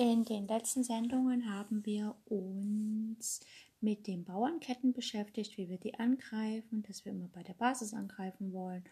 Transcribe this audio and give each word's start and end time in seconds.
In 0.00 0.24
den 0.24 0.46
letzten 0.46 0.84
Sendungen 0.84 1.52
haben 1.52 1.84
wir 1.84 2.14
uns 2.26 3.40
mit 3.80 4.06
den 4.06 4.24
Bauernketten 4.24 4.92
beschäftigt, 4.92 5.58
wie 5.58 5.68
wir 5.68 5.78
die 5.78 5.98
angreifen, 5.98 6.84
dass 6.84 7.04
wir 7.04 7.10
immer 7.10 7.26
bei 7.26 7.42
der 7.42 7.54
Basis 7.54 7.92
angreifen 7.94 8.52
wollen 8.52 8.84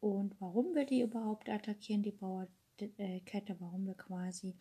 und 0.00 0.34
warum 0.40 0.74
wir 0.74 0.86
die 0.86 1.02
überhaupt 1.02 1.50
attackieren, 1.50 2.02
die 2.02 2.10
Bauernkette, 2.10 3.56
warum 3.58 3.84
wir 3.84 3.96
quasi 3.96 4.54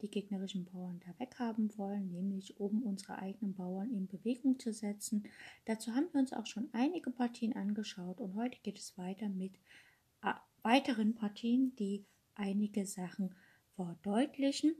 die 0.00 0.08
gegnerischen 0.08 0.64
Bauern 0.64 1.00
da 1.04 1.12
weghaben 1.18 1.76
wollen, 1.76 2.12
nämlich 2.12 2.60
um 2.60 2.80
unsere 2.84 3.18
eigenen 3.18 3.56
Bauern 3.56 3.90
in 3.90 4.06
Bewegung 4.06 4.60
zu 4.60 4.72
setzen. 4.72 5.24
Dazu 5.64 5.92
haben 5.92 6.06
wir 6.12 6.20
uns 6.20 6.32
auch 6.32 6.46
schon 6.46 6.68
einige 6.72 7.10
Partien 7.10 7.56
angeschaut 7.56 8.20
und 8.20 8.36
heute 8.36 8.60
geht 8.62 8.78
es 8.78 8.96
weiter 8.96 9.28
mit 9.28 9.56
äh, 10.22 10.34
weiteren 10.62 11.16
Partien, 11.16 11.74
die 11.74 12.04
einige 12.36 12.86
Sachen 12.86 13.34
verdeutlichen. 13.74 14.76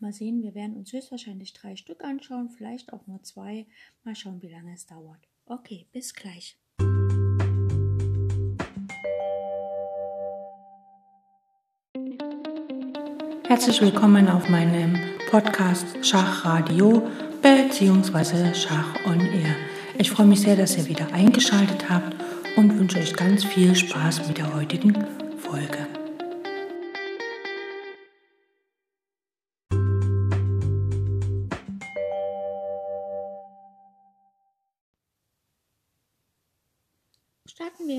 Mal 0.00 0.12
sehen, 0.12 0.42
wir 0.42 0.54
werden 0.54 0.76
uns 0.76 0.92
höchstwahrscheinlich 0.92 1.52
drei 1.52 1.76
Stück 1.76 2.04
anschauen, 2.04 2.50
vielleicht 2.50 2.92
auch 2.92 3.06
nur 3.06 3.22
zwei. 3.22 3.66
Mal 4.04 4.14
schauen, 4.14 4.42
wie 4.42 4.48
lange 4.48 4.74
es 4.74 4.86
dauert. 4.86 5.28
Okay, 5.46 5.86
bis 5.92 6.14
gleich. 6.14 6.58
Herzlich 13.48 13.80
willkommen 13.80 14.28
auf 14.28 14.48
meinem 14.48 14.98
Podcast 15.30 15.86
Schachradio 16.04 17.08
bzw. 17.42 18.52
Schach 18.54 19.06
on 19.06 19.20
Air. 19.20 19.54
Ich 19.98 20.10
freue 20.10 20.26
mich 20.26 20.40
sehr, 20.40 20.56
dass 20.56 20.76
ihr 20.76 20.86
wieder 20.86 21.12
eingeschaltet 21.12 21.88
habt 21.88 22.16
und 22.56 22.78
wünsche 22.78 22.98
euch 22.98 23.14
ganz 23.14 23.44
viel 23.44 23.74
Spaß 23.74 24.28
mit 24.28 24.38
der 24.38 24.52
heutigen 24.54 25.06
Folge. 25.38 25.86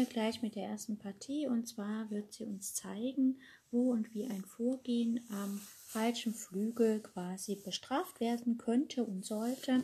Gleich 0.09 0.41
mit 0.41 0.55
der 0.55 0.65
ersten 0.65 0.97
Partie 0.97 1.47
und 1.47 1.67
zwar 1.67 2.09
wird 2.09 2.33
sie 2.33 2.45
uns 2.45 2.73
zeigen, 2.73 3.39
wo 3.71 3.91
und 3.91 4.13
wie 4.13 4.25
ein 4.25 4.43
Vorgehen 4.43 5.25
am 5.29 5.61
falschen 5.85 6.33
Flügel 6.33 7.01
quasi 7.01 7.55
bestraft 7.55 8.19
werden 8.19 8.57
könnte 8.57 9.03
und 9.03 9.25
sollte. 9.25 9.83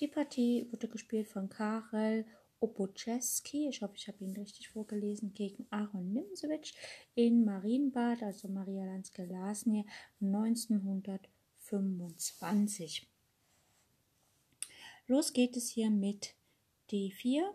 Die 0.00 0.08
Partie 0.08 0.66
wurde 0.70 0.88
gespielt 0.88 1.28
von 1.28 1.48
Karel 1.48 2.26
Oboczewski, 2.60 3.68
ich 3.68 3.80
hoffe, 3.80 3.94
ich 3.96 4.06
habe 4.08 4.22
ihn 4.22 4.34
richtig 4.34 4.68
vorgelesen, 4.68 5.32
gegen 5.32 5.66
Aaron 5.70 6.12
Nimzewitsch 6.12 6.74
in 7.14 7.42
Marienbad, 7.44 8.22
also 8.22 8.48
Maria 8.48 8.84
Lanske 8.84 9.24
Lasny 9.24 9.86
1925. 10.20 13.08
Los 15.06 15.32
geht 15.32 15.56
es 15.56 15.70
hier 15.70 15.88
mit 15.90 16.34
D4 16.90 17.50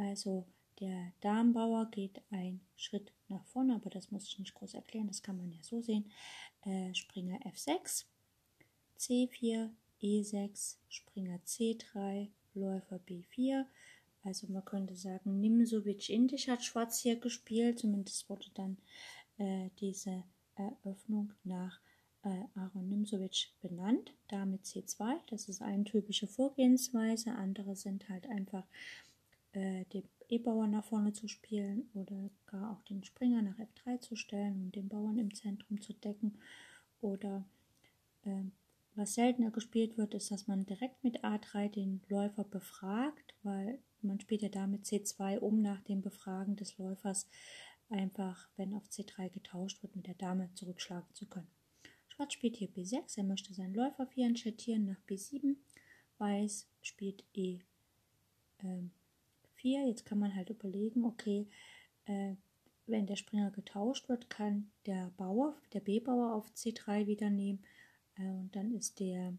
also 0.00 0.46
der 0.80 1.12
Darmbauer 1.20 1.90
geht 1.90 2.22
einen 2.30 2.60
Schritt 2.76 3.12
nach 3.28 3.44
vorne, 3.44 3.74
aber 3.74 3.90
das 3.90 4.10
muss 4.10 4.26
ich 4.26 4.38
nicht 4.38 4.54
groß 4.54 4.74
erklären, 4.74 5.08
das 5.08 5.22
kann 5.22 5.36
man 5.36 5.52
ja 5.52 5.62
so 5.62 5.82
sehen. 5.82 6.10
Äh, 6.62 6.94
Springer 6.94 7.38
F6, 7.40 8.06
C4, 8.98 9.70
E6, 10.02 10.76
Springer 10.88 11.38
C3, 11.46 12.28
Läufer 12.54 12.98
B4. 13.06 13.66
Also 14.24 14.46
man 14.48 14.64
könnte 14.64 14.96
sagen, 14.96 15.40
Nimsovic 15.40 16.08
Indisch 16.08 16.48
hat 16.48 16.64
Schwarz 16.64 17.00
hier 17.00 17.16
gespielt, 17.16 17.78
zumindest 17.78 18.28
wurde 18.28 18.46
dann 18.54 18.78
äh, 19.38 19.70
diese 19.80 20.24
Eröffnung 20.54 21.32
nach 21.44 21.80
äh, 22.22 22.44
Aaron 22.54 22.88
Nimsovic 22.88 23.50
benannt. 23.60 24.12
Damit 24.28 24.64
C2, 24.64 25.18
das 25.28 25.48
ist 25.48 25.62
eine 25.62 25.84
typische 25.84 26.26
Vorgehensweise. 26.26 27.32
Andere 27.32 27.76
sind 27.76 28.08
halt 28.08 28.26
einfach 28.28 28.66
äh, 29.52 29.84
den 29.86 30.04
E-Bauer 30.28 30.66
nach 30.66 30.84
vorne 30.84 31.12
zu 31.12 31.28
spielen 31.28 31.90
oder 31.94 32.30
gar 32.46 32.72
auch 32.72 32.82
den 32.84 33.02
Springer 33.04 33.42
nach 33.42 33.58
F3 33.58 34.00
zu 34.00 34.16
stellen 34.16 34.62
und 34.62 34.76
den 34.76 34.88
Bauern 34.88 35.18
im 35.18 35.34
Zentrum 35.34 35.80
zu 35.80 35.92
decken. 35.92 36.38
Oder 37.00 37.44
äh, 38.24 38.44
was 38.94 39.14
seltener 39.14 39.50
gespielt 39.50 39.96
wird, 39.98 40.14
ist, 40.14 40.30
dass 40.30 40.46
man 40.46 40.66
direkt 40.66 41.02
mit 41.02 41.24
A3 41.24 41.68
den 41.68 42.02
Läufer 42.08 42.44
befragt, 42.44 43.34
weil 43.42 43.78
man 44.02 44.20
spielt 44.20 44.42
ja 44.42 44.48
damit 44.48 44.84
C2, 44.84 45.38
um 45.38 45.62
nach 45.62 45.80
dem 45.82 46.02
Befragen 46.02 46.56
des 46.56 46.78
Läufers 46.78 47.28
einfach, 47.88 48.48
wenn 48.56 48.74
auf 48.74 48.86
C3 48.88 49.30
getauscht 49.30 49.82
wird, 49.82 49.96
mit 49.96 50.06
der 50.06 50.14
Dame 50.14 50.50
zurückschlagen 50.54 51.12
zu 51.14 51.26
können. 51.26 51.50
Schwarz 52.08 52.34
spielt 52.34 52.56
hier 52.56 52.68
B6, 52.68 53.16
er 53.16 53.24
möchte 53.24 53.54
seinen 53.54 53.74
Läufer 53.74 54.06
vierenchettieren 54.06 54.84
nach 54.84 55.00
B7. 55.08 55.56
Weiß 56.18 56.68
spielt 56.82 57.24
E. 57.32 57.60
Ähm, 58.62 58.90
4. 59.60 59.86
Jetzt 59.86 60.04
kann 60.04 60.18
man 60.18 60.34
halt 60.34 60.50
überlegen, 60.50 61.04
okay, 61.04 61.46
äh, 62.06 62.34
wenn 62.86 63.06
der 63.06 63.16
Springer 63.16 63.50
getauscht 63.50 64.08
wird, 64.08 64.30
kann 64.30 64.70
der 64.86 65.12
Bauer, 65.16 65.56
der 65.72 65.80
B-Bauer 65.80 66.34
auf 66.34 66.50
C3 66.50 67.06
wieder 67.06 67.30
nehmen 67.30 67.64
äh, 68.16 68.22
und 68.22 68.54
dann 68.56 68.72
ist 68.72 69.00
der 69.00 69.34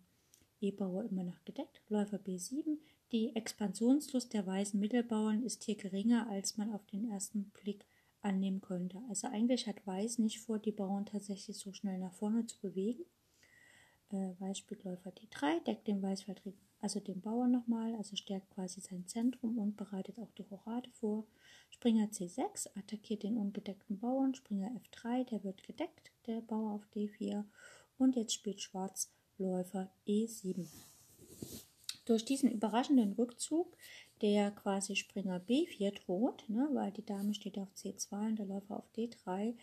E-Bauer 0.62 1.04
immer 1.06 1.24
noch 1.24 1.44
gedeckt. 1.44 1.82
Läufer 1.90 2.18
B7. 2.18 2.78
Die 3.12 3.36
Expansionslust 3.36 4.34
der 4.34 4.46
weißen 4.46 4.80
Mittelbauern 4.80 5.44
ist 5.44 5.64
hier 5.64 5.76
geringer, 5.76 6.30
als 6.30 6.58
man 6.58 6.72
auf 6.72 6.86
den 6.86 7.12
ersten 7.12 7.52
Blick 7.52 7.86
annehmen 8.22 8.62
könnte. 8.62 9.02
Also 9.10 9.28
eigentlich 9.28 9.68
hat 9.68 9.86
Weiß 9.86 10.20
nicht 10.20 10.40
vor, 10.40 10.60
die 10.60 10.72
Bauern 10.72 11.06
tatsächlich 11.06 11.58
so 11.58 11.74
schnell 11.74 11.98
nach 11.98 12.14
vorne 12.14 12.46
zu 12.46 12.60
bewegen. 12.60 13.04
Äh, 14.12 14.34
Weiß 14.40 14.60
spielt 14.60 14.84
Läufer 14.84 15.12
D3, 15.12 15.64
deckt 15.64 15.88
den 15.88 16.02
Weißfeldring 16.02 16.54
also 16.82 17.00
den 17.00 17.22
Bauern 17.22 17.52
nochmal, 17.52 17.96
also 17.96 18.16
stärkt 18.16 18.50
quasi 18.52 18.82
sein 18.82 19.08
Zentrum 19.08 19.58
und 19.58 19.78
bereitet 19.78 20.20
auch 20.20 20.32
die 20.32 20.44
Rochade 20.44 20.90
vor. 20.92 21.26
Springer 21.70 22.08
C6 22.08 22.70
attackiert 22.78 23.24
den 23.24 23.38
ungedeckten 23.38 24.00
Bauern, 24.00 24.36
Springer 24.36 24.72
F3, 24.72 25.26
der 25.26 25.44
wird 25.44 25.64
gedeckt, 25.64 26.12
der 26.28 26.42
Bauer 26.42 26.74
auf 26.74 26.88
D4 26.94 27.46
und 27.98 28.16
jetzt 28.16 28.34
spielt 28.34 28.62
Schwarz 28.62 29.12
Läufer 29.38 29.90
E7. 30.08 30.68
Durch 32.06 32.26
diesen 32.26 32.52
überraschenden 32.52 33.14
Rückzug, 33.14 33.76
der 34.22 34.52
quasi 34.52 34.96
Springer 34.96 35.40
B4 35.40 36.04
droht, 36.04 36.44
ne, 36.50 36.68
weil 36.74 36.92
die 36.92 37.06
Dame 37.06 37.34
steht 37.34 37.58
auf 37.58 37.70
C2 37.76 38.28
und 38.28 38.40
der 38.40 38.46
Läufer 38.48 38.78
auf 38.78 38.90
D3, 38.96 39.56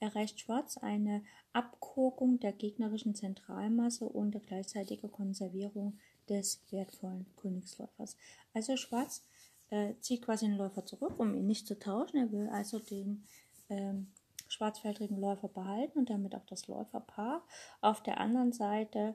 erreicht 0.00 0.40
Schwarz 0.40 0.76
eine 0.76 1.22
Abkurkung 1.52 2.40
der 2.40 2.52
gegnerischen 2.52 3.14
Zentralmasse 3.14 4.04
und 4.04 4.32
der 4.32 4.40
gleichzeitige 4.40 5.08
Konservierung 5.08 5.98
des 6.28 6.60
wertvollen 6.70 7.26
Königsläufers. 7.36 8.16
Also 8.52 8.76
Schwarz 8.76 9.24
äh, 9.70 9.94
zieht 10.00 10.22
quasi 10.22 10.46
den 10.46 10.56
Läufer 10.56 10.84
zurück, 10.86 11.18
um 11.18 11.34
ihn 11.34 11.46
nicht 11.46 11.66
zu 11.66 11.78
tauschen. 11.78 12.18
Er 12.18 12.32
will 12.32 12.48
also 12.48 12.78
den 12.78 13.24
ähm, 13.68 14.12
schwarzfeldrigen 14.48 15.18
Läufer 15.18 15.48
behalten 15.48 15.98
und 15.98 16.10
damit 16.10 16.34
auch 16.34 16.46
das 16.46 16.68
Läuferpaar. 16.68 17.42
Auf 17.80 18.02
der 18.02 18.20
anderen 18.20 18.52
Seite 18.52 19.14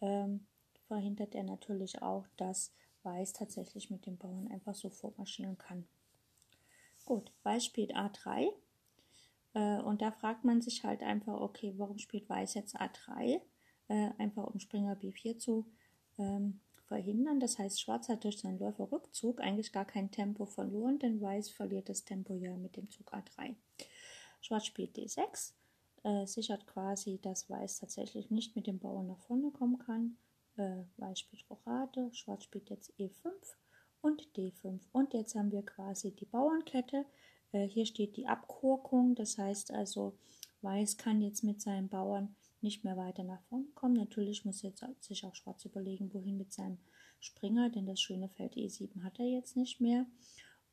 ähm, 0.00 0.46
verhindert 0.86 1.34
er 1.34 1.44
natürlich 1.44 2.02
auch, 2.02 2.26
dass 2.36 2.72
Weiß 3.02 3.32
tatsächlich 3.32 3.90
mit 3.90 4.04
dem 4.04 4.18
Bauern 4.18 4.48
einfach 4.48 4.74
so 4.74 4.90
vormarschieren 4.90 5.56
kann. 5.56 5.86
Gut, 7.06 7.32
Weiß 7.44 7.64
spielt 7.64 7.96
A3. 7.96 8.52
Äh, 9.54 9.80
und 9.82 10.02
da 10.02 10.10
fragt 10.12 10.44
man 10.44 10.60
sich 10.60 10.84
halt 10.84 11.02
einfach, 11.02 11.40
okay, 11.40 11.74
warum 11.76 11.98
spielt 11.98 12.28
Weiß 12.28 12.54
jetzt 12.54 12.78
A3? 12.78 13.40
Äh, 13.88 14.10
einfach 14.18 14.44
um 14.44 14.60
Springer 14.60 14.94
B4 14.94 15.38
zu 15.38 15.66
ähm, 16.20 16.60
verhindern. 16.86 17.40
Das 17.40 17.58
heißt, 17.58 17.80
Schwarz 17.80 18.08
hat 18.08 18.24
durch 18.24 18.38
seinen 18.38 18.58
Läuferrückzug 18.58 19.40
eigentlich 19.40 19.72
gar 19.72 19.84
kein 19.84 20.10
Tempo 20.10 20.44
verloren, 20.44 20.98
denn 20.98 21.20
Weiß 21.20 21.48
verliert 21.48 21.88
das 21.88 22.04
Tempo 22.04 22.34
ja 22.34 22.56
mit 22.56 22.76
dem 22.76 22.90
Zug 22.90 23.12
A3. 23.12 23.54
Schwarz 24.40 24.66
spielt 24.66 24.96
D6, 24.96 25.52
äh, 26.02 26.26
sichert 26.26 26.66
quasi, 26.66 27.18
dass 27.20 27.48
Weiß 27.48 27.78
tatsächlich 27.78 28.30
nicht 28.30 28.56
mit 28.56 28.66
dem 28.66 28.78
Bauern 28.78 29.06
nach 29.06 29.20
vorne 29.20 29.50
kommen 29.50 29.78
kann. 29.78 30.16
Äh, 30.56 30.84
Weiß 30.96 31.20
spielt 31.20 31.48
Rochade, 31.48 32.10
Schwarz 32.12 32.44
spielt 32.44 32.70
jetzt 32.70 32.92
E5 32.98 33.30
und 34.00 34.28
D5. 34.36 34.80
Und 34.92 35.14
jetzt 35.14 35.34
haben 35.34 35.52
wir 35.52 35.64
quasi 35.64 36.10
die 36.12 36.26
Bauernkette. 36.26 37.04
Äh, 37.52 37.66
hier 37.68 37.86
steht 37.86 38.16
die 38.16 38.26
Abkurkung, 38.26 39.14
das 39.14 39.38
heißt 39.38 39.72
also, 39.72 40.16
Weiß 40.62 40.98
kann 40.98 41.22
jetzt 41.22 41.42
mit 41.42 41.62
seinen 41.62 41.88
Bauern 41.88 42.36
nicht 42.62 42.84
mehr 42.84 42.96
weiter 42.96 43.22
nach 43.22 43.42
vorne 43.42 43.66
kommen. 43.74 43.94
Natürlich 43.94 44.44
muss 44.44 44.62
jetzt 44.62 44.84
sich 45.00 45.24
auch 45.24 45.34
Schwarz 45.34 45.64
überlegen, 45.64 46.12
wohin 46.12 46.36
mit 46.36 46.52
seinem 46.52 46.78
Springer, 47.18 47.70
denn 47.70 47.86
das 47.86 48.00
schöne 48.00 48.28
Feld 48.28 48.54
E7 48.54 49.02
hat 49.02 49.18
er 49.18 49.26
jetzt 49.26 49.56
nicht 49.56 49.80
mehr. 49.80 50.06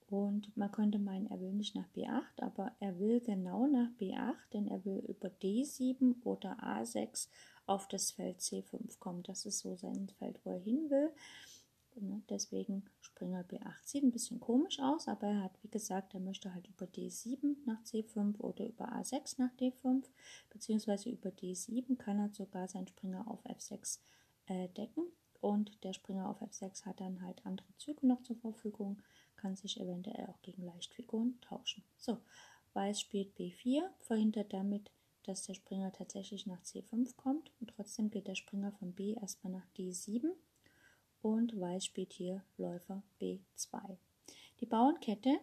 Und 0.10 0.56
man 0.56 0.72
könnte 0.72 1.00
meinen, 1.00 1.28
er 1.28 1.42
will 1.42 1.52
nicht 1.52 1.76
nach 1.76 1.88
B8, 1.94 2.42
aber 2.42 2.72
er 2.80 2.98
will 2.98 3.20
genau 3.20 3.68
nach 3.68 3.90
B8, 4.00 4.36
denn 4.54 4.68
er 4.68 4.86
will 4.86 5.00
über 5.00 5.28
D7 5.28 6.24
oder 6.24 6.64
A6 6.64 7.28
auf 7.66 7.90
das 7.90 8.12
Feld 8.12 8.40
C5 8.40 9.00
kommen. 9.00 9.24
Das 9.24 9.46
ist 9.46 9.60
so 9.60 9.76
sein 9.76 10.08
Feld, 10.18 10.40
wo 10.46 10.52
er 10.52 10.60
hin 10.60 10.90
will. 10.90 11.12
Ne? 12.02 12.22
Deswegen 12.30 12.86
Springer 13.02 13.44
B8 13.44 13.86
sieht 13.86 14.04
ein 14.04 14.12
bisschen 14.12 14.40
komisch 14.40 14.80
aus, 14.80 15.08
aber 15.08 15.28
er 15.28 15.44
hat, 15.44 15.64
wie 15.64 15.70
gesagt, 15.70 16.14
er 16.14 16.20
möchte 16.20 16.54
halt 16.54 16.68
über 16.68 16.86
D7 16.86 17.56
nach 17.66 17.82
C5 17.84 18.40
oder 18.40 18.66
über 18.66 18.92
A6 18.94 19.36
nach 19.38 19.54
D5, 19.60 20.04
beziehungsweise 20.50 21.10
über 21.10 21.30
D7 21.30 21.98
kann 21.98 22.20
er 22.20 22.30
sogar 22.30 22.68
seinen 22.68 22.88
Springer 22.88 23.30
auf 23.30 23.46
F6 23.46 24.00
äh, 24.48 24.70
decken 24.70 25.06
und 25.42 25.84
der 25.84 25.94
Springer 25.94 26.30
auf 26.30 26.42
F6 26.42 26.86
hat 26.86 27.00
dann 27.00 27.22
halt 27.22 27.46
andere 27.46 27.76
Züge 27.78 28.06
noch 28.06 28.22
zur 28.24 28.38
Verfügung, 28.38 29.02
kann 29.36 29.56
sich 29.56 29.80
eventuell 29.80 30.28
auch 30.28 30.42
gegen 30.42 30.64
Leichtfiguren 30.64 31.40
tauschen. 31.42 31.84
So, 31.98 32.18
Weiß 32.74 33.02
spielt 33.02 33.36
B4, 33.38 33.82
verhindert 34.00 34.54
damit, 34.54 34.92
dass 35.24 35.44
der 35.44 35.56
Springer 35.56 35.92
tatsächlich 35.92 36.46
nach 36.46 36.62
C5 36.62 37.16
kommt 37.16 37.52
und 37.60 37.72
trotzdem 37.72 38.10
geht 38.10 38.28
der 38.28 38.36
Springer 38.36 38.72
von 38.72 38.94
B 38.94 39.14
erstmal 39.14 39.54
nach 39.54 39.68
D7 39.78 40.30
und 41.22 41.60
Weiß 41.60 41.86
spielt 41.86 42.14
hier 42.14 42.44
Läufer 42.58 43.04
B2. 43.22 43.98
Die 44.60 44.66
Bauernkette, 44.66 45.40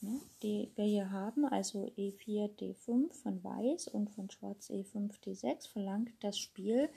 ne, 0.00 0.20
die 0.42 0.70
wir 0.74 0.84
hier 0.84 1.10
haben, 1.10 1.44
also 1.44 1.86
E4, 1.96 2.56
D5 2.56 3.12
von 3.12 3.42
Weiß 3.42 3.88
und 3.88 4.10
von 4.10 4.30
Schwarz 4.30 4.70
E5, 4.70 5.12
D6, 5.24 5.68
verlangt 5.68 6.12
das 6.20 6.38
Spiel, 6.38 6.88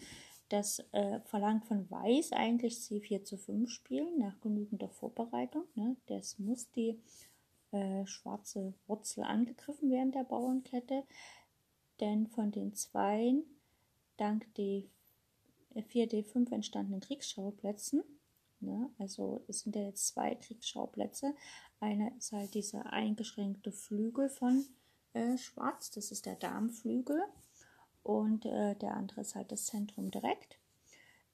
das 0.49 0.79
äh, 0.91 1.19
verlangt 1.21 1.65
von 1.65 1.89
Weiß 1.89 2.33
eigentlich 2.33 2.75
C4 2.75 3.23
zu 3.23 3.37
5 3.37 3.69
spielen, 3.69 4.19
nach 4.19 4.39
genügender 4.41 4.89
Vorbereitung. 4.89 5.63
Ne? 5.75 5.95
Das 6.07 6.37
muss 6.39 6.69
die 6.71 6.99
äh, 7.71 8.05
schwarze 8.05 8.73
Wurzel 8.87 9.23
angegriffen 9.23 9.89
werden 9.89 10.11
der 10.11 10.25
Bauernkette, 10.25 11.03
denn 12.01 12.27
von 12.27 12.51
den 12.51 12.73
Zweien 12.73 13.43
dank 14.17 14.45
D4 14.57 14.89
4D5 15.75 16.51
entstandenen 16.51 17.01
Kriegsschauplätzen. 17.01 18.03
Ne? 18.59 18.89
Also 18.97 19.43
es 19.47 19.61
sind 19.61 19.75
ja 19.75 19.83
jetzt 19.83 20.07
zwei 20.07 20.35
Kriegsschauplätze. 20.35 21.35
Einer 21.79 22.15
ist 22.17 22.31
halt 22.31 22.53
dieser 22.53 22.93
eingeschränkte 22.93 23.71
Flügel 23.71 24.29
von 24.29 24.65
äh, 25.13 25.37
Schwarz, 25.37 25.91
das 25.91 26.11
ist 26.11 26.25
der 26.25 26.35
Darmflügel. 26.35 27.21
Und 28.03 28.45
äh, 28.45 28.75
der 28.75 28.95
andere 28.95 29.21
ist 29.21 29.35
halt 29.35 29.51
das 29.51 29.65
Zentrum 29.65 30.11
direkt. 30.11 30.57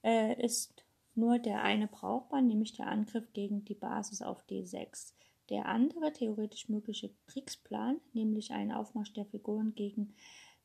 Äh, 0.03 0.41
ist 0.43 0.85
nur 1.15 1.39
der 1.39 1.63
eine 1.63 1.87
brauchbar, 1.87 2.41
nämlich 2.41 2.73
der 2.73 2.87
Angriff 2.87 3.31
gegen 3.33 3.65
die 3.65 3.75
Basis 3.75 4.21
auf 4.21 4.43
D6. 4.47 5.13
Der 5.49 5.65
andere 5.65 6.11
theoretisch 6.11 6.67
mögliche 6.67 7.09
Kriegsplan, 7.25 7.99
nämlich 8.13 8.51
ein 8.51 8.71
Aufmarsch 8.71 9.13
der 9.13 9.25
Figuren 9.25 9.73
gegen 9.75 10.13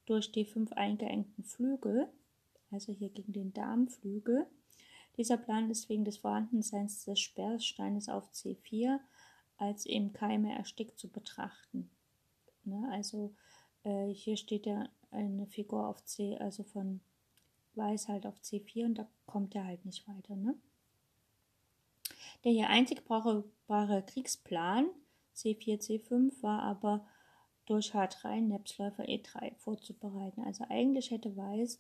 durch 0.07 0.27
D5 0.27 0.73
eingeengten 0.73 1.45
Flügel, 1.45 2.09
also 2.73 2.93
hier 2.93 3.11
gegen 3.11 3.33
den 3.33 3.53
Darmflügel. 3.53 4.47
Dieser 5.17 5.37
Plan 5.37 5.71
ist 5.71 5.89
wegen 5.89 6.05
des 6.05 6.19
Vorhandenseins 6.19 7.05
des 7.05 7.21
Sperrsteines 7.21 8.09
auf 8.09 8.31
C4 8.33 8.99
als 9.59 9.87
im 9.87 10.13
Keime 10.13 10.55
erstickt 10.55 10.99
zu 10.99 11.09
betrachten. 11.09 11.91
Ne, 12.65 12.89
also 12.91 13.35
äh, 13.85 14.09
hier 14.09 14.37
steht 14.37 14.67
ja 14.67 14.89
eine 15.11 15.47
Figur 15.47 15.87
auf 15.89 16.05
C, 16.05 16.37
also 16.39 16.63
von 16.65 17.01
Weiß 17.75 18.09
halt 18.09 18.27
auf 18.27 18.39
C4 18.43 18.85
und 18.85 18.95
da 18.97 19.09
kommt 19.27 19.55
er 19.55 19.65
halt 19.65 19.85
nicht 19.85 20.07
weiter. 20.07 20.37
Ne? 20.37 20.55
Der 22.45 22.53
hier 22.53 22.69
einzig 22.69 23.05
brauchbare 23.05 24.03
Kriegsplan 24.03 24.87
C4, 25.35 25.81
C5 25.81 26.43
war 26.43 26.63
aber 26.63 27.07
durch 27.67 27.95
H3 27.95 28.41
Nepsläufer 28.41 29.05
E3 29.05 29.55
vorzubereiten. 29.57 30.43
Also 30.43 30.65
eigentlich 30.69 31.11
hätte 31.11 31.37
Weiß 31.37 31.79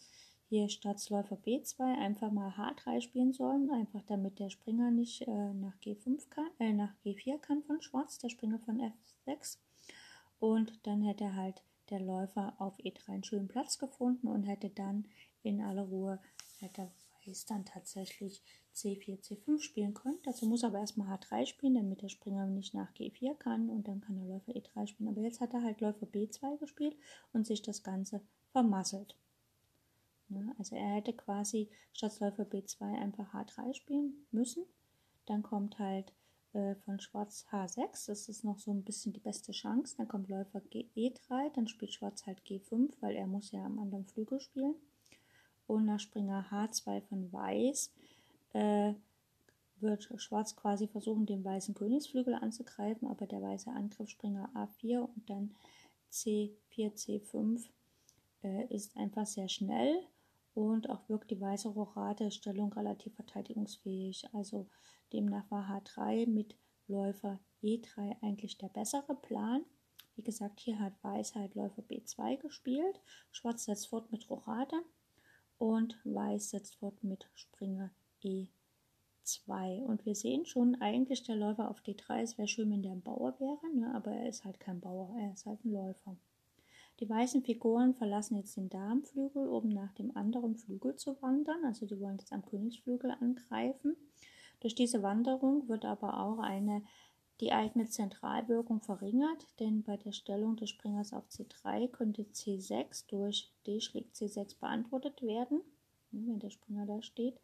hier 0.52 0.68
statt 0.68 1.08
Läufer 1.08 1.36
B2 1.36 1.80
einfach 1.80 2.30
mal 2.30 2.50
H3 2.50 3.00
spielen 3.00 3.32
sollen, 3.32 3.70
einfach 3.70 4.02
damit 4.06 4.38
der 4.38 4.50
Springer 4.50 4.90
nicht 4.90 5.22
äh, 5.22 5.54
nach 5.54 5.74
G5 5.80 6.28
kann, 6.28 6.50
äh, 6.58 6.74
nach 6.74 6.92
G4 7.06 7.38
kann 7.38 7.62
von 7.62 7.80
Schwarz, 7.80 8.18
der 8.18 8.28
Springer 8.28 8.58
von 8.58 8.78
F6. 8.78 9.56
Und 10.40 10.86
dann 10.86 11.00
hätte 11.00 11.34
halt 11.34 11.62
der 11.88 12.00
Läufer 12.00 12.52
auf 12.58 12.76
E3 12.80 13.08
einen 13.08 13.24
schönen 13.24 13.48
Platz 13.48 13.78
gefunden 13.78 14.28
und 14.28 14.42
hätte 14.42 14.68
dann 14.68 15.08
in 15.42 15.62
aller 15.62 15.84
Ruhe, 15.84 16.20
hätte 16.58 16.90
Weiß 17.24 17.46
dann 17.46 17.64
tatsächlich 17.64 18.42
C4, 18.74 19.22
C5 19.22 19.60
spielen 19.60 19.94
können. 19.94 20.18
Dazu 20.24 20.44
muss 20.44 20.64
er 20.64 20.70
aber 20.70 20.80
erstmal 20.80 21.16
H3 21.16 21.46
spielen, 21.46 21.76
damit 21.76 22.02
der 22.02 22.08
Springer 22.08 22.46
nicht 22.46 22.74
nach 22.74 22.92
G4 22.94 23.36
kann 23.36 23.70
und 23.70 23.86
dann 23.86 24.00
kann 24.00 24.18
er 24.18 24.26
Läufer 24.26 24.52
E3 24.52 24.86
spielen. 24.88 25.08
Aber 25.08 25.20
jetzt 25.20 25.40
hat 25.40 25.54
er 25.54 25.62
halt 25.62 25.80
Läufer 25.80 26.06
B2 26.06 26.58
gespielt 26.58 26.96
und 27.32 27.46
sich 27.46 27.62
das 27.62 27.82
Ganze 27.82 28.20
vermasselt. 28.50 29.16
Ne? 30.32 30.54
Also 30.58 30.76
er 30.76 30.96
hätte 30.96 31.12
quasi 31.12 31.68
statt 31.92 32.18
Läufer 32.20 32.44
B2 32.44 32.82
einfach 32.82 33.32
H3 33.34 33.74
spielen 33.74 34.26
müssen. 34.30 34.64
Dann 35.26 35.42
kommt 35.42 35.78
halt 35.78 36.12
äh, 36.52 36.74
von 36.74 37.00
Schwarz 37.00 37.46
H6, 37.50 38.06
das 38.06 38.28
ist 38.28 38.44
noch 38.44 38.58
so 38.58 38.72
ein 38.72 38.82
bisschen 38.82 39.12
die 39.12 39.20
beste 39.20 39.52
Chance. 39.52 39.96
Dann 39.96 40.08
kommt 40.08 40.28
Läufer 40.28 40.60
G 40.60 40.86
E3, 40.96 41.52
dann 41.54 41.68
spielt 41.68 41.92
Schwarz 41.92 42.26
halt 42.26 42.40
G5, 42.46 42.92
weil 43.00 43.16
er 43.16 43.26
muss 43.26 43.52
ja 43.52 43.64
am 43.64 43.78
anderen 43.78 44.06
Flügel 44.06 44.40
spielen. 44.40 44.74
Und 45.66 45.86
nach 45.86 46.00
Springer 46.00 46.46
H2 46.50 47.00
von 47.02 47.32
Weiß 47.32 47.90
äh, 48.52 48.94
wird 49.80 50.08
Schwarz 50.16 50.54
quasi 50.56 50.86
versuchen, 50.86 51.26
den 51.26 51.44
weißen 51.44 51.74
Königsflügel 51.74 52.34
anzugreifen, 52.34 53.08
aber 53.08 53.26
der 53.26 53.42
weiße 53.42 53.70
Angriff 53.70 54.08
Springer 54.10 54.50
A4 54.54 55.00
und 55.00 55.30
dann 55.30 55.54
C4, 56.12 56.52
C5 56.70 57.64
äh, 58.42 58.66
ist 58.74 58.96
einfach 58.96 59.26
sehr 59.26 59.48
schnell 59.48 60.02
und 60.54 60.90
auch 60.90 61.08
wirkt 61.08 61.30
die 61.30 61.40
weiße 61.40 61.68
Rochade-Stellung 61.68 62.72
relativ 62.72 63.14
verteidigungsfähig. 63.14 64.26
Also 64.32 64.68
demnach 65.12 65.50
war 65.50 65.68
H3 65.68 66.28
mit 66.28 66.56
Läufer 66.88 67.40
E3 67.62 68.16
eigentlich 68.22 68.58
der 68.58 68.68
bessere 68.68 69.14
Plan. 69.14 69.64
Wie 70.14 70.22
gesagt, 70.22 70.60
hier 70.60 70.78
hat 70.78 70.92
Weiß 71.02 71.34
halt 71.34 71.54
Läufer 71.54 71.82
B2 71.82 72.36
gespielt, 72.36 73.00
Schwarz 73.30 73.64
setzt 73.64 73.88
fort 73.88 74.12
mit 74.12 74.28
Rochade 74.28 74.76
und 75.58 75.98
Weiß 76.04 76.50
setzt 76.50 76.76
fort 76.76 77.02
mit 77.02 77.30
Springer 77.34 77.90
E2. 78.22 79.82
Und 79.84 80.04
wir 80.04 80.14
sehen 80.14 80.44
schon, 80.44 80.74
eigentlich 80.82 81.22
der 81.22 81.36
Läufer 81.36 81.70
auf 81.70 81.80
D3, 81.80 82.20
es 82.20 82.36
wäre 82.36 82.48
schön, 82.48 82.70
wenn 82.70 82.82
der 82.82 82.92
ein 82.92 83.02
Bauer 83.02 83.40
wäre, 83.40 83.74
ne? 83.74 83.94
aber 83.94 84.12
er 84.12 84.28
ist 84.28 84.44
halt 84.44 84.60
kein 84.60 84.80
Bauer, 84.80 85.16
er 85.18 85.32
ist 85.32 85.46
halt 85.46 85.64
ein 85.64 85.72
Läufer. 85.72 86.18
Die 87.02 87.10
weißen 87.10 87.42
Figuren 87.42 87.94
verlassen 87.94 88.36
jetzt 88.36 88.56
den 88.56 88.68
Darmflügel, 88.68 89.48
um 89.48 89.70
nach 89.70 89.92
dem 89.94 90.16
anderen 90.16 90.54
Flügel 90.54 90.94
zu 90.94 91.20
wandern. 91.20 91.64
Also 91.64 91.84
die 91.84 91.98
wollen 91.98 92.16
jetzt 92.18 92.32
am 92.32 92.46
Königsflügel 92.46 93.10
angreifen. 93.10 93.96
Durch 94.60 94.76
diese 94.76 95.02
Wanderung 95.02 95.66
wird 95.68 95.84
aber 95.84 96.20
auch 96.20 96.38
eine 96.38 96.84
die 97.40 97.50
eigene 97.50 97.88
Zentralwirkung 97.88 98.82
verringert, 98.82 99.48
denn 99.58 99.82
bei 99.82 99.96
der 99.96 100.12
Stellung 100.12 100.54
des 100.54 100.70
Springers 100.70 101.12
auf 101.12 101.24
C3 101.28 101.88
könnte 101.88 102.22
C6 102.22 103.08
durch 103.08 103.50
D 103.66 103.80
schlägt 103.80 104.14
C6 104.14 104.60
beantwortet 104.60 105.22
werden, 105.22 105.60
wenn 106.12 106.38
der 106.38 106.50
Springer 106.50 106.86
da 106.86 107.02
steht, 107.02 107.40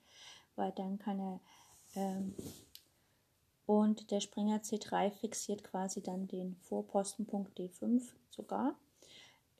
weil 0.55 0.71
dann 0.71 1.01
kann 1.01 1.19
er 1.19 1.41
ähm, 1.97 2.33
und 3.67 4.13
der 4.13 4.21
Springer 4.21 4.59
C3 4.59 5.11
fixiert 5.11 5.65
quasi 5.65 6.01
dann 6.01 6.29
den 6.29 6.55
Vorpostenpunkt 6.61 7.59
D5 7.59 8.05
sogar 8.31 8.77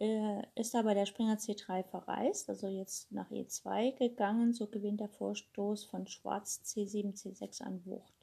äh, 0.01 0.43
ist 0.55 0.75
aber 0.75 0.95
der 0.95 1.07
Springer 1.07 1.37
C3 1.37 1.83
verreist, 1.85 2.49
also 2.49 2.69
jetzt 2.69 3.11
nach 3.11 3.31
E2 3.31 3.97
gegangen, 3.97 4.53
so 4.53 4.67
gewinnt 4.67 5.01
der 5.01 5.09
Vorstoß 5.09 5.85
von 5.85 6.07
Schwarz 6.07 6.61
C7, 6.65 7.15
C6 7.17 7.63
an 7.63 7.85
Wucht. 7.85 8.15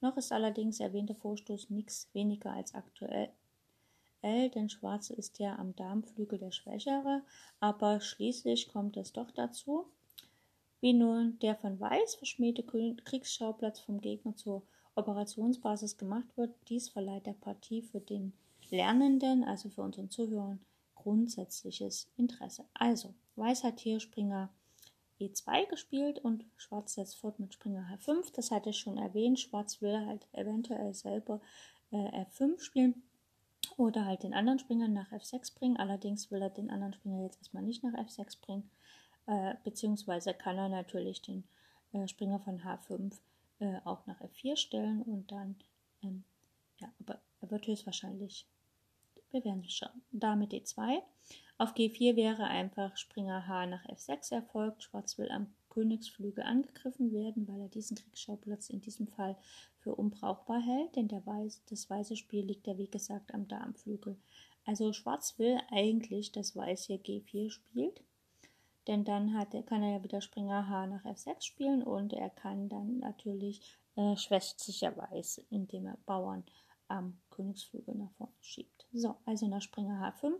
Noch 0.00 0.16
ist 0.16 0.32
allerdings 0.32 0.80
erwähnter 0.80 1.14
Vorstoß 1.14 1.70
nichts 1.70 2.08
weniger 2.12 2.52
als 2.52 2.74
aktuell, 2.74 3.30
denn 4.22 4.68
Schwarz 4.68 5.10
ist 5.10 5.38
ja 5.38 5.56
am 5.56 5.76
Darmflügel 5.76 6.38
der 6.38 6.50
Schwächere, 6.50 7.22
aber 7.60 8.00
schließlich 8.00 8.68
kommt 8.68 8.96
es 8.96 9.12
doch 9.12 9.30
dazu, 9.30 9.86
wie 10.80 10.92
nun 10.92 11.38
der 11.40 11.56
von 11.56 11.78
Weiß 11.78 12.14
verschmähte 12.14 12.62
Kriegsschauplatz 12.62 13.80
vom 13.80 14.00
Gegner 14.00 14.36
zur 14.36 14.62
Operationsbasis 14.94 15.96
gemacht 15.96 16.36
wird. 16.36 16.54
Dies 16.68 16.88
verleiht 16.88 17.26
der 17.26 17.32
Partie 17.32 17.82
für 17.82 18.00
den 18.00 18.32
Lernenden, 18.70 19.44
also 19.44 19.68
für 19.70 19.82
unseren 19.82 20.10
Zuhörern, 20.10 20.60
grundsätzliches 21.08 22.12
Interesse. 22.18 22.66
Also, 22.74 23.14
Weiß 23.36 23.64
hat 23.64 23.80
hier 23.80 23.98
Springer 23.98 24.50
E2 25.18 25.66
gespielt 25.70 26.18
und 26.18 26.44
Schwarz 26.56 26.94
setzt 26.94 27.16
fort 27.16 27.40
mit 27.40 27.54
Springer 27.54 27.88
H5. 27.90 28.30
Das 28.34 28.50
hatte 28.50 28.70
ich 28.70 28.78
schon 28.78 28.98
erwähnt. 28.98 29.40
Schwarz 29.40 29.80
will 29.80 30.04
halt 30.06 30.28
eventuell 30.32 30.92
selber 30.92 31.40
äh, 31.90 32.24
F5 32.24 32.60
spielen 32.60 33.02
oder 33.78 34.04
halt 34.04 34.22
den 34.22 34.34
anderen 34.34 34.58
Springer 34.58 34.88
nach 34.88 35.10
F6 35.10 35.56
bringen. 35.58 35.78
Allerdings 35.78 36.30
will 36.30 36.42
er 36.42 36.50
den 36.50 36.70
anderen 36.70 36.92
Springer 36.92 37.22
jetzt 37.22 37.38
erstmal 37.38 37.62
nicht 37.62 37.82
nach 37.82 37.94
F6 37.94 38.40
bringen. 38.42 38.70
Äh, 39.26 39.54
beziehungsweise 39.64 40.34
kann 40.34 40.58
er 40.58 40.68
natürlich 40.68 41.22
den 41.22 41.44
äh, 41.92 42.06
Springer 42.06 42.38
von 42.38 42.60
H5 42.60 43.18
äh, 43.60 43.78
auch 43.84 44.06
nach 44.06 44.20
F4 44.20 44.56
stellen 44.56 45.02
und 45.02 45.32
dann, 45.32 45.56
ähm, 46.02 46.24
ja, 46.80 46.92
aber 47.00 47.18
er 47.40 47.50
wird 47.50 47.66
höchstwahrscheinlich 47.66 48.46
wir 49.30 49.44
werden 49.44 49.68
schauen. 49.68 50.02
Dame 50.12 50.46
D2. 50.46 51.02
Auf 51.58 51.74
G4 51.74 52.16
wäre 52.16 52.44
einfach 52.44 52.96
Springer 52.96 53.46
H 53.46 53.66
nach 53.66 53.84
F6 53.86 54.32
erfolgt. 54.32 54.84
Schwarz 54.84 55.18
will 55.18 55.30
am 55.30 55.52
Königsflügel 55.70 56.44
angegriffen 56.44 57.12
werden, 57.12 57.46
weil 57.46 57.60
er 57.60 57.68
diesen 57.68 57.96
Kriegsschauplatz 57.96 58.70
in 58.70 58.80
diesem 58.80 59.06
Fall 59.06 59.36
für 59.78 59.94
unbrauchbar 59.94 60.60
hält, 60.60 60.96
denn 60.96 61.08
der 61.08 61.24
Weiß, 61.24 61.62
das 61.66 61.88
weiße 61.88 62.16
Spiel 62.16 62.44
liegt 62.44 62.66
ja 62.66 62.78
wie 62.78 62.90
gesagt 62.90 63.34
am 63.34 63.46
Darmflügel. 63.48 64.16
Also 64.64 64.92
Schwarz 64.92 65.38
will 65.38 65.58
eigentlich, 65.70 66.32
dass 66.32 66.56
Weiß 66.56 66.86
hier 66.86 67.00
G4 67.00 67.50
spielt, 67.50 68.02
denn 68.86 69.04
dann 69.04 69.34
hat, 69.34 69.50
kann 69.66 69.82
er 69.82 69.98
ja 69.98 70.04
wieder 70.04 70.20
Springer 70.20 70.68
H 70.68 70.86
nach 70.86 71.04
F6 71.04 71.42
spielen 71.42 71.82
und 71.82 72.12
er 72.12 72.30
kann 72.30 72.68
dann 72.68 72.98
natürlich, 72.98 73.78
äh, 73.96 74.16
schwächt 74.16 74.60
sich 74.60 74.80
ja 74.80 74.96
Weiß, 74.96 75.44
indem 75.50 75.86
er 75.86 75.98
Bauern 76.06 76.44
am 76.88 77.18
Königsflügel 77.38 77.94
nach 77.94 78.10
vorne 78.14 78.32
schiebt. 78.40 78.86
So, 78.92 79.16
also 79.24 79.46
nach 79.46 79.62
Springer 79.62 80.12
H5 80.12 80.34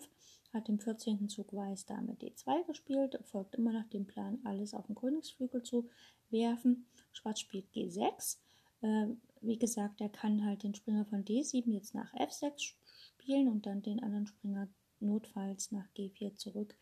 hat 0.52 0.68
im 0.68 0.80
14. 0.80 1.28
Zug 1.28 1.52
Weiß 1.52 1.86
Dame 1.86 2.14
D2 2.14 2.66
gespielt, 2.66 3.18
folgt 3.24 3.54
immer 3.54 3.72
nach 3.72 3.88
dem 3.88 4.06
Plan, 4.06 4.40
alles 4.44 4.74
auf 4.74 4.86
den 4.86 4.96
Königsflügel 4.96 5.62
zu 5.62 5.88
werfen. 6.30 6.86
Schwarz 7.12 7.40
spielt 7.40 7.70
G6. 7.72 8.38
Äh, 8.80 9.06
wie 9.40 9.58
gesagt, 9.58 10.00
er 10.00 10.08
kann 10.08 10.44
halt 10.44 10.64
den 10.64 10.74
Springer 10.74 11.04
von 11.04 11.24
D7 11.24 11.70
jetzt 11.72 11.94
nach 11.94 12.12
F6 12.14 12.74
spielen 13.14 13.48
und 13.48 13.66
dann 13.66 13.82
den 13.82 14.02
anderen 14.02 14.26
Springer 14.26 14.68
notfalls 14.98 15.70
nach 15.70 15.86
G4 15.96 16.34
zurück. 16.34 16.76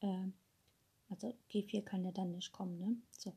Äh, 0.00 0.26
also 1.08 1.34
G4 1.50 1.82
kann 1.82 2.04
ja 2.04 2.12
dann 2.12 2.32
nicht 2.32 2.52
kommen. 2.52 2.78
Ne? 2.78 2.96
So. 3.12 3.32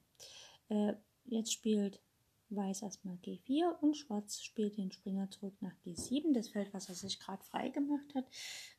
Äh, 0.68 0.94
jetzt 1.26 1.54
spielt 1.54 2.02
Weiß 2.50 2.82
erstmal 2.82 3.16
G4 3.18 3.80
und 3.82 3.98
Schwarz 3.98 4.42
spielt 4.42 4.78
den 4.78 4.92
Springer 4.92 5.30
zurück 5.30 5.56
nach 5.60 5.76
G7, 5.86 6.34
das 6.34 6.50
Feld, 6.50 6.74
was 6.74 6.90
er 6.90 6.96
sich 6.96 7.20
gerade 7.20 7.44
frei 7.44 7.70
gemacht 7.70 8.16
hat, 8.16 8.26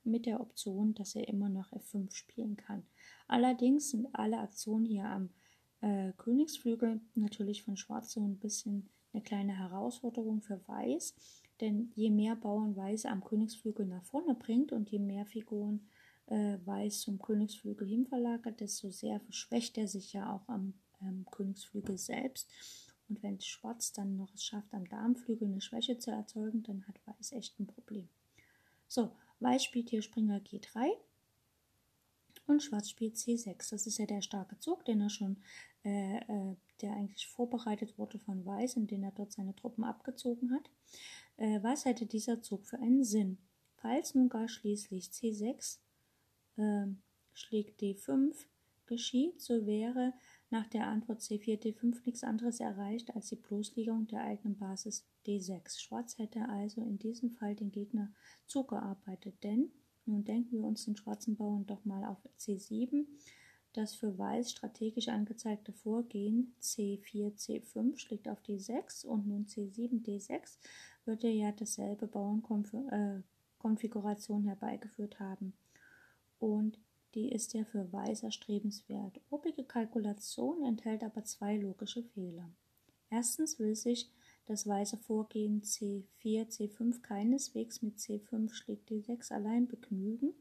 mit 0.05 0.27
der 0.27 0.41
Option, 0.41 0.95
dass 0.95 1.15
er 1.15 1.29
immer 1.29 1.49
noch 1.49 1.71
F5 1.73 2.13
spielen 2.13 2.57
kann. 2.57 2.87
Allerdings 3.27 3.91
sind 3.91 4.09
alle 4.15 4.39
Aktionen 4.39 4.87
hier 4.87 5.05
am 5.05 5.31
äh, 5.81 6.13
Königsflügel 6.17 7.01
natürlich 7.15 7.63
von 7.63 7.77
Schwarz 7.77 8.13
so 8.13 8.27
ein 8.27 8.39
bisschen 8.39 8.89
eine 9.13 9.23
kleine 9.23 9.57
Herausforderung 9.57 10.41
für 10.41 10.61
Weiß, 10.67 11.15
denn 11.61 11.93
je 11.95 12.11
mehr 12.11 12.37
Bauern 12.37 12.77
Weiß 12.77 13.05
am 13.07 13.25
Königsflügel 13.25 13.87
nach 13.87 14.05
vorne 14.05 14.35
bringt 14.35 14.73
und 14.73 14.91
je 14.91 14.99
mehr 14.99 15.27
Figuren 15.27 15.89
äh, 16.27 16.59
Weiß 16.65 17.01
zum 17.01 17.19
Königsflügel 17.19 17.87
hin 17.87 18.07
verlagert, 18.07 18.61
desto 18.61 18.91
sehr 18.91 19.21
verschwächt 19.21 19.79
er 19.79 19.89
sich 19.89 20.13
ja 20.13 20.33
auch 20.33 20.49
am 20.49 20.75
ähm, 21.03 21.27
Königsflügel 21.31 21.99
selbst. 21.99 22.51
Und 23.09 23.23
wenn 23.23 23.41
Schwarz 23.41 23.93
dann 23.93 24.17
noch 24.17 24.35
es 24.35 24.45
schafft, 24.45 24.73
am 24.75 24.89
Darmflügel 24.89 25.49
eine 25.49 25.61
Schwäche 25.61 25.99
zu 25.99 26.11
erzeugen, 26.11 26.63
dann 26.63 26.87
hat 26.87 26.99
Weiß 27.07 27.33
echt 27.33 27.59
ein 27.59 27.67
Problem. 27.67 28.09
So, 28.87 29.11
Weiß 29.41 29.65
spielt 29.65 29.91
hier 29.91 30.03
Springer 30.03 30.39
G3 30.39 30.93
und 32.47 32.63
Schwarz 32.63 32.91
spielt 32.91 33.17
C6. 33.17 33.71
Das 33.71 33.87
ist 33.87 33.99
ja 33.99 34.07
der 34.07 34.23
starke 34.23 34.59
Zug, 34.59 34.85
den 34.85 35.01
er 35.01 35.11
schon, 35.11 35.37
äh, 35.85 36.17
äh, 36.19 36.57
der 36.81 36.93
eigentlich 36.93 37.27
vorbereitet 37.29 37.99
wurde 37.99 38.19
von 38.19 38.45
Weiß, 38.45 38.77
in 38.77 38.87
den 38.87 39.03
er 39.03 39.13
dort 39.13 39.33
seine 39.33 39.55
Truppen 39.55 39.85
abgezogen 39.85 40.53
hat. 40.53 40.71
Äh, 41.37 41.63
was 41.63 41.85
hätte 41.85 42.07
dieser 42.07 42.43
Zug 42.43 42.67
für 42.67 42.79
einen 42.79 43.05
Sinn? 43.05 43.39
Falls 43.77 44.15
nun 44.15 44.29
gar 44.29 44.49
schließlich 44.49 45.07
C6 45.07 45.79
ähm, 46.57 47.03
schlägt 47.33 47.81
D5 47.81 48.35
geschieht, 48.87 49.41
so 49.41 49.67
wäre 49.67 50.15
nach 50.51 50.67
der 50.67 50.87
Antwort 50.87 51.21
C4 51.21 51.61
D5 51.61 52.01
nichts 52.07 52.25
anderes 52.25 52.61
erreicht 52.61 53.15
als 53.15 53.29
die 53.29 53.37
Bloßlegung 53.37 54.07
der 54.07 54.23
eigenen 54.23 54.57
Basis 54.57 55.07
D6. 55.27 55.79
Schwarz 55.79 56.17
hätte 56.19 56.49
also 56.49 56.81
in 56.83 56.99
diesem 56.99 57.33
Fall 57.33 57.55
den 57.55 57.71
Gegner 57.71 58.11
zugearbeitet, 58.47 59.35
denn 59.43 59.71
nun 60.07 60.25
denken 60.25 60.57
wir 60.59 60.65
uns 60.65 60.87
den 60.87 60.97
schwarzen 60.97 61.37
Bauern 61.37 61.67
doch 61.67 61.85
mal 61.85 62.03
auf 62.05 62.17
C7. 62.39 63.05
Das 63.75 63.95
für 63.95 64.17
Weiß 64.17 64.51
strategisch 64.51 65.09
angezeigte 65.09 65.75
Vorgehen 65.75 66.55
C4, 66.63 67.37
C5 67.37 67.99
schlägt 67.99 68.27
auf 68.29 68.41
D6 68.41 69.05
und 69.07 69.27
nun 69.27 69.45
C7, 69.45 70.03
D6 70.03 70.57
würde 71.05 71.29
ja 71.29 71.53
dasselbe 71.53 72.07
Bauernkonfiguration 72.07 74.45
äh, 74.45 74.49
herbeigeführt 74.49 75.21
haben. 75.21 75.53
Und 76.39 76.79
die 77.15 77.31
ist 77.31 77.55
ja 77.55 77.65
für 77.65 77.93
Weiß 77.93 78.23
erstrebenswert. 78.23 79.21
Obige 79.31 79.65
Kalkulation 79.65 80.65
enthält 80.65 81.03
aber 81.03 81.25
zwei 81.25 81.57
logische 81.57 82.03
Fehler. 82.03 82.51
Erstens 83.11 83.59
will 83.59 83.75
sich 83.75 84.11
das 84.47 84.67
weiße 84.67 84.97
Vorgehen 84.97 85.63
C4, 85.63 86.07
C5 86.23 87.03
keineswegs 87.03 87.83
mit 87.83 87.99
C5 87.99 88.53
schlägt 88.53 88.91
D6 88.91 89.33
allein 89.33 89.69
begnügen. 89.69 90.35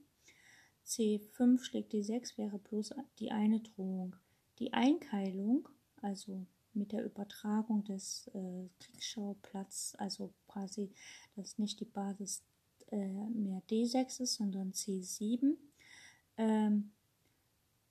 C5 0.86 1.62
schlägt 1.62 1.94
D6 1.94 2.38
wäre 2.38 2.58
bloß 2.58 2.94
die 3.20 3.32
eine 3.32 3.60
Drohung. 3.60 4.16
Die 4.60 4.74
Einkeilung, 4.74 5.68
also 6.02 6.46
mit 6.74 6.92
der 6.92 7.04
Übertragung 7.04 7.84
des 7.84 8.30
äh, 8.34 8.70
Kriegsschauplatzes, 8.80 9.96
also 9.96 10.34
quasi, 10.48 10.92
dass 11.36 11.58
nicht 11.58 11.80
die 11.80 11.86
Basis 11.86 12.44
äh, 12.92 13.30
mehr 13.30 13.62
D6 13.70 14.22
ist, 14.22 14.36
sondern 14.36 14.72
C7, 14.72 15.58
ähm, 16.38 16.92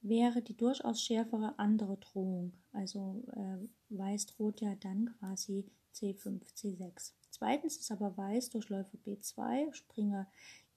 wäre 0.01 0.43
die 0.43 0.57
durchaus 0.57 1.03
schärfere 1.03 1.59
andere 1.59 1.97
Drohung. 1.99 2.53
Also 2.73 3.25
äh, 3.33 3.69
Weiß 3.89 4.27
droht 4.27 4.61
ja 4.61 4.75
dann 4.77 5.15
quasi 5.19 5.71
C5, 5.95 6.43
C6. 6.55 7.13
Zweitens 7.31 7.77
ist 7.77 7.91
aber 7.91 8.17
Weiß 8.17 8.51
durch 8.51 8.69
Läufer 8.69 8.99
B2, 9.05 9.73
Springer 9.73 10.27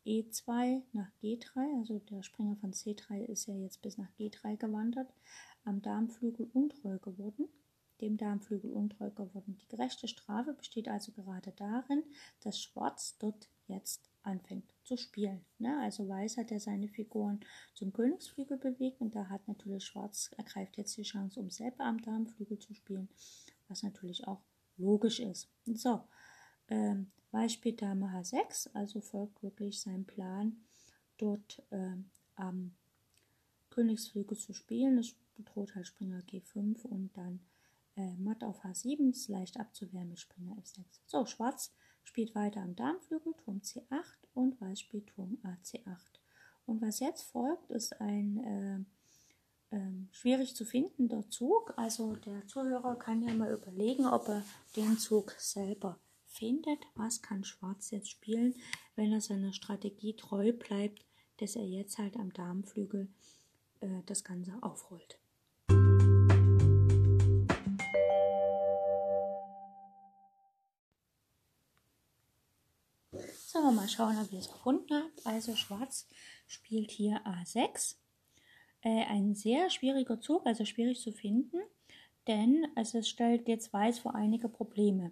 E2 0.06 0.82
nach 0.94 1.12
G3, 1.22 1.78
also 1.78 2.00
der 2.00 2.24
Springer 2.24 2.56
von 2.56 2.74
C3 2.74 3.26
ist 3.26 3.46
ja 3.48 3.56
jetzt 3.56 3.82
bis 3.82 3.98
nach 3.98 4.10
G3 4.18 4.58
gewandert, 4.58 5.14
am 5.64 5.82
Darmflügel 5.82 6.50
untreu 6.54 6.98
geworden. 7.00 7.48
Dem 8.02 8.16
Darmflügel 8.16 8.72
untreu 8.72 9.12
geworden. 9.12 9.58
Die 9.62 9.68
gerechte 9.68 10.08
Strafe 10.08 10.54
besteht 10.54 10.88
also 10.88 11.12
gerade 11.12 11.52
darin, 11.52 12.04
dass 12.40 12.62
Schwarz 12.62 13.18
dort 13.20 13.50
jetzt 13.68 14.09
anfängt 14.24 14.74
zu 14.84 14.98
spielen. 14.98 15.46
Ne? 15.58 15.80
Also 15.82 16.08
Weiß 16.08 16.38
hat 16.38 16.52
er 16.52 16.60
seine 16.60 16.88
Figuren 16.88 17.40
zum 17.74 17.94
Königsflügel 17.94 18.58
bewegt 18.58 19.02
und 19.02 19.16
da 19.16 19.30
hat 19.30 19.48
natürlich 19.48 19.86
Schwarz 19.86 20.32
ergreift 20.38 20.78
jetzt 20.78 20.98
die 20.98 21.04
Chance, 21.04 21.40
um 21.40 21.50
selber 21.50 21.86
am 21.86 22.02
Darmflügel 22.02 22.60
zu 22.60 22.74
spielen, 22.74 23.10
was 23.68 23.84
natürlich 23.84 24.28
auch 24.28 24.42
logisch 24.78 25.20
ist. 25.20 25.50
So, 25.66 26.02
ähm, 26.70 27.12
Weiß 27.32 27.54
spielt 27.54 27.82
Dame 27.82 28.08
H6, 28.08 28.74
also 28.74 29.02
folgt 29.02 29.44
wirklich 29.44 29.80
sein 29.80 30.06
Plan, 30.06 30.58
dort 31.18 31.62
ähm, 31.72 32.10
am 32.36 32.72
Königsflügel 33.70 34.38
zu 34.38 34.54
spielen. 34.54 34.98
Es 34.98 35.16
bedroht 35.36 35.76
halt 35.76 35.88
Springer 35.88 36.22
G5 36.22 36.82
und 36.86 37.16
dann 37.16 37.40
äh, 37.96 38.16
Matt 38.18 38.44
auf 38.44 38.64
H7 38.64 39.12
ist 39.12 39.28
leicht 39.28 39.60
abzuwehren 39.60 40.10
mit 40.10 40.20
Springer 40.20 40.56
F6. 40.56 40.84
So, 41.06 41.26
Schwarz 41.26 41.72
spielt 42.04 42.36
weiter 42.36 42.62
am 42.62 42.76
Darmflügel, 42.76 43.34
Turm 43.44 43.60
C8 43.60 44.04
und 44.34 44.60
Weiß 44.62 44.80
spielt 44.80 45.08
Turm 45.08 45.38
AC8. 45.44 46.20
Und 46.66 46.82
was 46.82 47.00
jetzt 47.00 47.24
folgt, 47.24 47.70
ist 47.72 48.00
ein 48.00 48.86
äh, 49.72 49.76
äh, 49.76 50.08
schwierig 50.12 50.56
zu 50.56 50.66
findender 50.66 51.28
Zug. 51.30 51.74
Also 51.78 52.16
der 52.16 52.46
Zuhörer 52.48 52.96
kann 52.96 53.22
ja 53.22 53.34
mal 53.34 53.52
überlegen, 53.52 54.06
ob 54.06 54.28
er 54.28 54.44
den 54.76 54.98
Zug 54.98 55.32
selber 55.38 56.00
findet. 56.26 56.80
Was 56.96 57.22
kann 57.22 57.44
Schwarz 57.44 57.92
jetzt 57.92 58.10
spielen, 58.10 58.56
wenn 58.96 59.12
er 59.12 59.22
seiner 59.22 59.54
Strategie 59.54 60.16
treu 60.16 60.54
bleibt, 60.54 61.06
dass 61.38 61.56
er 61.56 61.66
jetzt 61.66 61.98
halt 61.98 62.18
am 62.18 62.34
Darmflügel 62.34 63.10
äh, 63.82 64.04
das 64.06 64.24
Ganze 64.24 64.54
aufrollt. 64.62 65.20
Sollen 73.60 73.76
wir 73.76 73.82
mal 73.82 73.90
schauen, 73.90 74.18
ob 74.18 74.32
ihr 74.32 74.40
es 74.40 74.50
gefunden 74.50 74.94
habt. 74.94 75.26
Also 75.26 75.54
Schwarz 75.54 76.08
spielt 76.48 76.92
hier 76.92 77.20
A6. 77.26 77.98
Äh, 78.84 79.04
ein 79.04 79.36
sehr 79.36 79.70
schwieriger 79.70 80.22
Zug, 80.22 80.46
also 80.46 80.64
schwierig 80.64 81.02
zu 81.02 81.12
finden, 81.12 81.58
denn 82.26 82.66
also 82.76 83.00
es 83.00 83.10
stellt 83.10 83.50
jetzt 83.50 83.74
Weiß 83.74 84.00
vor 84.00 84.16
einige 84.16 84.48
Probleme. 84.48 85.12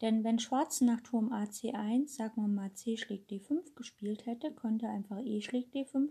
Denn 0.00 0.24
wenn 0.24 0.38
Schwarz 0.38 0.80
nach 0.80 1.02
Turm 1.02 1.34
AC1, 1.34 2.08
sagen 2.08 2.40
wir 2.40 2.48
mal 2.48 2.72
C 2.72 2.96
schlägt 2.96 3.30
D5 3.30 3.74
gespielt 3.74 4.24
hätte, 4.24 4.52
könnte 4.52 4.88
einfach 4.88 5.18
E 5.22 5.42
schlägt 5.42 5.74
D5 5.74 6.08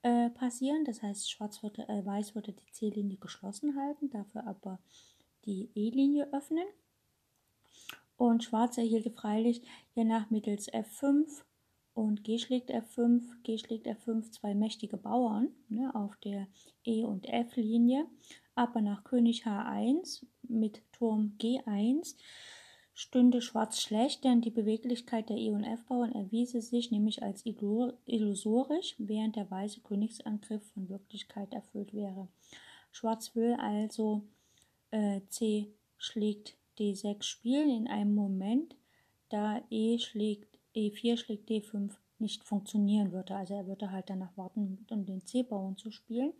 äh, 0.00 0.30
passieren. 0.30 0.86
Das 0.86 1.02
heißt, 1.02 1.30
Schwarz 1.30 1.62
würde, 1.62 1.86
äh, 1.90 2.06
Weiß 2.06 2.34
würde 2.34 2.54
die 2.54 2.72
C-Linie 2.72 3.18
geschlossen 3.18 3.76
halten, 3.76 4.08
dafür 4.08 4.46
aber 4.46 4.78
die 5.44 5.68
E-Linie 5.74 6.32
öffnen. 6.32 6.64
Und 8.22 8.44
Schwarz 8.44 8.78
erhielte 8.78 9.10
freilich 9.10 9.62
je 9.96 10.04
nach 10.04 10.30
mittels 10.30 10.72
F5 10.72 11.42
und 11.92 12.22
G 12.22 12.38
schlägt 12.38 12.70
F5, 12.70 13.20
G 13.42 13.58
schlägt 13.58 13.88
F5 13.88 14.30
zwei 14.30 14.54
mächtige 14.54 14.96
Bauern 14.96 15.48
ne, 15.68 15.92
auf 15.92 16.14
der 16.18 16.46
E- 16.84 17.02
und 17.02 17.28
F-Linie. 17.28 18.06
Aber 18.54 18.80
nach 18.80 19.02
König 19.02 19.44
H1 19.44 20.24
mit 20.42 20.82
Turm 20.92 21.36
G1 21.40 22.14
stünde 22.94 23.42
Schwarz 23.42 23.80
schlecht, 23.82 24.22
denn 24.22 24.40
die 24.40 24.50
Beweglichkeit 24.50 25.28
der 25.28 25.38
E- 25.38 25.50
und 25.50 25.64
F-Bauern 25.64 26.12
erwiese 26.12 26.62
sich 26.62 26.92
nämlich 26.92 27.24
als 27.24 27.44
illusorisch, 27.44 28.94
während 28.98 29.34
der 29.34 29.50
weiße 29.50 29.80
Königsangriff 29.80 30.62
von 30.74 30.88
Wirklichkeit 30.88 31.52
erfüllt 31.52 31.92
wäre. 31.92 32.28
Schwarz 32.92 33.34
will 33.34 33.54
also 33.54 34.22
äh, 34.92 35.22
C 35.28 35.74
schlägt 35.98 36.56
D6 36.78 37.22
spielen 37.22 37.70
in 37.70 37.88
einem 37.88 38.14
Moment, 38.14 38.76
da 39.28 39.62
E 39.70 39.98
schlägt 39.98 40.58
E4 40.74 41.16
schlägt 41.16 41.50
D5 41.50 41.92
nicht 42.18 42.44
funktionieren 42.44 43.12
würde. 43.12 43.36
Also 43.36 43.54
er 43.54 43.66
würde 43.66 43.90
halt 43.90 44.08
danach 44.08 44.36
warten, 44.36 44.86
um 44.90 45.04
den 45.04 45.26
C-Bauern 45.26 45.76
zu 45.76 45.90
spielen. 45.90 46.32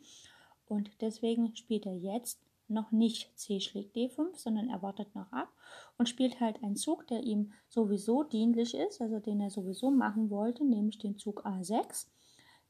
Und 0.66 0.90
deswegen 1.00 1.54
spielt 1.56 1.86
er 1.86 1.96
jetzt 1.96 2.40
noch 2.68 2.90
nicht 2.92 3.38
C 3.38 3.60
schlägt 3.60 3.94
D5, 3.96 4.36
sondern 4.36 4.68
er 4.68 4.82
wartet 4.82 5.14
noch 5.14 5.30
ab 5.32 5.52
und 5.98 6.08
spielt 6.08 6.40
halt 6.40 6.62
einen 6.62 6.76
Zug, 6.76 7.06
der 7.08 7.22
ihm 7.22 7.52
sowieso 7.68 8.22
dienlich 8.22 8.74
ist, 8.74 9.02
also 9.02 9.18
den 9.18 9.40
er 9.40 9.50
sowieso 9.50 9.90
machen 9.90 10.30
wollte, 10.30 10.64
nämlich 10.64 10.98
den 10.98 11.18
Zug 11.18 11.44
A6. 11.44 12.06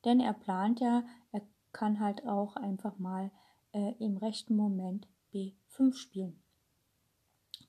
Denn 0.05 0.19
er 0.19 0.33
plant 0.33 0.81
ja, 0.81 1.05
er 1.31 1.43
kann 1.73 2.01
halt 2.01 2.27
auch 2.27 2.57
einfach 2.57 2.99
mal 2.99 3.31
äh, 3.73 3.95
im 3.99 4.17
rechten 4.17 4.57
Moment 4.57 5.07
B5 5.33 5.95
spielen. 5.95 6.42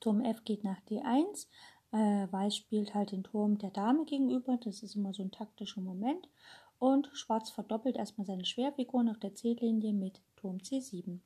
Turm 0.04 0.20
F 0.20 0.44
geht 0.44 0.64
nach 0.64 0.80
D1. 0.90 1.46
Äh, 1.90 2.30
Weiß 2.30 2.54
spielt 2.54 2.94
halt 2.94 3.12
den 3.12 3.24
Turm 3.24 3.56
der 3.56 3.70
Dame 3.70 4.04
gegenüber. 4.04 4.58
Das 4.62 4.82
ist 4.82 4.96
immer 4.96 5.14
so 5.14 5.22
ein 5.22 5.30
taktischer 5.30 5.80
Moment. 5.80 6.28
Und 6.78 7.08
Schwarz 7.14 7.48
verdoppelt 7.48 7.96
erstmal 7.96 8.26
seine 8.26 8.44
Schwerfigur 8.44 9.02
nach 9.02 9.16
der 9.16 9.34
C-Linie 9.34 9.94
mit 9.94 10.20
Turm 10.36 10.58
C7. 10.58 11.20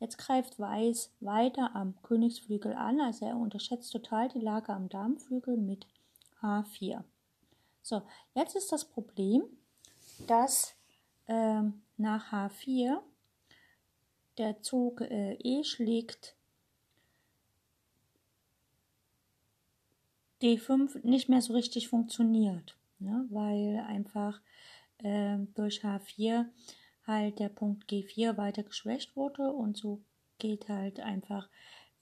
Jetzt 0.00 0.18
greift 0.18 0.58
Weiß 0.58 1.14
weiter 1.20 1.74
am 1.74 1.94
Königsflügel 2.02 2.74
an, 2.74 3.00
also 3.00 3.24
er 3.24 3.36
unterschätzt 3.36 3.90
total 3.90 4.28
die 4.28 4.40
Lage 4.40 4.74
am 4.74 4.90
Damenflügel 4.90 5.56
mit 5.56 5.86
H4. 6.42 7.02
So, 7.82 8.02
jetzt 8.34 8.54
ist 8.54 8.70
das 8.70 8.84
Problem, 8.84 9.44
dass 10.26 10.74
ähm, 11.26 11.80
nach 11.96 12.32
H4 12.32 12.98
der 14.36 14.60
Zug 14.60 15.00
äh, 15.00 15.34
E 15.36 15.64
schlägt 15.64 16.36
D5 20.42 21.04
nicht 21.06 21.28
mehr 21.28 21.42
so 21.42 21.52
richtig 21.52 21.88
funktioniert, 21.88 22.78
ne? 22.98 23.26
weil 23.30 23.84
einfach 23.86 24.40
äh, 24.98 25.38
durch 25.54 25.84
H4 25.84 26.46
halt 27.06 27.38
der 27.38 27.48
Punkt 27.48 27.90
G4 27.90 28.36
weiter 28.36 28.62
geschwächt 28.62 29.16
wurde 29.16 29.52
und 29.52 29.76
so 29.76 30.02
geht 30.38 30.68
halt 30.68 31.00
einfach 31.00 31.48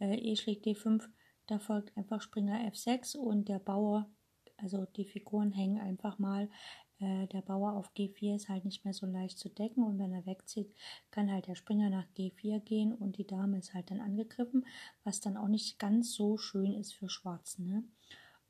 äh, 0.00 0.14
E 0.16 0.36
schlägt 0.36 0.66
D5, 0.66 1.08
da 1.46 1.58
folgt 1.58 1.96
einfach 1.96 2.22
Springer 2.22 2.60
F6 2.70 3.16
und 3.16 3.48
der 3.48 3.58
Bauer, 3.58 4.08
also 4.56 4.84
die 4.84 5.04
Figuren 5.04 5.52
hängen 5.52 5.80
einfach 5.80 6.18
mal. 6.18 6.48
Äh, 7.00 7.26
der 7.28 7.42
Bauer 7.42 7.74
auf 7.74 7.92
G4 7.94 8.36
ist 8.36 8.48
halt 8.48 8.64
nicht 8.64 8.84
mehr 8.84 8.94
so 8.94 9.06
leicht 9.06 9.38
zu 9.38 9.48
decken 9.48 9.82
und 9.84 9.98
wenn 9.98 10.12
er 10.12 10.26
wegzieht, 10.26 10.74
kann 11.10 11.30
halt 11.30 11.46
der 11.46 11.54
Springer 11.54 11.90
nach 11.90 12.06
G4 12.16 12.60
gehen 12.60 12.92
und 12.92 13.18
die 13.18 13.26
Dame 13.26 13.58
ist 13.58 13.74
halt 13.74 13.90
dann 13.90 14.00
angegriffen, 14.00 14.66
was 15.04 15.20
dann 15.20 15.36
auch 15.36 15.48
nicht 15.48 15.78
ganz 15.78 16.12
so 16.12 16.36
schön 16.38 16.74
ist 16.74 16.94
für 16.94 17.08
Schwarz. 17.08 17.58
Ne? 17.58 17.84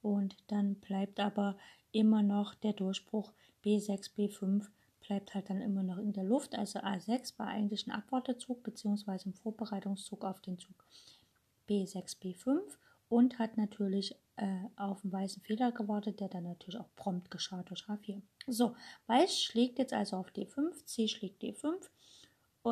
Und 0.02 0.36
dann 0.48 0.76
bleibt 0.76 1.20
aber 1.20 1.56
immer 1.92 2.22
noch 2.22 2.54
der 2.54 2.72
Durchbruch 2.72 3.32
B6, 3.64 4.14
B5 4.16 4.66
bleibt 5.00 5.34
halt 5.34 5.50
dann 5.50 5.60
immer 5.60 5.82
noch 5.82 5.98
in 5.98 6.12
der 6.12 6.24
Luft. 6.24 6.54
Also 6.54 6.80
A6 6.80 7.38
war 7.38 7.48
eigentlich 7.48 7.86
ein 7.86 7.92
Abwartezug 7.92 8.62
bzw. 8.62 9.18
ein 9.26 9.34
Vorbereitungszug 9.34 10.24
auf 10.24 10.40
den 10.40 10.58
Zug 10.58 10.84
B6, 11.68 12.18
B5 12.20 12.60
und 13.08 13.38
hat 13.38 13.56
natürlich 13.56 14.14
äh, 14.36 14.60
auf 14.76 15.02
einen 15.02 15.12
weißen 15.12 15.42
Fehler 15.42 15.72
gewartet, 15.72 16.20
der 16.20 16.28
dann 16.28 16.44
natürlich 16.44 16.78
auch 16.78 16.94
prompt 16.96 17.30
geschah 17.30 17.62
durch 17.62 17.82
H4. 17.84 18.20
So, 18.46 18.74
Weiß 19.06 19.42
schlägt 19.42 19.78
jetzt 19.78 19.92
also 19.92 20.16
auf 20.16 20.30
D5, 20.30 20.84
C 20.84 21.08
schlägt 21.08 21.42
D5, 21.42 21.74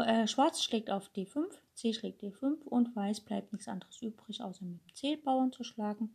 äh, 0.05 0.27
Schwarz 0.27 0.63
schlägt 0.63 0.91
auf 0.91 1.11
D5, 1.15 1.47
C 1.75 1.93
schlägt 1.93 2.23
D5 2.23 2.63
und 2.65 2.95
Weiß 2.95 3.21
bleibt 3.21 3.53
nichts 3.53 3.69
anderes 3.69 4.01
übrig, 4.03 4.43
außer 4.43 4.65
mit 4.65 4.81
dem 4.83 4.95
C-Bauern 4.95 5.53
zu 5.53 5.65
schlagen. 5.65 6.15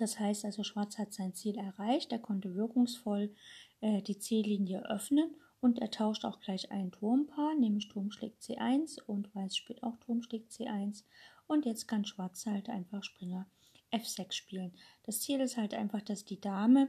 Das 0.00 0.18
heißt 0.18 0.46
also, 0.46 0.64
Schwarz 0.64 0.96
hat 0.96 1.12
sein 1.12 1.34
Ziel 1.34 1.58
erreicht, 1.58 2.10
er 2.10 2.18
konnte 2.18 2.54
wirkungsvoll 2.54 3.34
äh, 3.82 4.00
die 4.00 4.18
C-Linie 4.18 4.88
öffnen 4.88 5.34
und 5.60 5.78
er 5.78 5.90
tauscht 5.90 6.24
auch 6.24 6.40
gleich 6.40 6.72
ein 6.72 6.90
Turmpaar, 6.90 7.54
nämlich 7.54 7.88
Turm 7.88 8.10
schlägt 8.10 8.40
C1 8.40 9.02
und 9.02 9.34
Weiß 9.34 9.54
spielt 9.54 9.82
auch 9.82 9.98
Turm 9.98 10.22
schlägt 10.22 10.52
C1 10.52 11.04
und 11.48 11.66
jetzt 11.66 11.86
kann 11.86 12.06
Schwarz 12.06 12.46
halt 12.46 12.70
einfach 12.70 13.04
Springer 13.04 13.46
F6 13.92 14.32
spielen. 14.32 14.72
Das 15.02 15.20
Ziel 15.20 15.38
ist 15.40 15.58
halt 15.58 15.74
einfach, 15.74 16.00
dass 16.00 16.24
die 16.24 16.40
Dame 16.40 16.88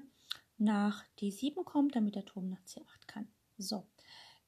nach 0.57 1.03
D7 1.19 1.65
kommt, 1.65 1.97
damit 1.97 2.15
der 2.15 2.23
Turm 2.23 2.47
nach 2.47 2.61
C8 2.61 3.07
kann. 3.07 3.27
So, 3.57 3.85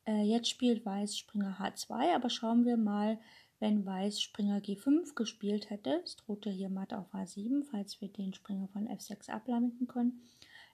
äh, 0.05 0.23
jetzt 0.23 0.47
spielt 0.47 0.85
Weiß 0.85 1.17
Springer 1.17 1.57
H2, 1.59 2.15
aber 2.15 2.29
schauen 2.29 2.63
wir 2.63 2.77
mal, 2.77 3.19
wenn 3.59 3.85
Weiß 3.85 4.21
Springer 4.21 4.59
G5 4.59 5.15
gespielt 5.15 5.69
hätte, 5.69 6.01
es 6.03 6.17
drohte 6.17 6.49
hier 6.49 6.69
Matt 6.69 6.93
auf 6.93 7.13
H7, 7.13 7.63
falls 7.63 8.01
wir 8.01 8.09
den 8.09 8.33
Springer 8.33 8.67
von 8.67 8.87
F6 8.87 9.29
ablenken 9.29 9.87
können, 9.87 10.21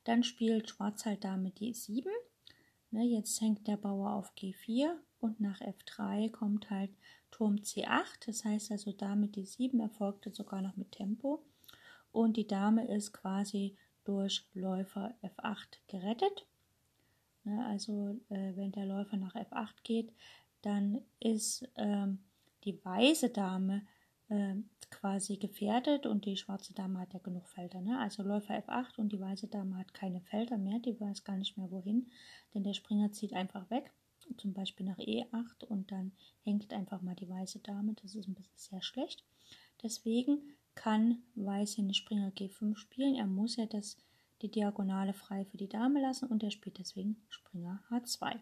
dann 0.06 0.24
spielt 0.24 0.70
Schwarz 0.70 1.06
halt 1.06 1.24
Dame 1.24 1.50
D7. 1.50 2.06
Ne, 2.92 3.04
jetzt 3.04 3.40
hängt 3.42 3.68
der 3.68 3.78
Bauer 3.78 4.14
auf 4.14 4.34
G4 4.36 4.96
und 5.20 5.40
nach 5.40 5.62
F3 5.62 6.32
kommt 6.32 6.72
halt 6.72 6.90
Turm 7.30 7.58
C8. 7.58 8.26
Das 8.26 8.44
heißt 8.44 8.72
also 8.72 8.92
Dame 8.92 9.28
D7 9.28 9.80
erfolgte 9.80 10.32
sogar 10.32 10.62
noch 10.62 10.76
mit 10.76 10.92
Tempo. 10.92 11.44
Und 12.12 12.38
die 12.38 12.48
Dame 12.48 12.88
ist 12.88 13.14
quasi 13.14 13.76
durch 14.04 14.44
Läufer 14.56 15.14
F8 15.22 15.78
gerettet. 15.88 16.48
Ne, 17.44 17.64
also 17.66 18.20
äh, 18.30 18.56
wenn 18.56 18.72
der 18.72 18.88
Läufer 18.88 19.18
nach 19.18 19.36
F8 19.36 19.76
geht, 19.84 20.12
dann 20.64 21.02
ist 21.20 21.70
ähm, 21.76 22.20
die 22.64 22.84
weiße 22.84 23.30
Dame 23.30 23.86
äh, 24.30 24.56
quasi 24.92 25.38
gefährdet 25.38 26.06
und 26.06 26.26
die 26.26 26.38
schwarze 26.38 26.74
Dame 26.74 27.00
hat 27.00 27.14
ja 27.14 27.20
genug 27.20 27.48
Felder. 27.48 27.82
Ne? 27.82 28.00
Also 28.00 28.24
Läufer 28.24 28.56
F8 28.56 28.98
und 28.98 29.12
die 29.12 29.20
weiße 29.20 29.48
Dame 29.48 29.78
hat 29.78 29.94
keine 29.94 30.22
Felder 30.22 30.58
mehr, 30.58 30.80
die 30.80 31.00
weiß 31.00 31.24
gar 31.24 31.38
nicht 31.38 31.58
mehr 31.58 31.70
wohin, 31.72 32.10
denn 32.54 32.64
der 32.64 32.74
Springer 32.74 33.12
zieht 33.12 33.34
einfach 33.34 33.70
weg, 33.70 33.92
zum 34.38 34.54
Beispiel 34.54 34.86
nach 34.86 34.98
E8 34.98 35.64
und 35.66 35.92
dann 35.92 36.12
hängt 36.44 36.74
einfach 36.74 37.02
mal 37.02 37.16
die 37.16 37.30
weiße 37.30 37.60
Dame, 37.60 37.94
das 38.02 38.16
ist 38.16 38.28
ein 38.28 38.36
bisschen 38.36 38.58
sehr 38.58 38.82
schlecht. 38.82 39.24
Deswegen 39.82 40.40
kann 40.76 41.24
Weiß 41.36 41.74
hier 41.74 41.84
den 41.84 41.94
Springer 41.94 42.32
G5 42.32 42.76
spielen, 42.76 43.16
er 43.16 43.28
muss 43.28 43.56
ja 43.56 43.66
das, 43.66 43.98
die 44.42 44.52
Diagonale 44.52 45.14
frei 45.14 45.46
für 45.46 45.58
die 45.58 45.70
Dame 45.70 46.02
lassen 46.02 46.28
und 46.28 46.44
er 46.44 46.52
spielt 46.52 46.80
deswegen 46.80 47.18
Springer 47.30 47.84
H2. 47.90 48.40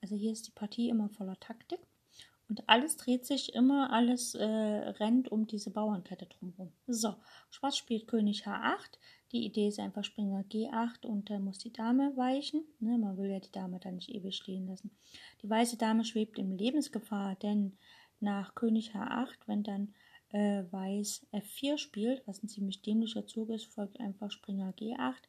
Also 0.00 0.14
hier 0.14 0.32
ist 0.32 0.46
die 0.46 0.52
Partie 0.52 0.88
immer 0.88 1.08
voller 1.08 1.38
Taktik. 1.40 1.80
Und 2.48 2.66
alles 2.66 2.96
dreht 2.96 3.26
sich 3.26 3.54
immer, 3.54 3.92
alles 3.92 4.34
äh, 4.34 4.44
rennt 4.44 5.30
um 5.30 5.46
diese 5.46 5.70
Bauernkette 5.70 6.26
drumherum. 6.26 6.72
So, 6.86 7.14
Schwarz 7.50 7.76
spielt 7.76 8.08
König 8.08 8.46
H8. 8.46 8.98
Die 9.32 9.44
Idee 9.44 9.68
ist 9.68 9.78
einfach 9.78 10.02
Springer 10.04 10.40
G8 10.50 11.04
und 11.04 11.28
da 11.28 11.38
muss 11.38 11.58
die 11.58 11.72
Dame 11.72 12.16
weichen. 12.16 12.64
Ne, 12.80 12.96
man 12.96 13.18
will 13.18 13.30
ja 13.30 13.40
die 13.40 13.52
Dame 13.52 13.78
da 13.78 13.90
nicht 13.90 14.08
ewig 14.08 14.34
stehen 14.34 14.66
lassen. 14.66 14.90
Die 15.42 15.50
weiße 15.50 15.76
Dame 15.76 16.04
schwebt 16.04 16.38
in 16.38 16.56
Lebensgefahr, 16.56 17.34
denn 17.36 17.76
nach 18.20 18.54
König 18.54 18.94
H8, 18.94 19.36
wenn 19.46 19.62
dann 19.62 19.94
äh, 20.30 20.64
Weiß 20.70 21.26
F4 21.32 21.76
spielt, 21.76 22.26
was 22.26 22.42
ein 22.42 22.48
ziemlich 22.48 22.80
dämlicher 22.80 23.26
Zug 23.26 23.50
ist, 23.50 23.66
folgt 23.66 24.00
einfach 24.00 24.30
Springer 24.30 24.72
G8 24.72 25.24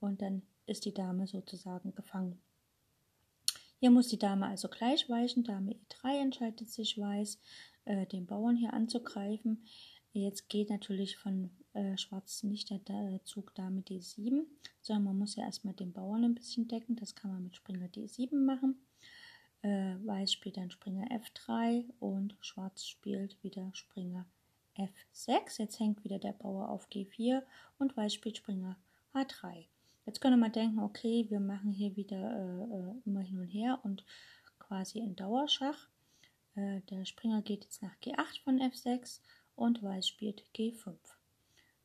und 0.00 0.20
dann 0.20 0.42
ist 0.66 0.84
die 0.84 0.94
Dame 0.94 1.26
sozusagen 1.26 1.94
gefangen. 1.94 2.40
Hier 3.80 3.90
muss 3.90 4.08
die 4.08 4.18
Dame 4.18 4.46
also 4.46 4.68
gleich 4.68 5.08
weichen. 5.08 5.42
Dame 5.42 5.72
E3 5.72 6.20
entscheidet 6.20 6.70
sich 6.70 6.98
weiß, 6.98 7.38
äh, 7.86 8.06
den 8.06 8.26
Bauern 8.26 8.56
hier 8.56 8.74
anzugreifen. 8.74 9.64
Jetzt 10.12 10.50
geht 10.50 10.68
natürlich 10.68 11.16
von 11.16 11.50
äh, 11.72 11.96
Schwarz 11.96 12.42
nicht 12.42 12.70
der 12.70 13.20
Zug 13.24 13.54
Dame 13.54 13.80
D7, 13.80 14.42
sondern 14.82 15.04
man 15.04 15.18
muss 15.18 15.36
ja 15.36 15.44
erstmal 15.44 15.72
den 15.72 15.94
Bauern 15.94 16.24
ein 16.24 16.34
bisschen 16.34 16.68
decken. 16.68 16.96
Das 16.96 17.14
kann 17.14 17.32
man 17.32 17.44
mit 17.44 17.56
Springer 17.56 17.86
D7 17.86 18.36
machen. 18.36 18.76
Äh, 19.62 19.94
Weiß 20.04 20.30
spielt 20.32 20.58
dann 20.58 20.70
Springer 20.70 21.06
F3 21.06 21.84
und 22.00 22.36
Schwarz 22.40 22.84
spielt 22.84 23.42
wieder 23.42 23.70
Springer 23.72 24.26
F6. 24.76 25.58
Jetzt 25.58 25.80
hängt 25.80 26.04
wieder 26.04 26.18
der 26.18 26.32
Bauer 26.32 26.68
auf 26.68 26.88
G4 26.90 27.42
und 27.78 27.96
Weiß 27.96 28.12
spielt 28.12 28.36
Springer 28.36 28.76
H3. 29.14 29.68
Jetzt 30.10 30.20
könnte 30.20 30.38
man 30.38 30.50
denken, 30.50 30.80
okay, 30.80 31.26
wir 31.28 31.38
machen 31.38 31.70
hier 31.70 31.94
wieder 31.94 32.16
äh, 32.16 32.64
äh, 32.64 32.94
immer 33.06 33.20
hin 33.20 33.38
und 33.38 33.46
her 33.46 33.78
und 33.84 34.04
quasi 34.58 34.98
in 34.98 35.14
Dauerschach. 35.14 35.86
Äh, 36.56 36.80
der 36.90 37.04
Springer 37.04 37.42
geht 37.42 37.62
jetzt 37.62 37.80
nach 37.80 37.94
G8 38.02 38.42
von 38.42 38.58
F6 38.58 39.20
und 39.54 39.84
Weiß 39.84 40.08
spielt 40.08 40.42
G5. 40.52 40.96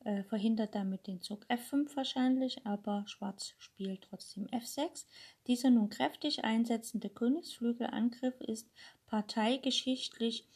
Äh, 0.00 0.24
verhindert 0.24 0.74
damit 0.74 1.06
den 1.06 1.20
Zug 1.22 1.46
F5 1.48 1.94
wahrscheinlich, 1.94 2.66
aber 2.66 3.04
Schwarz 3.06 3.54
spielt 3.58 4.02
trotzdem 4.02 4.48
F6. 4.48 5.04
Dieser 5.46 5.70
nun 5.70 5.88
kräftig 5.88 6.42
einsetzende 6.42 7.10
Königsflügelangriff 7.10 8.40
ist 8.40 8.68
parteigeschichtlich 9.06 10.48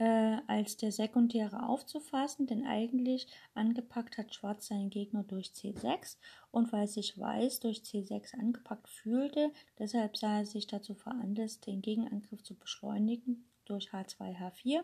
äh, 0.00 0.38
als 0.46 0.78
der 0.78 0.92
sekundäre 0.92 1.68
aufzufassen, 1.68 2.46
denn 2.46 2.66
eigentlich 2.66 3.26
angepackt 3.52 4.16
hat 4.16 4.34
Schwarz 4.34 4.68
seinen 4.68 4.88
Gegner 4.88 5.24
durch 5.24 5.48
C6 5.48 6.16
und 6.50 6.72
weil 6.72 6.88
sich 6.88 7.18
Weiß 7.18 7.60
durch 7.60 7.80
C6 7.80 8.34
angepackt 8.38 8.88
fühlte, 8.88 9.52
deshalb 9.78 10.16
sah 10.16 10.38
er 10.38 10.46
sich 10.46 10.66
dazu 10.66 10.94
veranlasst, 10.94 11.66
den 11.66 11.82
Gegenangriff 11.82 12.42
zu 12.42 12.54
beschleunigen 12.54 13.44
durch 13.66 13.90
H2, 13.90 14.38
H4. 14.38 14.82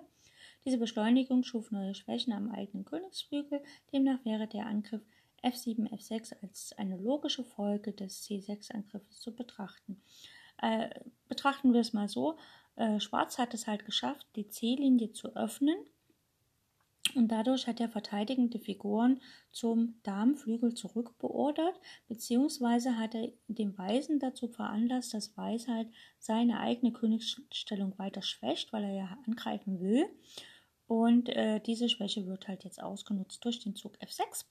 Diese 0.67 0.77
Beschleunigung 0.77 1.45
schuf 1.45 1.71
neue 1.71 1.95
Schwächen 1.95 2.35
am 2.35 2.51
eigenen 2.51 2.85
Königsflügel, 2.85 3.63
demnach 3.95 4.23
wäre 4.27 4.47
der 4.47 4.67
Angriff 4.67 5.03
F7, 5.43 5.91
F6 5.95 6.35
als 6.43 6.75
eine 6.77 6.99
logische 6.99 7.45
Folge 7.45 7.93
des 7.93 8.23
C6-Angriffes 8.23 9.21
zu 9.21 9.35
betrachten. 9.35 10.03
Äh, 10.61 10.91
betrachten 11.29 11.73
wir 11.73 11.81
es 11.81 11.95
mal 11.95 12.09
so, 12.09 12.37
äh, 12.77 13.01
Schwarz 13.01 13.39
hat 13.39 13.55
es 13.55 13.67
halt 13.67 13.85
geschafft, 13.85 14.27
die 14.37 14.49
C-Linie 14.49 15.13
zu 15.13 15.35
öffnen 15.37 15.77
und 17.15 17.29
dadurch 17.29 17.67
hat 17.67 17.81
er 17.81 17.89
verteidigende 17.89 18.59
Figuren 18.59 19.21
zum 19.51 19.95
Damenflügel 20.03 20.75
zurückbeordert, 20.75 21.79
beziehungsweise 22.09 22.99
hat 22.99 23.15
er 23.15 23.33
den 23.49 23.77
Weißen 23.77 24.19
dazu 24.19 24.49
veranlasst, 24.49 25.15
dass 25.15 25.37
Weiß 25.37 25.69
halt 25.69 25.89
seine 26.19 26.61
eigene 26.61 26.93
Königsstellung 26.93 27.99
weiter 27.99 28.23
schwächt, 28.23 28.73
weil 28.73 28.85
er 28.85 28.95
ja 28.95 29.19
angreifen 29.27 29.81
will. 29.81 30.07
Und 30.87 31.29
äh, 31.31 31.61
diese 31.61 31.89
Schwäche 31.89 32.27
wird 32.27 32.49
halt 32.49 32.65
jetzt 32.65 32.83
ausgenutzt 32.83 33.45
durch 33.45 33.61
den 33.61 33.75
Zug 33.75 33.97
F6. 33.97 34.45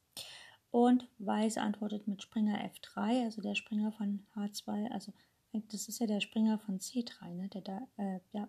Und 0.71 1.07
Weiß 1.19 1.57
antwortet 1.57 2.07
mit 2.07 2.23
Springer 2.23 2.59
F3, 2.59 3.23
also 3.23 3.41
der 3.41 3.55
Springer 3.55 3.91
von 3.93 4.25
H2, 4.35 4.91
also 4.91 5.13
das 5.69 5.87
ist 5.87 5.99
ja 5.99 6.07
der 6.07 6.21
Springer 6.21 6.59
von 6.59 6.79
C3, 6.79 7.33
ne? 7.33 7.49
Der 7.49 7.61
da, 7.61 7.87
äh, 7.97 8.19
ja, 8.33 8.47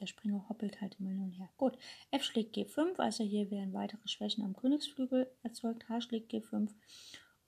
der 0.00 0.06
Springer 0.06 0.48
hoppelt 0.48 0.80
halt 0.80 0.96
immer 0.98 1.10
hin 1.10 1.22
und 1.22 1.32
her. 1.32 1.48
Gut, 1.56 1.76
F 2.10 2.22
schlägt 2.22 2.56
G5, 2.56 2.98
also 2.98 3.24
hier 3.24 3.50
werden 3.50 3.72
weitere 3.72 4.06
Schwächen 4.06 4.44
am 4.44 4.56
Königsflügel 4.56 5.30
erzeugt. 5.42 5.88
H 5.88 6.02
schlägt 6.02 6.32
G5 6.32 6.70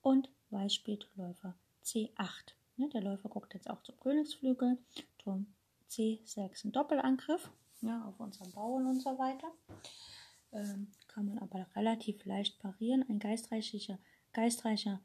und 0.02 0.28
Weiß 0.50 0.74
spielt 0.74 1.08
Läufer 1.14 1.54
C8. 1.84 2.54
Ne? 2.76 2.88
Der 2.88 3.02
Läufer 3.02 3.28
guckt 3.28 3.54
jetzt 3.54 3.70
auch 3.70 3.82
zum 3.82 3.98
Königsflügel. 4.00 4.78
Turm 5.18 5.46
C6, 5.88 6.66
ein 6.66 6.72
Doppelangriff 6.72 7.50
ja, 7.82 8.04
auf 8.04 8.18
unseren 8.18 8.50
Bauern 8.52 8.86
und 8.86 9.00
so 9.00 9.18
weiter. 9.18 9.50
Ähm, 10.52 10.88
kann 11.06 11.26
man 11.26 11.38
aber 11.38 11.66
relativ 11.76 12.24
leicht 12.24 12.58
parieren. 12.58 13.04
Ein 13.08 13.20
geistreicher, 13.20 13.98
geistreicher 14.32 15.00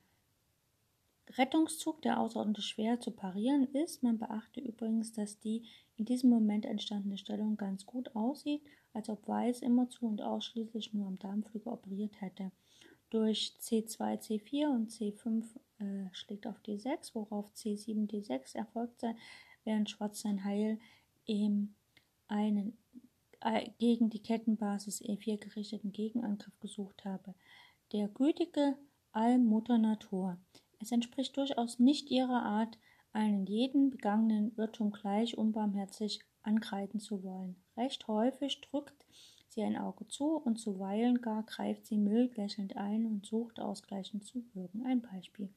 Rettungszug, 1.32 2.02
der 2.02 2.20
außerordentlich 2.20 2.66
schwer 2.66 3.00
zu 3.00 3.12
parieren 3.12 3.68
ist. 3.74 4.04
Man 4.04 4.18
beachte 4.18 4.62
übrigens, 4.62 5.12
dass 5.14 5.40
die 5.40 5.64
in 5.98 6.06
diesem 6.06 6.30
Moment 6.30 6.66
entstandene 6.66 7.18
Stellung 7.18 7.58
ganz 7.58 7.86
gut 7.86 8.16
aussieht, 8.16 8.62
als 8.94 9.10
ob 9.10 9.28
Weiß 9.28 9.62
immerzu 9.62 10.06
und 10.08 10.22
ausschließlich 10.22 10.94
nur 10.94 11.08
am 11.08 11.20
Darmflügel 11.20 11.72
operiert 11.72 12.22
hätte. 12.22 12.52
Durch 13.10 13.54
C2, 13.60 14.20
C4 14.20 14.68
und 14.68 14.92
C5 14.92 15.44
äh, 15.80 16.10
schlägt 16.14 16.48
auf 16.48 16.60
D6, 16.66 17.14
worauf 17.14 17.52
C7, 17.54 18.10
D6 18.10 18.56
erfolgt 18.56 19.02
sei, 19.02 19.16
während 19.64 19.90
Schwarz 19.90 20.22
sein 20.22 20.44
Heil 20.44 20.80
im 21.26 21.76
einen 22.28 22.78
äh, 23.42 23.70
gegen 23.78 24.10
die 24.10 24.22
Kettenbasis 24.22 25.02
E4 25.02 25.38
gerichteten 25.38 25.92
Gegenangriff 25.92 26.60
gesucht 26.60 27.06
habe. 27.06 27.36
Der 27.92 28.08
gütige 28.08 28.78
Allmutter 29.12 29.78
Natur 29.78 30.38
es 30.86 30.92
entspricht 30.92 31.36
durchaus 31.36 31.80
nicht 31.80 32.12
ihrer 32.12 32.44
Art, 32.44 32.78
einen 33.12 33.46
jeden 33.46 33.90
begangenen 33.90 34.54
Irrtum 34.56 34.92
gleich 34.92 35.38
unbarmherzig 35.38 36.20
ankreiden 36.44 37.00
zu 37.00 37.24
wollen. 37.24 37.56
Recht 37.76 38.08
häufig 38.08 38.62
drückt 38.62 39.06
sie 39.48 39.64
ein 39.64 39.78
Auge 39.78 40.08
zu 40.08 40.36
und 40.36 40.58
zuweilen 40.58 41.22
gar 41.22 41.44
greift 41.44 41.88
sie 41.88 41.98
mild 41.98 42.38
lächelnd 42.38 42.78
ein 42.78 43.06
und 43.06 43.26
sucht 43.26 43.60
ausgleichend 43.60 44.26
zu 44.26 44.44
wirken. 44.54 44.86
Ein 44.86 45.02
Beispiel. 45.02 45.50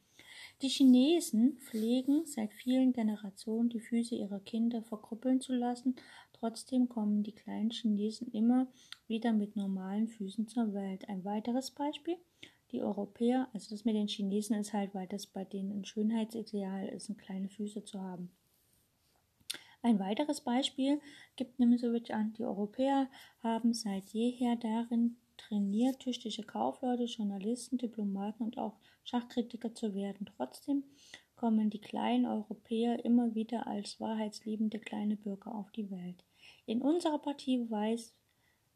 Die 0.63 0.69
Chinesen 0.69 1.59
pflegen 1.59 2.25
seit 2.25 2.53
vielen 2.55 2.93
Generationen 2.93 3.69
die 3.69 3.81
Füße 3.81 4.15
ihrer 4.15 4.41
Kinder 4.41 4.83
verkrüppeln 4.83 5.41
zu 5.41 5.53
lassen, 5.53 5.97
trotzdem 6.33 6.89
kommen 6.89 7.23
die 7.23 7.35
kleinen 7.35 7.71
Chinesen 7.71 8.29
immer 8.33 8.67
wieder 9.09 9.33
mit 9.33 9.57
normalen 9.57 10.09
Füßen 10.09 10.49
zur 10.49 10.73
Welt. 10.73 11.09
Ein 11.09 11.25
weiteres 11.25 11.71
Beispiel 11.71 12.17
die 12.73 12.83
Europäer, 12.83 13.49
also 13.53 13.71
das 13.71 13.85
mit 13.85 13.95
den 13.95 14.09
Chinesen 14.09 14.57
ist 14.57 14.73
halt, 14.73 14.95
weil 14.95 15.07
das 15.07 15.27
bei 15.27 15.45
denen 15.45 15.73
ein 15.73 15.85
Schönheitsideal 15.85 16.89
ist, 16.89 17.17
kleine 17.19 17.49
Füße 17.49 17.85
zu 17.85 18.01
haben. 18.01 18.31
Ein 19.83 20.01
weiteres 20.01 20.41
Beispiel 20.41 21.01
gibt 21.37 21.59
Nimzowitsch 21.59 22.11
an, 22.11 22.35
die 22.35 22.45
Europäer 22.45 23.09
haben 23.43 23.73
seit 23.73 24.09
jeher 24.11 24.57
darin 24.57 25.17
trainiert, 25.37 26.01
tüchtige 26.01 26.43
Kaufleute, 26.43 27.05
Journalisten, 27.05 27.79
Diplomaten 27.79 28.43
und 28.43 28.59
auch 28.59 28.77
Schachkritiker 29.05 29.75
zu 29.75 29.95
werden. 29.95 30.29
Trotzdem 30.37 30.83
kommen 31.37 31.71
die 31.71 31.81
kleinen 31.81 32.27
Europäer 32.27 33.05
immer 33.05 33.35
wieder 33.37 33.69
als 33.69 34.01
wahrheitsliebende 34.01 34.81
kleine 34.81 35.17
Bürger 35.17 35.55
auf 35.55 35.71
die 35.71 35.91
Welt. 35.91 36.25
In 36.67 36.83
unserer 36.83 37.19
Partie 37.19 37.71
weiß 37.71 38.15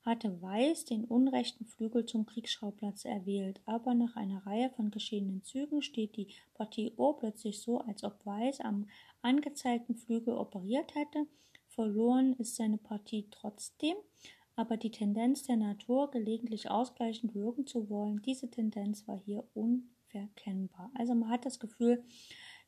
hatte 0.05 0.43
Weiß 0.43 0.85
den 0.85 1.05
unrechten 1.05 1.65
Flügel 1.65 2.07
zum 2.07 2.27
Kriegsschauplatz 2.27 3.05
erwählt, 3.05 3.61
aber 3.67 3.95
nach 3.95 4.17
einer 4.17 4.45
Reihe 4.47 4.71
von 4.71 4.91
geschehenen 4.91 5.43
Zügen 5.45 5.81
steht 5.81 6.17
die 6.17 6.29
Partie 6.55 6.93
O 6.97 7.13
plötzlich 7.13 7.61
so, 7.61 7.79
als 7.79 8.03
ob 8.03 8.25
Weiß 8.27 8.61
am 8.61 8.89
angezeigten 9.23 9.95
Flügel 9.95 10.35
operiert 10.35 10.95
hätte. 10.95 11.27
Verloren 11.69 12.35
ist 12.35 12.57
seine 12.57 12.79
Partie 12.79 13.29
trotzdem, 13.31 13.95
aber 14.57 14.77
die 14.77 14.91
Tendenz 14.91 15.45
der 15.45 15.57
Natur, 15.57 16.11
gelegentlich 16.11 16.69
ausgleichend 16.71 17.35
wirken 17.35 17.67
zu 17.67 17.89
wollen, 17.89 18.21
diese 18.23 18.51
Tendenz 18.51 19.07
war 19.07 19.19
hier 19.19 19.45
unverkennbar. 19.55 20.91
Also 20.95 21.15
man 21.15 21.31
hat 21.31 21.47
das 21.47 21.61
Gefühl, 21.61 22.05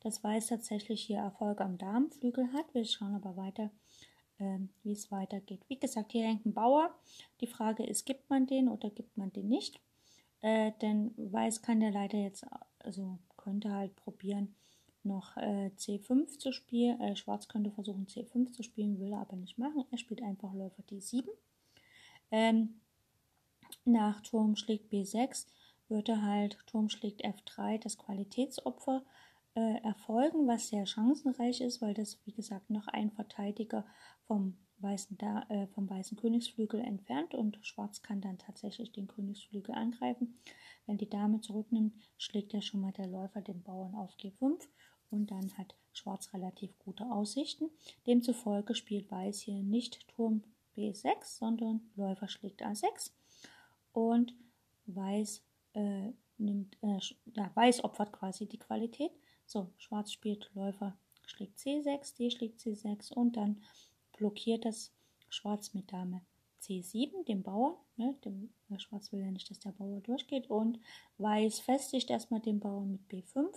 dass 0.01 0.23
Weiß 0.23 0.47
tatsächlich 0.47 1.03
hier 1.03 1.19
Erfolg 1.19 1.61
am 1.61 1.79
Darmflügel 1.79 2.53
hat. 2.53 2.73
Wir 2.75 2.85
schauen 2.85 3.15
aber 3.15 3.37
weiter 3.37 3.71
ähm, 4.39 4.71
wie 4.83 4.93
es 4.93 5.11
weitergeht. 5.11 5.63
Wie 5.69 5.79
gesagt, 5.79 6.13
hier 6.13 6.27
hängt 6.27 6.47
ein 6.47 6.55
Bauer. 6.55 6.95
Die 7.41 7.47
Frage 7.47 7.85
ist, 7.85 8.05
gibt 8.05 8.29
man 8.31 8.47
den 8.47 8.69
oder 8.69 8.91
gibt 8.91 9.17
man 9.17 9.33
den 9.33 9.49
nicht? 9.49 9.81
Äh, 10.41 10.73
denn 10.83 11.15
Weiß 11.17 11.63
kann 11.63 11.81
der 11.81 11.91
leider 11.91 12.19
jetzt, 12.19 12.47
also 12.79 13.19
könnte 13.37 13.73
halt 13.73 13.95
probieren, 13.97 14.55
noch 15.03 15.37
äh, 15.37 15.71
C5 15.77 16.39
zu 16.39 16.53
spielen. 16.53 17.01
Äh, 17.01 17.17
Schwarz 17.17 17.49
könnte 17.49 17.71
versuchen, 17.71 18.07
C5 18.07 18.53
zu 18.53 18.63
spielen, 18.63 18.99
will 18.99 19.13
er 19.13 19.21
aber 19.21 19.37
nicht 19.37 19.59
machen. 19.59 19.85
Er 19.91 19.99
spielt 19.99 20.23
einfach 20.23 20.53
Läufer 20.55 20.83
D7. 20.91 21.29
Ähm, 22.31 22.81
nach 23.85 24.23
Turm 24.23 24.57
schlägt 24.57 24.93
B6 24.93 25.47
würde 25.89 26.23
halt 26.23 26.59
Turm 26.67 26.89
schlägt 26.89 27.25
F3 27.25 27.79
das 27.79 27.99
Qualitätsopfer 27.99 29.03
äh, 29.55 29.83
erfolgen, 29.83 30.47
was 30.47 30.69
sehr 30.69 30.87
chancenreich 30.87 31.61
ist, 31.61 31.81
weil 31.81 31.95
das, 31.95 32.19
wie 32.25 32.33
gesagt, 32.33 32.71
noch 32.71 32.89
ein 32.89 33.11
Verteidiger 33.11 33.87
vom 34.27 34.57
weißen, 34.79 35.17
da 35.19 35.47
äh, 35.49 35.67
vom 35.69 35.89
weißen 35.89 36.17
Königsflügel 36.17 36.81
entfernt 36.81 37.35
und 37.35 37.59
Schwarz 37.63 38.03
kann 38.03 38.21
dann 38.21 38.39
tatsächlich 38.39 38.93
den 38.93 39.07
Königsflügel 39.07 39.75
angreifen. 39.75 40.39
Wenn 40.87 40.99
die 40.99 41.09
Dame 41.09 41.41
zurücknimmt, 41.41 41.95
schlägt 42.19 42.53
ja 42.53 42.61
schon 42.61 42.81
mal 42.81 42.93
der 42.93 43.07
Läufer 43.07 43.41
den 43.41 43.63
Bauern 43.63 43.95
auf 43.95 44.15
G5 44.17 44.61
und 45.11 45.31
dann 45.31 45.57
hat 45.57 45.75
Schwarz 45.93 46.35
relativ 46.35 46.77
gute 46.79 47.11
Aussichten. 47.11 47.71
Demzufolge 48.07 48.75
spielt 48.75 49.11
Weiß 49.11 49.41
hier 49.41 49.63
nicht 49.63 50.09
Turm 50.09 50.43
B6, 50.77 51.39
sondern 51.39 51.81
Läufer 51.95 52.29
schlägt 52.29 52.63
A6 52.63 53.13
und 53.93 54.35
Weiß 54.87 55.43
äh, 55.73 56.13
nimmt, 56.37 56.77
äh, 56.83 56.99
ja, 57.35 57.51
Weiß 57.55 57.85
opfert 57.85 58.13
quasi 58.13 58.47
die 58.47 58.59
Qualität. 58.59 59.13
So, 59.47 59.71
Schwarz 59.79 60.13
spielt 60.13 60.51
Läufer 60.55 60.97
schlägt 61.27 61.59
C6, 61.59 62.17
D 62.17 62.31
schlägt 62.31 62.61
C6 62.61 63.13
und 63.13 63.37
dann 63.37 63.63
blockiert 64.17 64.65
das 64.65 64.93
Schwarz 65.29 65.75
mit 65.75 65.93
Dame 65.93 66.23
C7, 66.63 67.25
dem 67.27 67.43
Bauern. 67.43 67.77
Ne, 67.97 68.15
dem, 68.25 68.53
äh, 68.71 68.79
Schwarz 68.79 69.13
will 69.13 69.21
ja 69.21 69.31
nicht, 69.31 69.51
dass 69.51 69.61
der 69.61 69.73
Bauer 69.73 70.01
durchgeht. 70.01 70.51
Und 70.51 70.81
Weiß 71.19 71.61
festigt 71.61 72.11
erstmal 72.11 72.41
den 72.41 72.61
Bauern 72.61 72.91
mit 72.91 73.03
B5. 73.09 73.55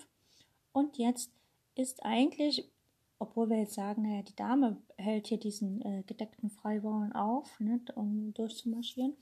Und 0.72 0.98
jetzt 0.98 1.32
ist 1.76 2.04
eigentlich 2.04 2.70
obwohl 3.20 3.50
wir 3.50 3.58
jetzt 3.58 3.74
sagen, 3.74 4.04
naja, 4.04 4.22
die 4.22 4.36
Dame 4.36 4.78
hält 4.98 5.28
hier 5.28 5.40
diesen 5.40 5.82
äh, 5.82 6.04
gedeckten 6.06 6.50
Freibauern 6.50 7.14
auf, 7.14 7.60
ne, 7.60 7.82
um 7.96 8.34
durchzumarschieren. 8.34 9.16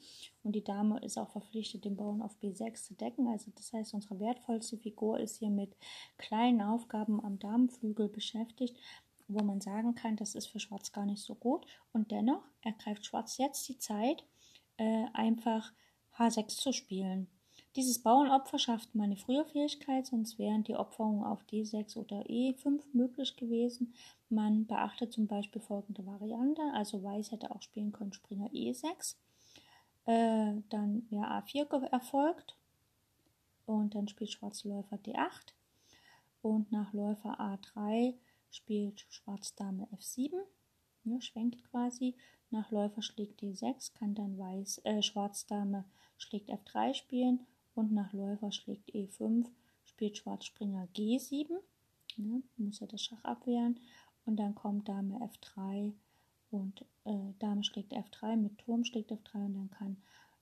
Und 0.43 0.53
die 0.53 0.63
Dame 0.63 0.99
ist 0.99 1.17
auch 1.17 1.29
verpflichtet, 1.29 1.85
den 1.85 1.95
Bauern 1.95 2.21
auf 2.21 2.35
B6 2.41 2.87
zu 2.87 2.93
decken. 2.93 3.27
Also 3.27 3.51
das 3.55 3.71
heißt, 3.71 3.93
unsere 3.93 4.19
wertvollste 4.19 4.77
Figur 4.77 5.19
ist 5.19 5.37
hier 5.37 5.49
mit 5.49 5.75
kleinen 6.17 6.61
Aufgaben 6.61 7.23
am 7.23 7.39
Damenflügel 7.39 8.09
beschäftigt, 8.09 8.77
wo 9.27 9.43
man 9.43 9.61
sagen 9.61 9.95
kann, 9.95 10.17
das 10.17 10.35
ist 10.35 10.47
für 10.47 10.59
Schwarz 10.59 10.91
gar 10.91 11.05
nicht 11.05 11.23
so 11.23 11.35
gut. 11.35 11.65
Und 11.93 12.11
dennoch 12.11 12.43
ergreift 12.61 13.05
Schwarz 13.05 13.37
jetzt 13.37 13.67
die 13.69 13.77
Zeit, 13.77 14.25
äh, 14.77 15.05
einfach 15.13 15.71
H6 16.17 16.47
zu 16.47 16.73
spielen. 16.73 17.27
Dieses 17.75 17.99
Bauernopfer 17.99 18.57
schafft 18.57 18.95
meine 18.95 19.17
frühe 19.17 19.43
Fähigkeit, 19.43 20.05
sonst 20.05 20.39
wären 20.39 20.63
die 20.63 20.77
Opferungen 20.77 21.25
auf 21.25 21.43
D6 21.51 21.97
oder 21.97 22.21
E5 22.21 22.81
möglich 22.93 23.35
gewesen. 23.35 23.93
Man 24.29 24.65
beachtet 24.65 25.11
zum 25.11 25.27
Beispiel 25.27 25.61
folgende 25.61 26.05
Variante. 26.05 26.61
Also 26.73 27.03
Weiß 27.03 27.31
hätte 27.31 27.51
auch 27.51 27.61
spielen 27.61 27.91
können 27.91 28.13
Springer 28.13 28.47
E6. 28.51 29.15
Äh, 30.05 30.61
dann 30.69 31.05
wäre 31.09 31.25
A4 31.25 31.91
erfolgt. 31.91 32.55
Und 33.65 33.93
dann 33.95 34.07
spielt 34.07 34.31
Schwarz 34.31 34.63
Läufer 34.63 34.95
D8. 34.95 35.53
Und 36.41 36.71
nach 36.71 36.93
Läufer 36.93 37.41
A3 37.41 38.13
spielt 38.51 39.05
Schwarz 39.09 39.53
Dame 39.55 39.87
F7. 39.97 40.31
Ja, 41.03 41.19
schwenkt 41.19 41.61
quasi. 41.69 42.15
Nach 42.51 42.71
Läufer 42.71 43.01
schlägt 43.01 43.41
D6 43.41 43.93
kann 43.93 44.15
dann 44.15 44.37
Weiß, 44.37 44.79
äh, 44.85 45.01
Schwarz 45.01 45.45
Dame 45.45 45.83
schlägt 46.17 46.49
F3 46.49 46.93
spielen. 46.93 47.45
Und 47.75 47.91
nach 47.91 48.13
Läufer 48.13 48.51
schlägt 48.51 48.89
E5 48.95 49.45
spielt 49.83 50.17
Schwarz 50.17 50.45
Springer 50.45 50.87
G7. 50.95 51.49
Ja, 52.17 52.41
muss 52.57 52.81
er 52.81 52.87
das 52.87 53.01
Schach 53.01 53.23
abwehren. 53.23 53.79
Und 54.25 54.37
dann 54.37 54.55
kommt 54.55 54.89
Dame 54.89 55.19
F3 55.19 55.93
und 56.49 56.85
äh, 57.03 57.33
Dame 57.39 57.63
schlägt 57.63 57.93
F3 57.93 58.37
mit 58.37 58.57
Turm 58.57 58.83
schlägt 58.83 59.11
F3 59.11 59.45
und 59.45 59.53
dann 59.53 59.69
kann 59.69 59.97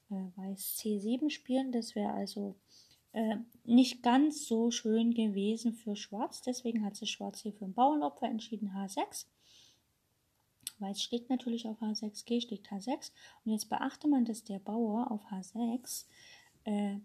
äh, 0.10 0.38
Weiß 0.38 0.78
C7 0.80 1.30
spielen. 1.30 1.72
Das 1.72 1.96
wäre 1.96 2.14
also 2.14 2.56
äh, 3.12 3.38
nicht 3.64 4.04
ganz 4.04 4.48
so 4.48 4.72
schön 4.72 5.14
gewesen 5.14 5.74
für 5.74 5.96
Schwarz. 5.96 6.42
Deswegen 6.42 6.86
hat 6.86 6.96
sich 6.96 7.12
Schwarz 7.12 7.42
hier 7.42 7.54
für 7.54 7.66
ein 7.66 7.74
Bauernopfer 7.74 8.28
entschieden, 8.28 8.72
H6. 8.72 9.26
Weiß 10.80 11.02
schlägt 11.02 11.30
natürlich 11.30 11.68
auf 11.68 11.82
H6, 11.82 12.26
G 12.26 12.42
schlägt 12.42 12.68
H6. 12.70 13.12
Und 13.44 13.52
jetzt 13.52 13.70
beachte 13.70 14.08
man, 14.08 14.26
dass 14.26 14.44
der 14.44 14.60
Bauer 14.60 15.12
auf 15.12 15.26
H6 15.32 16.06
äh, 16.66 16.98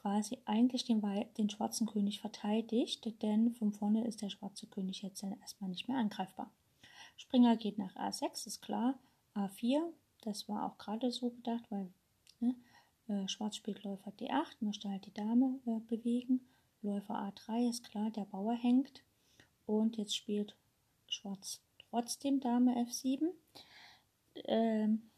quasi 0.00 0.38
eigentlich 0.46 0.84
den, 0.84 1.02
den 1.36 1.50
schwarzen 1.50 1.86
König 1.86 2.20
verteidigt, 2.20 3.22
denn 3.22 3.52
von 3.54 3.72
vorne 3.72 4.06
ist 4.06 4.22
der 4.22 4.30
schwarze 4.30 4.66
König 4.66 5.02
jetzt 5.02 5.22
dann 5.22 5.38
erstmal 5.40 5.70
nicht 5.70 5.88
mehr 5.88 5.98
angreifbar. 5.98 6.50
Springer 7.16 7.56
geht 7.56 7.78
nach 7.78 7.94
A6, 7.96 8.46
ist 8.46 8.62
klar. 8.62 8.98
A4, 9.34 9.82
das 10.22 10.48
war 10.48 10.64
auch 10.64 10.78
gerade 10.78 11.10
so 11.10 11.30
gedacht, 11.30 11.64
weil 11.70 11.92
ne, 12.40 12.54
äh, 13.08 13.28
Schwarz 13.28 13.56
spielt 13.56 13.84
Läufer 13.84 14.10
D8, 14.12 14.56
möchte 14.60 14.88
halt 14.88 15.04
die 15.06 15.14
Dame 15.14 15.60
äh, 15.66 15.80
bewegen. 15.80 16.40
Läufer 16.82 17.14
A3 17.14 17.68
ist 17.68 17.90
klar, 17.90 18.10
der 18.10 18.24
Bauer 18.24 18.54
hängt. 18.54 19.02
Und 19.66 19.98
jetzt 19.98 20.16
spielt 20.16 20.56
Schwarz 21.08 21.60
trotzdem 21.90 22.40
Dame 22.40 22.74
F7. 22.86 23.28
Ähm, 24.46 25.10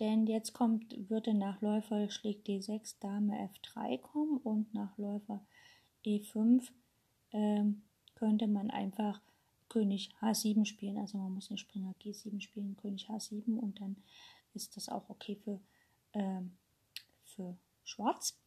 denn 0.00 0.26
jetzt 0.26 0.52
kommt, 0.52 1.10
würde 1.10 1.34
nach 1.34 1.60
Läufer 1.60 2.10
schlägt 2.10 2.48
D6 2.48 2.96
Dame 3.00 3.48
F3 3.50 3.98
kommen 3.98 4.38
und 4.38 4.72
nach 4.74 4.96
Läufer 4.98 5.44
E5 6.04 6.68
ähm, 7.32 7.82
könnte 8.14 8.46
man 8.46 8.70
einfach 8.70 9.20
König 9.68 10.10
H7 10.20 10.64
spielen. 10.64 10.98
Also 10.98 11.18
man 11.18 11.32
muss 11.32 11.50
nicht 11.50 11.60
Springer 11.60 11.94
G7 12.02 12.40
spielen, 12.40 12.76
König 12.76 13.08
H7 13.08 13.58
und 13.58 13.80
dann 13.80 13.96
ist 14.54 14.76
das 14.76 14.88
auch 14.88 15.08
okay 15.08 15.36
für, 15.36 15.60
ähm, 16.12 16.52
für 17.24 17.56
Schwarz. 17.84 18.38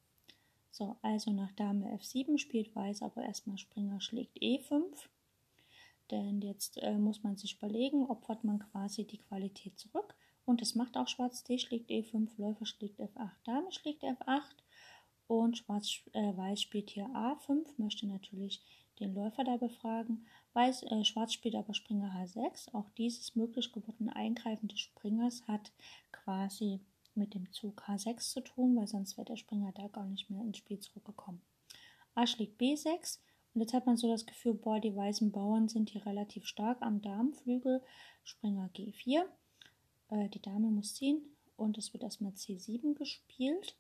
So, 0.72 0.98
also 1.02 1.32
nach 1.32 1.52
Dame 1.54 1.88
F7 1.96 2.38
spielt 2.38 2.76
Weiß 2.76 3.02
aber 3.02 3.24
erstmal 3.24 3.58
Springer 3.58 4.02
schlägt 4.02 4.38
E5. 4.42 4.84
Denn 6.12 6.42
jetzt 6.42 6.78
äh, 6.78 6.98
muss 6.98 7.24
man 7.24 7.38
sich 7.38 7.58
überlegen, 7.58 8.06
opfert 8.06 8.44
man 8.44 8.60
quasi 8.60 9.06
die 9.06 9.18
Qualität 9.18 9.80
zurück 9.80 10.16
und 10.46 10.62
das 10.62 10.76
macht 10.76 10.98
auch 10.98 11.08
Schwarz 11.08 11.44
D 11.44 11.58
schlägt 11.58 11.90
E5, 11.90 12.30
Läufer 12.38 12.66
schlägt 12.66 13.00
F8, 13.00 13.32
Dame 13.46 13.72
schlägt 13.72 14.04
F8 14.04 14.56
und 15.28 15.58
Schwarz, 15.58 16.02
äh, 16.14 16.38
Weiß 16.38 16.62
spielt 16.62 16.92
hier 16.92 17.08
A5, 17.08 17.66
möchte 17.78 18.08
natürlich 18.08 18.62
den 19.00 19.14
Läufer 19.14 19.44
da 19.44 19.58
befragen. 19.58 20.26
Weiß, 20.54 20.84
äh, 20.84 21.04
Schwarz 21.04 21.34
spielt 21.34 21.56
aber 21.56 21.74
Springer 21.74 22.12
H6. 22.14 22.74
Auch 22.74 22.90
dieses 22.92 23.36
möglich 23.36 23.72
gewordene 23.74 24.16
Eingreifen 24.16 24.68
des 24.68 24.80
Springers 24.80 25.48
hat 25.48 25.72
quasi 26.12 26.80
mit 27.16 27.34
dem 27.34 27.52
Zug 27.52 27.84
H6 27.88 28.32
zu 28.32 28.42
tun, 28.42 28.76
weil 28.76 28.88
sonst 28.88 29.18
wäre 29.18 29.26
der 29.26 29.38
Springer 29.38 29.72
da 29.74 29.88
gar 29.88 30.06
nicht 30.06 30.30
mehr 30.30 30.42
ins 30.42 30.58
Spiel 30.58 30.80
zurückgekommen. 30.80 31.42
A 32.14 32.28
schlägt 32.28 32.62
B6 32.62 33.20
und 33.54 33.62
jetzt 33.62 33.74
hat 33.74 33.86
man 33.86 33.98
so 33.98 34.10
das 34.10 34.26
Gefühl, 34.26 34.54
boah, 34.54 34.80
die 34.80 34.96
weißen 34.96 35.32
Bauern 35.32 35.68
sind 35.68 35.90
hier 35.90 36.06
relativ 36.06 36.46
stark 36.46 36.82
am 36.82 37.02
Darmflügel. 37.02 37.82
Springer 38.24 38.70
G4. 38.74 39.26
Äh, 40.10 40.30
die 40.30 40.42
Dame 40.42 40.68
muss 40.68 40.96
ziehen 40.96 41.22
und 41.58 41.78
es 41.78 41.94
wird 41.94 42.04
erstmal 42.04 42.32
C7 42.34 42.96
gespielt. 42.96 43.76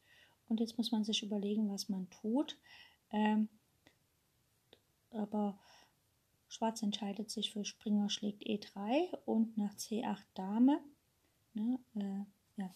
Und 0.47 0.59
jetzt 0.59 0.77
muss 0.77 0.91
man 0.91 1.03
sich 1.03 1.23
überlegen, 1.23 1.71
was 1.71 1.89
man 1.89 2.09
tut. 2.09 2.57
Ähm, 3.11 3.49
aber 5.11 5.57
Schwarz 6.47 6.81
entscheidet 6.83 7.31
sich 7.31 7.51
für 7.51 7.65
Springer 7.65 8.09
schlägt 8.09 8.43
E3 8.43 9.17
und 9.25 9.57
nach 9.57 9.73
C8 9.75 10.23
Dame 10.35 10.79
ne, 11.53 11.79
äh, 11.95 12.61
ja, 12.61 12.73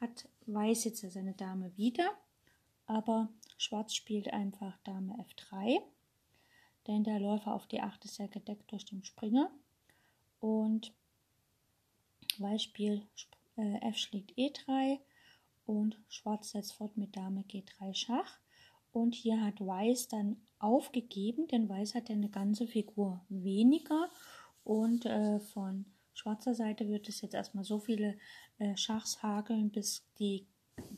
hat 0.00 0.28
Weiß 0.46 0.84
jetzt 0.84 1.00
seine 1.00 1.34
Dame 1.34 1.76
wieder, 1.76 2.10
aber 2.86 3.28
Schwarz 3.56 3.94
spielt 3.94 4.32
einfach 4.32 4.76
Dame 4.84 5.14
F3, 5.14 5.80
denn 6.86 7.04
der 7.04 7.20
Läufer 7.20 7.54
auf 7.54 7.66
D8 7.66 8.04
ist 8.04 8.18
ja 8.18 8.26
gedeckt 8.26 8.70
durch 8.72 8.84
den 8.84 9.04
Springer 9.04 9.50
und 10.40 10.92
Beispiel 12.40 13.06
äh, 13.56 13.88
F 13.88 13.96
schlägt 13.96 14.32
E3 14.36 14.98
und 15.66 15.98
Schwarz 16.08 16.50
setzt 16.50 16.74
fort 16.74 16.96
mit 16.96 17.16
Dame 17.16 17.42
G3 17.42 17.94
Schach. 17.94 18.40
Und 18.92 19.14
hier 19.14 19.40
hat 19.42 19.60
Weiß 19.60 20.08
dann 20.08 20.36
aufgegeben, 20.58 21.46
denn 21.46 21.68
Weiß 21.68 21.94
hat 21.94 22.08
ja 22.08 22.14
eine 22.16 22.28
ganze 22.30 22.66
Figur 22.66 23.24
weniger. 23.28 24.10
Und 24.64 25.06
äh, 25.06 25.38
von 25.38 25.86
schwarzer 26.12 26.54
Seite 26.54 26.88
wird 26.88 27.08
es 27.08 27.20
jetzt 27.20 27.34
erstmal 27.34 27.64
so 27.64 27.78
viele 27.78 28.18
äh, 28.58 28.76
Schachs 28.76 29.22
hageln, 29.22 29.70
bis 29.70 30.04
die 30.18 30.48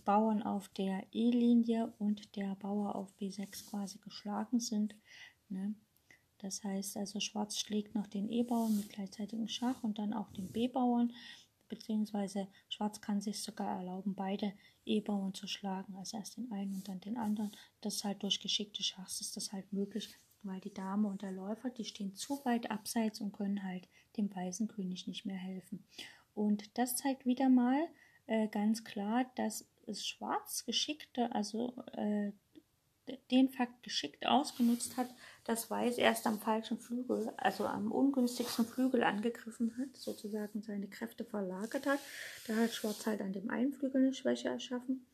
Bauern 0.05 0.43
auf 0.43 0.69
der 0.71 1.07
E-Linie 1.13 1.93
und 1.99 2.35
der 2.37 2.55
Bauer 2.57 2.95
auf 2.95 3.13
B6 3.21 3.69
quasi 3.69 3.99
geschlagen 3.99 4.61
sind. 4.61 4.95
Ne? 5.49 5.75
Das 6.43 6.63
heißt 6.65 6.97
also, 6.97 7.21
Schwarz 7.21 7.59
schlägt 7.59 7.95
noch 7.95 8.09
den 8.09 8.29
E-Bauern 8.29 8.77
mit 8.77 8.91
gleichzeitigem 8.91 9.49
Schach 9.49 9.83
und 9.83 9.99
dann 9.99 10.13
auch 10.13 10.31
den 10.33 10.51
B-Bauern, 10.51 11.13
beziehungsweise 11.69 12.49
Schwarz 12.69 13.01
kann 13.01 13.21
sich 13.21 13.41
sogar 13.41 13.79
erlauben, 13.79 14.15
beide 14.15 14.53
E-Bauern 14.85 15.33
zu 15.35 15.47
schlagen, 15.47 15.95
also 15.97 16.17
erst 16.17 16.37
den 16.37 16.51
einen 16.51 16.75
und 16.75 16.89
dann 16.89 17.01
den 17.01 17.17
anderen. 17.17 17.53
Das 17.81 17.95
ist 17.95 18.05
halt 18.05 18.23
durch 18.25 18.41
geschickte 18.41 18.83
Schachs 18.83 19.21
ist 19.21 19.37
das 19.37 19.53
halt 19.53 19.73
möglich, 19.73 20.13
weil 20.43 20.61
die 20.61 20.75
Dame 20.75 21.09
und 21.09 21.23
der 21.23 21.31
Läufer, 21.31 21.71
die 21.71 21.85
stehen 21.85 22.15
zu 22.15 22.45
weit 22.45 22.71
abseits 22.71 23.21
und 23.21 23.33
können 23.33 23.63
halt 23.63 23.89
dem 24.17 24.35
weißen 24.35 24.67
König 24.67 25.07
nicht 25.07 25.25
mehr 25.25 25.37
helfen. 25.37 25.85
Und 26.35 26.77
das 26.77 26.97
zeigt 26.97 27.25
wieder 27.25 27.49
mal 27.49 27.87
äh, 28.27 28.49
ganz 28.49 28.83
klar, 28.83 29.31
dass 29.37 29.69
es 29.87 30.07
Schwarz 30.07 30.65
geschickte, 30.65 31.33
also 31.33 31.75
äh, 31.93 32.33
den 33.31 33.49
Fakt 33.49 33.83
geschickt 33.83 34.27
ausgenutzt 34.27 34.97
hat, 34.97 35.09
dass 35.45 35.71
Weiß 35.71 35.99
erst 35.99 36.27
am 36.27 36.39
falschen 36.39 36.79
Flügel, 36.79 37.33
also 37.37 37.67
am 37.67 37.91
ungünstigsten 37.91 38.65
Flügel 38.65 39.03
angegriffen 39.03 39.77
hat, 39.79 39.97
sozusagen 39.97 40.63
seine 40.63 40.89
Kräfte 40.89 41.25
verlagert 41.25 41.87
hat. 41.87 41.99
Da 42.47 42.57
hat 42.57 42.73
Schwarz 42.73 43.07
halt 43.07 43.21
an 43.21 43.33
dem 43.33 43.51
einen 43.51 43.73
Flügel 43.73 44.03
eine 44.03 44.15
Schwäche 44.15 44.49
erschaffen, 44.49 45.07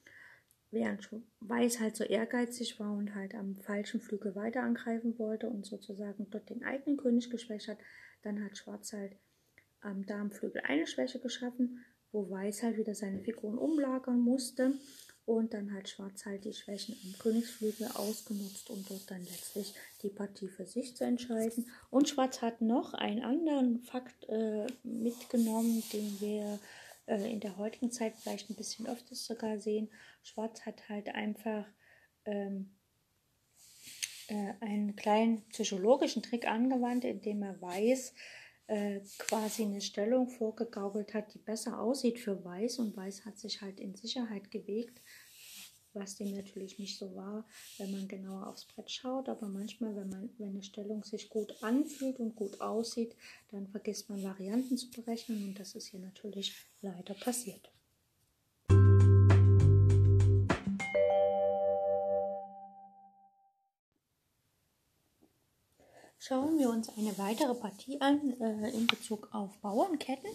während 0.70 1.08
Weiß 1.40 1.80
halt 1.80 1.96
so 1.96 2.04
ehrgeizig 2.04 2.78
war 2.78 2.92
und 2.92 3.14
halt 3.14 3.34
am 3.34 3.56
falschen 3.56 4.00
Flügel 4.00 4.34
weiter 4.34 4.62
angreifen 4.62 5.18
wollte 5.18 5.48
und 5.48 5.64
sozusagen 5.64 6.28
dort 6.30 6.50
den 6.50 6.64
eigenen 6.64 6.98
König 6.98 7.30
geschwächt 7.30 7.68
hat. 7.68 7.78
Dann 8.22 8.44
hat 8.44 8.58
Schwarz 8.58 8.92
halt 8.92 9.16
am 9.80 10.04
Darmflügel 10.04 10.60
eine 10.62 10.86
Schwäche 10.86 11.20
geschaffen, 11.20 11.84
wo 12.12 12.28
Weiß 12.28 12.62
halt 12.62 12.76
wieder 12.76 12.94
seine 12.94 13.20
Figuren 13.20 13.58
umlagern 13.58 14.20
musste 14.20 14.74
und 15.28 15.52
dann 15.52 15.74
hat 15.74 15.90
Schwarz 15.90 16.24
halt 16.24 16.46
die 16.46 16.54
Schwächen 16.54 16.96
am 17.04 17.18
Königsflügel 17.18 17.88
ausgenutzt, 17.94 18.70
um 18.70 18.82
dort 18.88 19.10
dann 19.10 19.22
letztlich 19.24 19.74
die 20.02 20.08
Partie 20.08 20.48
für 20.48 20.64
sich 20.64 20.96
zu 20.96 21.04
entscheiden. 21.04 21.70
Und 21.90 22.08
Schwarz 22.08 22.40
hat 22.40 22.62
noch 22.62 22.94
einen 22.94 23.22
anderen 23.22 23.80
Fakt 23.80 24.26
äh, 24.30 24.66
mitgenommen, 24.84 25.82
den 25.92 26.18
wir 26.20 26.58
äh, 27.06 27.30
in 27.30 27.40
der 27.40 27.58
heutigen 27.58 27.90
Zeit 27.92 28.14
vielleicht 28.16 28.48
ein 28.48 28.56
bisschen 28.56 28.86
öfters 28.86 29.26
sogar 29.26 29.60
sehen. 29.60 29.90
Schwarz 30.22 30.64
hat 30.64 30.88
halt 30.88 31.10
einfach 31.10 31.66
ähm, 32.24 32.70
äh, 34.28 34.54
einen 34.60 34.96
kleinen 34.96 35.46
psychologischen 35.50 36.22
Trick 36.22 36.48
angewandt, 36.48 37.04
indem 37.04 37.42
er 37.42 37.60
weiß, 37.60 38.14
äh, 38.68 39.00
quasi 39.18 39.64
eine 39.64 39.80
Stellung 39.80 40.28
vorgegaukelt 40.28 41.14
hat, 41.14 41.34
die 41.34 41.38
besser 41.38 41.80
aussieht 41.80 42.20
für 42.20 42.44
Weiß. 42.44 42.78
Und 42.78 42.96
Weiß 42.96 43.24
hat 43.24 43.38
sich 43.38 43.60
halt 43.60 43.80
in 43.80 43.94
Sicherheit 43.94 44.50
gewegt, 44.50 45.02
was 45.94 46.16
dem 46.16 46.30
natürlich 46.32 46.78
nicht 46.78 46.98
so 46.98 47.14
war, 47.16 47.46
wenn 47.78 47.90
man 47.90 48.06
genauer 48.08 48.46
aufs 48.46 48.66
Brett 48.66 48.90
schaut, 48.90 49.28
aber 49.28 49.48
manchmal, 49.48 49.96
wenn 49.96 50.10
man 50.10 50.30
wenn 50.38 50.50
eine 50.50 50.62
Stellung 50.62 51.02
sich 51.02 51.28
gut 51.30 51.62
anfühlt 51.62 52.20
und 52.20 52.36
gut 52.36 52.60
aussieht, 52.60 53.16
dann 53.50 53.66
vergisst 53.68 54.08
man 54.08 54.22
Varianten 54.22 54.76
zu 54.76 54.90
berechnen. 54.90 55.44
Und 55.44 55.58
das 55.58 55.74
ist 55.74 55.86
hier 55.86 56.00
natürlich 56.00 56.54
leider 56.82 57.14
passiert. 57.14 57.70
Schauen 66.28 66.58
wir 66.58 66.68
uns 66.68 66.90
eine 66.98 67.16
weitere 67.16 67.54
Partie 67.54 67.98
an 68.02 68.38
äh, 68.38 68.68
in 68.76 68.86
Bezug 68.86 69.30
auf 69.32 69.56
Bauernketten. 69.60 70.28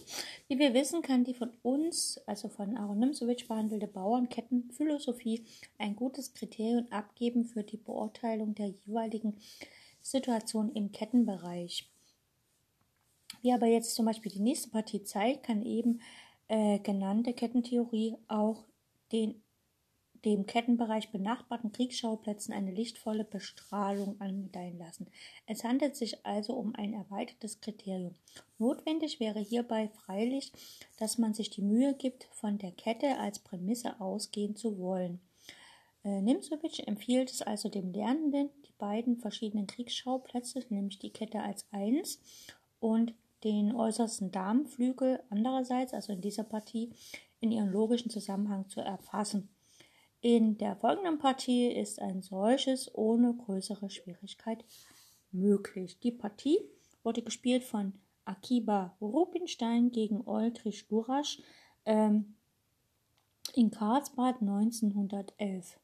Wie 0.47 0.57
wir 0.57 0.73
wissen, 0.73 1.03
kann 1.03 1.23
die 1.23 1.35
von 1.35 1.51
uns, 1.61 2.19
also 2.25 2.49
von 2.49 2.75
Aaron 2.75 2.97
Nimzowitsch 2.97 3.47
behandelte 3.47 3.85
Bauernkettenphilosophie 3.85 5.45
ein 5.77 5.95
gutes 5.95 6.33
Kriterium 6.33 6.87
abgeben 6.89 7.45
für 7.45 7.61
die 7.61 7.77
Beurteilung 7.77 8.55
der 8.55 8.69
jeweiligen 8.69 9.37
Situation 10.01 10.71
im 10.73 10.91
Kettenbereich. 10.91 11.87
Wie 13.43 13.53
aber 13.53 13.67
jetzt 13.67 13.93
zum 13.93 14.07
Beispiel 14.07 14.31
die 14.31 14.39
nächste 14.39 14.71
Partie 14.71 15.03
zeigt, 15.03 15.43
kann 15.43 15.63
eben 15.63 16.01
äh, 16.47 16.79
genannte 16.79 17.33
Kettentheorie 17.33 18.15
auch 18.27 18.63
den 19.11 19.42
dem 20.25 20.45
Kettenbereich 20.45 21.11
benachbarten 21.11 21.71
Kriegsschauplätzen 21.71 22.53
eine 22.53 22.71
lichtvolle 22.71 23.25
Bestrahlung 23.25 24.19
angedeihen 24.21 24.77
lassen. 24.77 25.07
Es 25.47 25.63
handelt 25.63 25.95
sich 25.95 26.25
also 26.25 26.53
um 26.53 26.73
ein 26.75 26.93
erweitertes 26.93 27.59
Kriterium. 27.59 28.15
Notwendig 28.57 29.19
wäre 29.19 29.39
hierbei 29.39 29.89
freilich, 29.89 30.53
dass 30.97 31.17
man 31.17 31.33
sich 31.33 31.49
die 31.49 31.61
Mühe 31.61 31.93
gibt, 31.93 32.25
von 32.31 32.57
der 32.57 32.71
Kette 32.71 33.17
als 33.19 33.39
Prämisse 33.39 33.99
ausgehen 33.99 34.55
zu 34.55 34.79
wollen. 34.79 35.19
Äh, 36.05 36.21
Nimzowitsch 36.21 36.79
empfiehlt 36.85 37.31
es 37.31 37.41
also 37.41 37.69
dem 37.69 37.91
Lernenden, 37.91 38.49
die 38.65 38.73
beiden 38.77 39.17
verschiedenen 39.17 39.67
Kriegsschauplätze, 39.67 40.63
nämlich 40.69 40.99
die 40.99 41.11
Kette 41.11 41.41
als 41.41 41.65
eins 41.71 42.21
und 42.79 43.13
den 43.43 43.75
äußersten 43.75 44.31
Darmflügel 44.31 45.21
andererseits, 45.29 45.93
also 45.93 46.13
in 46.13 46.21
dieser 46.21 46.43
Partie, 46.43 46.91
in 47.41 47.51
ihren 47.51 47.71
logischen 47.71 48.09
Zusammenhang 48.09 48.69
zu 48.69 48.79
erfassen. 48.79 49.49
In 50.23 50.57
der 50.57 50.77
folgenden 50.77 51.19
Partie 51.19 51.67
ist 51.67 51.99
ein 51.99 52.21
solches 52.21 52.89
ohne 52.95 53.33
größere 53.33 53.89
Schwierigkeit 53.89 54.63
möglich. 55.33 55.99
Die 55.99 56.13
Partie 56.13 56.59
wurde 57.03 57.21
gespielt 57.21 57.65
von 57.65 57.91
Akiba 58.23 58.95
Rubinstein 59.01 59.91
gegen 59.91 60.25
Oldrich 60.25 60.87
Durasch 60.87 61.41
ähm, 61.83 62.35
in 63.53 63.69
Karlsbad 63.69 64.39
1911. 64.39 65.77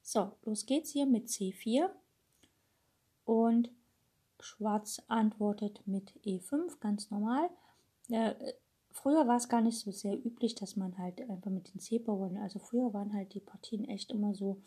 So, 0.00 0.30
los 0.44 0.66
geht's 0.66 0.92
hier 0.92 1.06
mit 1.06 1.26
C4 1.26 1.90
und 3.24 3.68
Schwarz 4.38 5.02
antwortet 5.08 5.82
mit 5.86 6.12
E5, 6.24 6.78
ganz 6.78 7.10
normal. 7.10 7.50
Äh, 8.10 8.32
Früher 8.96 9.28
war 9.28 9.36
es 9.36 9.50
gar 9.50 9.60
nicht 9.60 9.78
so 9.78 9.90
sehr 9.90 10.14
üblich, 10.14 10.54
dass 10.54 10.74
man 10.74 10.96
halt 10.96 11.20
einfach 11.20 11.50
mit 11.50 11.72
den 11.72 11.80
C-Bauern, 11.80 12.38
also 12.38 12.58
früher 12.58 12.94
waren 12.94 13.12
halt 13.12 13.34
die 13.34 13.40
Partien 13.40 13.84
echt 13.84 14.10
immer 14.10 14.34
so, 14.34 14.62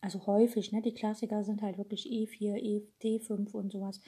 also 0.00 0.26
häufig, 0.26 0.72
ne? 0.72 0.80
Die 0.80 0.94
Klassiker 0.94 1.44
sind 1.44 1.60
halt 1.60 1.76
wirklich 1.76 2.06
E4, 2.06 2.56
e, 2.56 2.82
D5 3.02 3.52
und 3.52 3.72
sowas. 3.72 4.00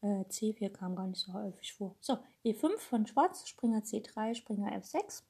Äh, 0.00 0.22
C4 0.22 0.70
kam 0.70 0.96
gar 0.96 1.08
nicht 1.08 1.20
so 1.20 1.34
häufig 1.34 1.74
vor. 1.74 1.94
So, 2.00 2.16
E5 2.42 2.78
von 2.78 3.06
Schwarz, 3.06 3.46
Springer 3.46 3.80
C3, 3.80 4.34
Springer 4.34 4.72
F6. 4.78 5.22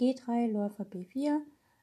G3, 0.00 0.50
Läufer 0.50 0.84
B4. 0.84 1.42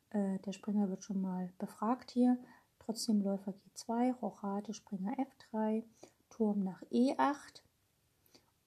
Äh, 0.09 0.39
der 0.39 0.51
Springer 0.51 0.89
wird 0.89 1.03
schon 1.03 1.21
mal 1.21 1.53
befragt 1.59 2.09
hier. 2.09 2.39
Trotzdem 2.79 3.21
Läufer 3.21 3.53
G2, 3.53 4.15
Rochade, 4.15 4.73
Springer 4.73 5.15
F3, 5.19 5.83
Turm 6.31 6.63
nach 6.63 6.81
E8 6.91 7.64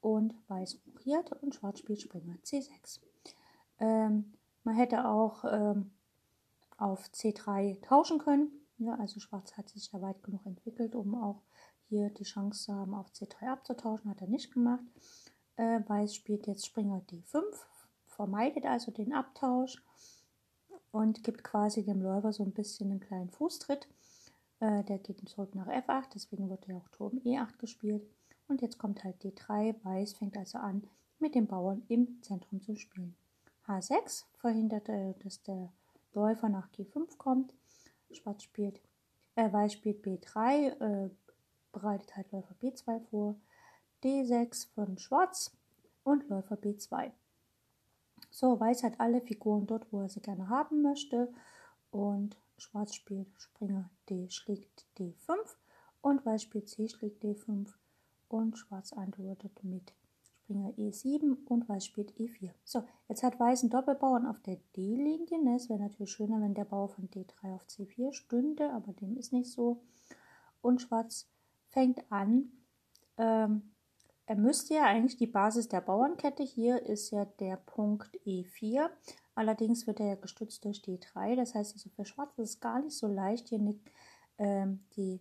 und 0.01 0.33
Weiß 0.47 0.79
rochiert 0.87 1.31
und 1.41 1.55
Schwarz 1.55 1.79
spielt 1.79 2.01
Springer 2.01 2.35
C6. 2.43 2.99
Ähm, 3.79 4.33
man 4.63 4.75
hätte 4.75 5.07
auch 5.07 5.43
ähm, 5.45 5.91
auf 6.77 7.05
C3 7.09 7.81
tauschen 7.81 8.19
können. 8.19 8.51
Ja, 8.77 8.95
also 8.95 9.19
Schwarz 9.19 9.57
hat 9.57 9.69
sich 9.69 9.91
ja 9.91 10.01
weit 10.01 10.23
genug 10.23 10.45
entwickelt, 10.45 10.95
um 10.95 11.15
auch 11.15 11.41
hier 11.87 12.09
die 12.11 12.23
Chance 12.23 12.65
zu 12.65 12.73
haben, 12.73 12.93
auf 12.93 13.09
C3 13.09 13.47
abzutauschen. 13.47 14.09
Hat 14.09 14.21
er 14.21 14.27
nicht 14.27 14.53
gemacht. 14.53 14.83
Äh, 15.57 15.81
Weiß 15.87 16.15
spielt 16.15 16.47
jetzt 16.47 16.65
Springer 16.65 17.01
D5, 17.09 17.41
vermeidet 18.07 18.65
also 18.65 18.91
den 18.91 19.13
Abtausch 19.13 19.83
und 20.91 21.23
gibt 21.23 21.43
quasi 21.43 21.83
dem 21.83 22.01
Läufer 22.01 22.31
so 22.31 22.43
ein 22.43 22.53
bisschen 22.53 22.91
einen 22.91 23.01
kleinen 23.01 23.29
Fußtritt. 23.29 23.89
Äh, 24.61 24.83
der 24.85 24.99
geht 24.99 25.27
zurück 25.27 25.55
nach 25.55 25.67
F8, 25.67 26.11
deswegen 26.13 26.49
wird 26.49 26.67
ja 26.67 26.77
auch 26.77 26.87
Turm 26.89 27.17
E8 27.17 27.57
gespielt. 27.57 28.03
Und 28.49 28.61
jetzt 28.63 28.79
kommt 28.79 29.03
halt 29.03 29.23
D3. 29.23 29.75
Weiß 29.83 30.13
fängt 30.13 30.35
also 30.35 30.57
an, 30.57 30.83
mit 31.19 31.35
dem 31.35 31.47
Bauern 31.47 31.83
im 31.87 32.21
Zentrum 32.23 32.61
zu 32.61 32.75
spielen. 32.75 33.15
H6 33.67 34.25
verhindert, 34.39 34.89
dass 35.23 35.43
der 35.43 35.71
Läufer 36.13 36.49
nach 36.49 36.69
G5 36.71 37.15
kommt. 37.17 37.53
Schwarz 38.11 38.43
spielt, 38.43 38.81
äh, 39.35 39.53
Weiß 39.53 39.73
spielt 39.73 40.03
B3, 40.03 40.69
äh, 40.79 41.09
bereitet 41.71 42.15
halt 42.15 42.31
Läufer 42.31 42.55
B2 42.59 42.99
vor. 43.11 43.35
D6 44.03 44.73
von 44.73 44.97
Schwarz 44.97 45.55
und 46.03 46.27
Läufer 46.27 46.55
B2. 46.55 47.11
So, 48.31 48.59
Weiß 48.59 48.81
hat 48.81 48.99
alle 48.99 49.21
Figuren 49.21 49.67
dort, 49.67 49.85
wo 49.91 50.01
er 50.01 50.09
sie 50.09 50.21
gerne 50.21 50.49
haben 50.49 50.81
möchte. 50.81 51.31
Und 51.91 52.35
Schwarz 52.57 52.95
spielt 52.95 53.27
Springer 53.39 53.91
D 54.09 54.27
schlägt 54.29 54.87
D5 54.97 55.35
und 56.01 56.25
Weiß 56.25 56.41
spielt 56.41 56.67
C 56.67 56.87
schlägt 56.89 57.23
D5 57.23 57.71
und 58.29 58.57
Schwarz 58.57 58.93
antwortet 58.93 59.63
mit 59.63 59.93
Springer 60.49 60.71
E7 60.77 61.45
und 61.45 61.69
Weiß 61.69 61.85
spielt 61.85 62.11
E4. 62.13 62.51
So, 62.63 62.83
jetzt 63.07 63.23
hat 63.23 63.39
Weiß 63.39 63.61
einen 63.61 63.69
Doppelbauern 63.69 64.25
auf 64.25 64.39
der 64.41 64.57
D-Linie. 64.75 65.43
Ne? 65.43 65.55
Es 65.55 65.69
wäre 65.69 65.79
natürlich 65.79 66.11
schöner, 66.11 66.41
wenn 66.41 66.55
der 66.55 66.65
Bauer 66.65 66.89
von 66.89 67.09
D3 67.09 67.55
auf 67.55 67.65
C4 67.67 68.13
stünde, 68.13 68.71
aber 68.71 68.93
dem 68.93 69.17
ist 69.17 69.31
nicht 69.31 69.51
so. 69.51 69.83
Und 70.61 70.81
Schwarz 70.81 71.29
fängt 71.67 72.11
an. 72.11 72.51
Ähm, 73.17 73.71
er 74.25 74.35
müsste 74.35 74.75
ja 74.75 74.85
eigentlich 74.85 75.17
die 75.17 75.27
Basis 75.27 75.69
der 75.69 75.81
Bauernkette. 75.81 76.43
Hier 76.43 76.83
ist 76.83 77.11
ja 77.11 77.25
der 77.25 77.57
Punkt 77.57 78.15
E4. 78.25 78.89
Allerdings 79.35 79.87
wird 79.87 79.99
er 79.99 80.07
ja 80.07 80.15
gestützt 80.15 80.65
durch 80.65 80.81
D3. 80.81 81.35
Das 81.35 81.55
heißt 81.55 81.73
also 81.73 81.89
für 81.89 82.05
Schwarz 82.05 82.37
ist 82.37 82.49
es 82.49 82.59
gar 82.59 82.79
nicht 82.81 82.97
so 82.97 83.07
leicht, 83.07 83.49
hier 83.49 83.59
eine, 83.59 83.79
ähm, 84.37 84.83
die 84.95 85.19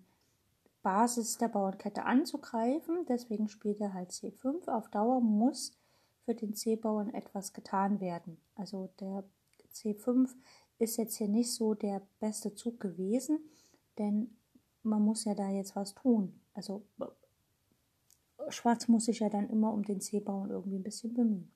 Basis 0.82 1.38
der 1.38 1.48
Bauernkette 1.48 2.04
anzugreifen. 2.04 3.04
Deswegen 3.08 3.48
spielt 3.48 3.80
er 3.80 3.94
halt 3.94 4.10
C5. 4.10 4.68
Auf 4.68 4.88
Dauer 4.90 5.20
muss 5.20 5.76
für 6.24 6.34
den 6.34 6.54
C-Bauern 6.54 7.12
etwas 7.14 7.52
getan 7.52 8.00
werden. 8.00 8.40
Also 8.54 8.90
der 9.00 9.24
C5 9.72 10.28
ist 10.78 10.96
jetzt 10.96 11.16
hier 11.16 11.28
nicht 11.28 11.52
so 11.52 11.74
der 11.74 12.02
beste 12.20 12.54
Zug 12.54 12.80
gewesen, 12.80 13.38
denn 13.98 14.36
man 14.82 15.02
muss 15.02 15.24
ja 15.24 15.34
da 15.34 15.48
jetzt 15.48 15.74
was 15.74 15.94
tun. 15.94 16.40
Also 16.54 16.84
Schwarz 18.48 18.88
muss 18.88 19.06
sich 19.06 19.20
ja 19.20 19.28
dann 19.28 19.50
immer 19.50 19.72
um 19.72 19.82
den 19.82 20.00
C-Bauern 20.00 20.50
irgendwie 20.50 20.78
ein 20.78 20.84
bisschen 20.84 21.14
bemühen. 21.14 21.52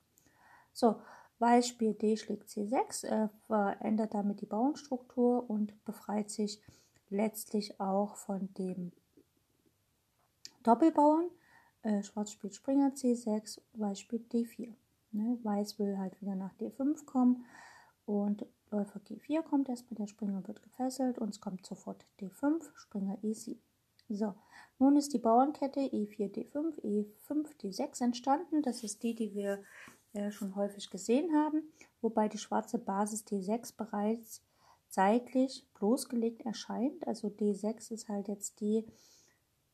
So, 0.73 0.97
Weiß 1.39 1.67
spielt 1.67 2.03
D 2.03 2.17
schlägt 2.17 2.49
C6, 2.49 3.05
er 3.05 3.31
verändert 3.49 4.15
damit 4.15 4.41
die 4.41 4.47
Bauernstruktur 4.47 5.51
und 5.51 5.85
befreit 5.85 6.31
sich 6.31 6.63
letztlich 7.09 7.81
auch 7.81 8.15
von 8.15 8.55
dem 8.55 8.93
Doppelbauern. 10.63 11.31
Äh, 11.83 12.03
Schwarz 12.03 12.33
spielt 12.33 12.55
Springer 12.55 12.91
C6, 12.91 13.61
Weiß 13.75 14.01
spielt 14.01 14.33
D4. 14.33 14.73
Ne? 15.13 15.39
Weiß 15.43 15.79
will 15.79 15.99
halt 15.99 16.21
wieder 16.21 16.35
nach 16.35 16.55
D5 16.55 17.05
kommen 17.05 17.45
und 18.07 18.47
Läufer 18.71 19.01
G4 19.01 19.43
kommt 19.43 19.69
erstmal, 19.69 19.99
der 19.99 20.07
Springer 20.07 20.47
wird 20.47 20.63
gefesselt 20.63 21.19
und 21.19 21.29
es 21.29 21.41
kommt 21.41 21.67
sofort 21.67 22.07
D5, 22.21 22.63
Springer 22.75 23.19
E7. 23.23 23.59
So, 24.09 24.35
nun 24.79 24.97
ist 24.97 25.13
die 25.13 25.19
Bauernkette 25.19 25.81
E4, 25.81 26.33
D5, 26.33 26.81
E5, 26.81 27.47
D6 27.61 28.03
entstanden. 28.03 28.63
Das 28.63 28.83
ist 28.83 29.03
die, 29.03 29.15
die 29.15 29.35
wir 29.35 29.63
äh, 30.15 30.31
schon 30.31 30.57
häufig 30.57 30.91
gesehen 30.91 31.35
haben, 31.35 31.63
wobei 32.01 32.29
die 32.29 32.39
schwarze 32.39 32.79
Basis 32.79 33.27
D6 33.27 33.77
bereits 33.77 34.43
seitlich 34.89 35.67
bloßgelegt 35.75 36.45
erscheint. 36.45 37.07
Also 37.07 37.29
D6 37.29 37.93
ist 37.93 38.09
halt 38.09 38.29
jetzt 38.29 38.61
die 38.61 38.87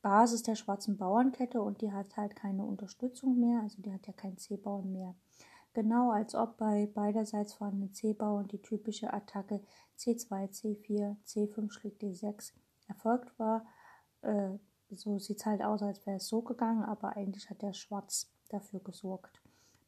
Basis 0.01 0.43
der 0.43 0.55
schwarzen 0.55 0.97
Bauernkette 0.97 1.61
und 1.61 1.81
die 1.81 1.91
hat 1.91 2.15
halt 2.15 2.35
keine 2.35 2.63
Unterstützung 2.63 3.39
mehr, 3.39 3.61
also 3.61 3.81
die 3.81 3.93
hat 3.93 4.07
ja 4.07 4.13
keinen 4.13 4.37
C-Bauern 4.37 4.91
mehr. 4.91 5.15
Genau 5.73 6.11
als 6.11 6.35
ob 6.35 6.57
bei 6.57 6.87
beiderseits 6.87 7.53
vorhandenen 7.53 7.93
C-Bauern 7.93 8.47
die 8.47 8.61
typische 8.61 9.13
Attacke 9.13 9.61
C2, 9.97 10.49
C4, 10.49 11.15
C5 11.25 11.71
schlägt 11.71 12.01
D6 12.01 12.53
erfolgt 12.87 13.37
war. 13.37 13.65
Äh, 14.21 14.57
so 14.89 15.19
sieht 15.19 15.39
es 15.39 15.45
halt 15.45 15.61
aus, 15.61 15.83
als 15.83 16.05
wäre 16.05 16.17
es 16.17 16.27
so 16.27 16.41
gegangen, 16.41 16.83
aber 16.83 17.15
eigentlich 17.15 17.49
hat 17.49 17.61
der 17.61 17.73
Schwarz 17.73 18.31
dafür 18.49 18.79
gesorgt, 18.79 19.41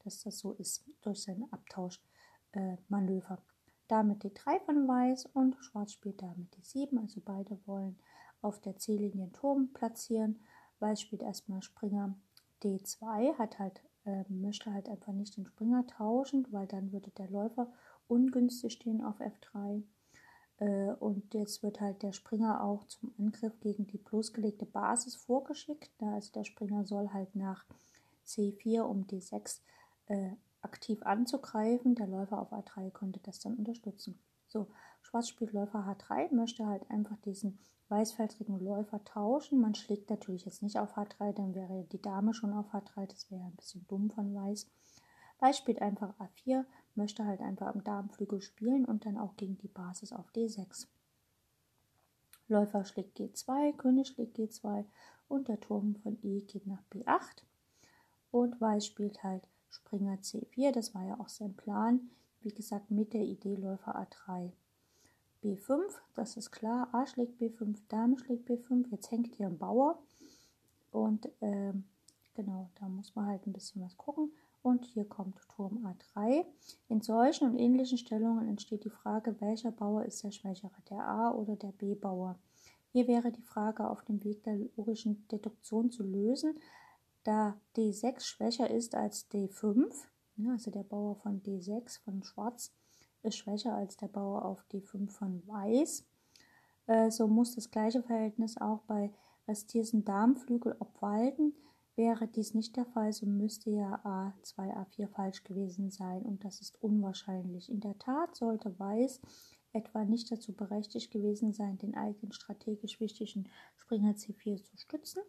dass 0.04 0.21
das 0.21 0.38
so 0.38 0.54
ist, 0.54 0.86
durch 1.02 1.24
sein 1.24 1.45
Abtauschmanöver. 1.52 3.34
Äh, 3.34 3.52
damit 3.88 4.24
die 4.24 4.34
3 4.34 4.60
von 4.62 4.88
Weiß 4.88 5.25
und 5.33 5.58
Schwarz 5.58 5.92
spielt 5.92 6.21
damit 6.21 6.56
die 6.56 6.63
7, 6.63 6.98
also 7.00 7.21
beide 7.25 7.60
wollen 7.65 8.00
auf 8.42 8.60
der 8.60 8.77
C-Linie 8.77 9.31
Turm 9.31 9.69
platzieren. 9.73 10.39
Weiß 10.79 11.02
spielt 11.02 11.21
erstmal 11.21 11.62
Springer 11.62 12.15
D2, 12.63 13.37
hat 13.37 13.60
halt, 13.60 13.81
äh, 14.06 14.23
möchte 14.29 14.73
halt 14.73 14.89
einfach 14.89 15.13
nicht 15.13 15.37
den 15.37 15.46
Springer 15.46 15.85
tauschen, 15.87 16.48
weil 16.52 16.67
dann 16.67 16.92
würde 16.92 17.12
der 17.12 17.29
Läufer 17.29 17.71
ungünstig 18.08 18.73
stehen 18.73 19.04
auf 19.04 19.19
F3. 19.19 19.83
Äh, 20.58 20.94
und 21.00 21.33
jetzt 21.33 21.63
wird 21.63 21.81
halt 21.81 22.04
der 22.04 22.13
Springer 22.13 22.63
auch 22.63 22.85
zum 22.85 23.13
Angriff 23.17 23.60
gegen 23.60 23.87
die 23.87 23.98
bloßgelegte 23.98 24.65
Basis 24.65 25.15
vorgeschickt. 25.15 25.92
Also 26.02 26.31
der 26.33 26.44
Springer 26.44 26.85
soll 26.85 27.10
halt 27.13 27.35
nach 27.35 27.65
C4 28.25 28.81
um 28.81 29.06
D6 29.06 29.62
äh, 30.08 30.31
aktiv 30.62 31.02
anzugreifen. 31.04 31.96
Der 31.96 32.08
Läufer 32.08 32.39
auf 32.39 32.54
A3 32.54 32.92
konnte 32.92 33.19
das 33.23 33.39
dann 33.39 33.56
unterstützen. 33.56 34.19
So, 34.52 34.67
Schwarz 35.02 35.29
spielt 35.29 35.54
Läufer 35.54 35.79
H3, 35.79 36.33
möchte 36.35 36.65
halt 36.65 36.89
einfach 36.91 37.15
diesen 37.21 37.58
weißfeldrigen 37.87 38.60
Läufer 38.60 39.02
tauschen. 39.06 39.62
Man 39.62 39.75
schlägt 39.75 40.10
natürlich 40.10 40.43
jetzt 40.43 40.62
nicht 40.62 40.77
auf 40.77 40.97
H3, 40.97 41.31
dann 41.31 41.56
wäre 41.56 41.85
die 41.85 42.02
Dame 42.02 42.33
schon 42.33 42.52
auf 42.52 42.73
H3, 42.73 43.06
das 43.08 43.31
wäre 43.31 43.45
ein 43.45 43.56
bisschen 43.56 43.87
dumm 43.87 44.10
von 44.10 44.35
Weiß. 44.35 44.69
Weiß 45.39 45.58
spielt 45.58 45.81
einfach 45.81 46.13
A4, 46.19 46.65
möchte 46.95 47.25
halt 47.25 47.39
einfach 47.39 47.67
am 47.73 47.83
Damenflügel 47.85 48.41
spielen 48.41 48.83
und 48.83 49.06
dann 49.06 49.17
auch 49.17 49.37
gegen 49.37 49.58
die 49.58 49.69
Basis 49.69 50.12
auf 50.12 50.29
D6. 50.33 50.87
Läufer 52.49 52.83
schlägt 52.83 53.17
G2, 53.17 53.77
König 53.77 54.10
schlägt 54.10 54.37
G2 54.37 54.83
und 55.29 55.47
der 55.47 55.62
Turm 55.62 55.95
von 55.95 56.19
E 56.23 56.41
geht 56.41 56.67
nach 56.67 56.83
B8. 56.91 57.43
Und 58.31 58.60
Weiß 58.60 58.85
spielt 58.85 59.23
halt 59.23 59.47
Springer 59.69 60.15
C4, 60.15 60.73
das 60.73 60.93
war 60.93 61.06
ja 61.06 61.17
auch 61.21 61.29
sein 61.29 61.56
Plan. 61.56 62.12
Wie 62.42 62.54
gesagt, 62.54 62.89
mit 62.89 63.13
der 63.13 63.21
Idee 63.21 63.56
Läufer 63.56 63.96
A3. 63.96 64.52
B5, 65.44 65.81
das 66.15 66.37
ist 66.37 66.52
klar. 66.52 66.89
A 66.92 67.06
schlägt 67.06 67.42
B5, 67.42 67.77
Dame 67.87 68.17
schlägt 68.17 68.50
B5. 68.50 68.87
Jetzt 68.92 69.12
hängt 69.12 69.35
hier 69.35 69.48
ein 69.48 69.58
Bauer. 69.58 70.00
Und 70.92 71.29
ähm, 71.42 71.85
genau, 72.35 72.69
da 72.79 72.87
muss 72.87 73.15
man 73.15 73.27
halt 73.27 73.46
ein 73.48 73.54
bisschen 73.54 73.81
was 73.81 73.98
gucken. 73.98 74.31
Und 74.63 74.85
hier 74.85 75.06
kommt 75.06 75.37
Turm 75.56 75.85
A3. 75.85 76.46
In 76.89 77.02
solchen 77.02 77.50
und 77.50 77.58
ähnlichen 77.58 77.98
Stellungen 77.98 78.48
entsteht 78.48 78.85
die 78.85 78.92
Frage, 78.92 79.39
welcher 79.39 79.71
Bauer 79.71 80.06
ist 80.06 80.23
der 80.23 80.31
Schwächere, 80.31 80.71
der 80.89 81.08
A- 81.08 81.31
oder 81.31 81.56
der 81.56 81.71
B-Bauer. 81.71 82.37
Hier 82.92 83.08
wäre 83.08 83.31
die 83.31 83.42
Frage 83.42 83.89
auf 83.89 84.04
dem 84.04 84.23
Weg 84.23 84.44
der 84.44 84.58
logischen 84.75 85.27
Deduktion 85.29 85.92
zu 85.92 86.04
lösen, 86.04 86.60
da 87.23 87.56
D6 87.75 88.21
schwächer 88.21 88.69
ist 88.69 88.96
als 88.96 89.29
D5, 89.31 89.94
also 90.50 90.71
der 90.71 90.84
Bauer 90.84 91.15
von 91.15 91.42
D6 91.42 92.02
von 92.04 92.23
Schwarz 92.23 92.73
ist 93.23 93.38
schwächer 93.38 93.75
als 93.75 93.98
der 93.98 94.08
Bauer 94.08 94.46
auf 94.46 94.63
D5 94.71 95.10
von 95.10 95.48
Weiß. 95.48 96.06
Äh, 96.88 97.12
so 97.12 97.27
muss 97.27 97.56
das 97.56 97.69
gleiche 97.71 98.02
Verhältnis 98.02 98.58
auch 98.58 98.82
bei 98.82 99.13
restierenden 99.48 100.06
Darmflügel 100.06 100.75
obwalten. 100.79 101.54
Wäre 101.96 102.27
dies 102.27 102.54
nicht 102.54 102.77
der 102.77 102.86
Fall, 102.86 103.12
so 103.12 103.25
müsste 103.25 103.69
ja 103.69 104.02
A2, 104.04 104.73
A4 104.75 105.08
falsch 105.08 105.44
gewesen 105.44 105.92
sein 105.92 106.23
und 106.23 106.44
das 106.44 106.62
ist 106.62 106.82
unwahrscheinlich. 106.82 107.69
In 107.69 107.82
der 107.82 107.98
Tat 108.00 108.36
sollte 108.36 108.77
Weiß 108.79 109.19
etwa 109.73 110.04
nicht 110.06 110.32
dazu 110.32 110.54
berechtigt 110.54 111.12
gewesen 111.12 111.54
sein, 111.54 111.77
den 111.77 111.96
eigenen 111.96 112.32
strategisch 112.32 113.00
wichtigen 113.00 113.50
Springer 113.75 114.13
C4 114.13 114.63
zu 114.63 114.77
stützen. 114.77 115.21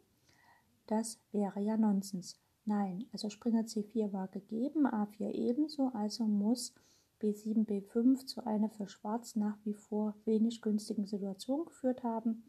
Das 0.86 1.20
wäre 1.32 1.61
ja 1.61 1.76
Nonsens. 1.76 2.40
Nein, 2.64 3.06
also 3.12 3.28
Springer 3.28 3.62
C4 3.62 4.12
war 4.12 4.28
gegeben, 4.28 4.86
A4 4.86 5.32
ebenso, 5.32 5.90
also 5.94 6.24
muss 6.24 6.74
B7, 7.20 7.66
B5 7.66 8.26
zu 8.26 8.46
einer 8.46 8.70
für 8.70 8.88
Schwarz 8.88 9.36
nach 9.36 9.58
wie 9.64 9.74
vor 9.74 10.14
wenig 10.24 10.62
günstigen 10.62 11.06
Situation 11.06 11.64
geführt 11.64 12.04
haben. 12.04 12.44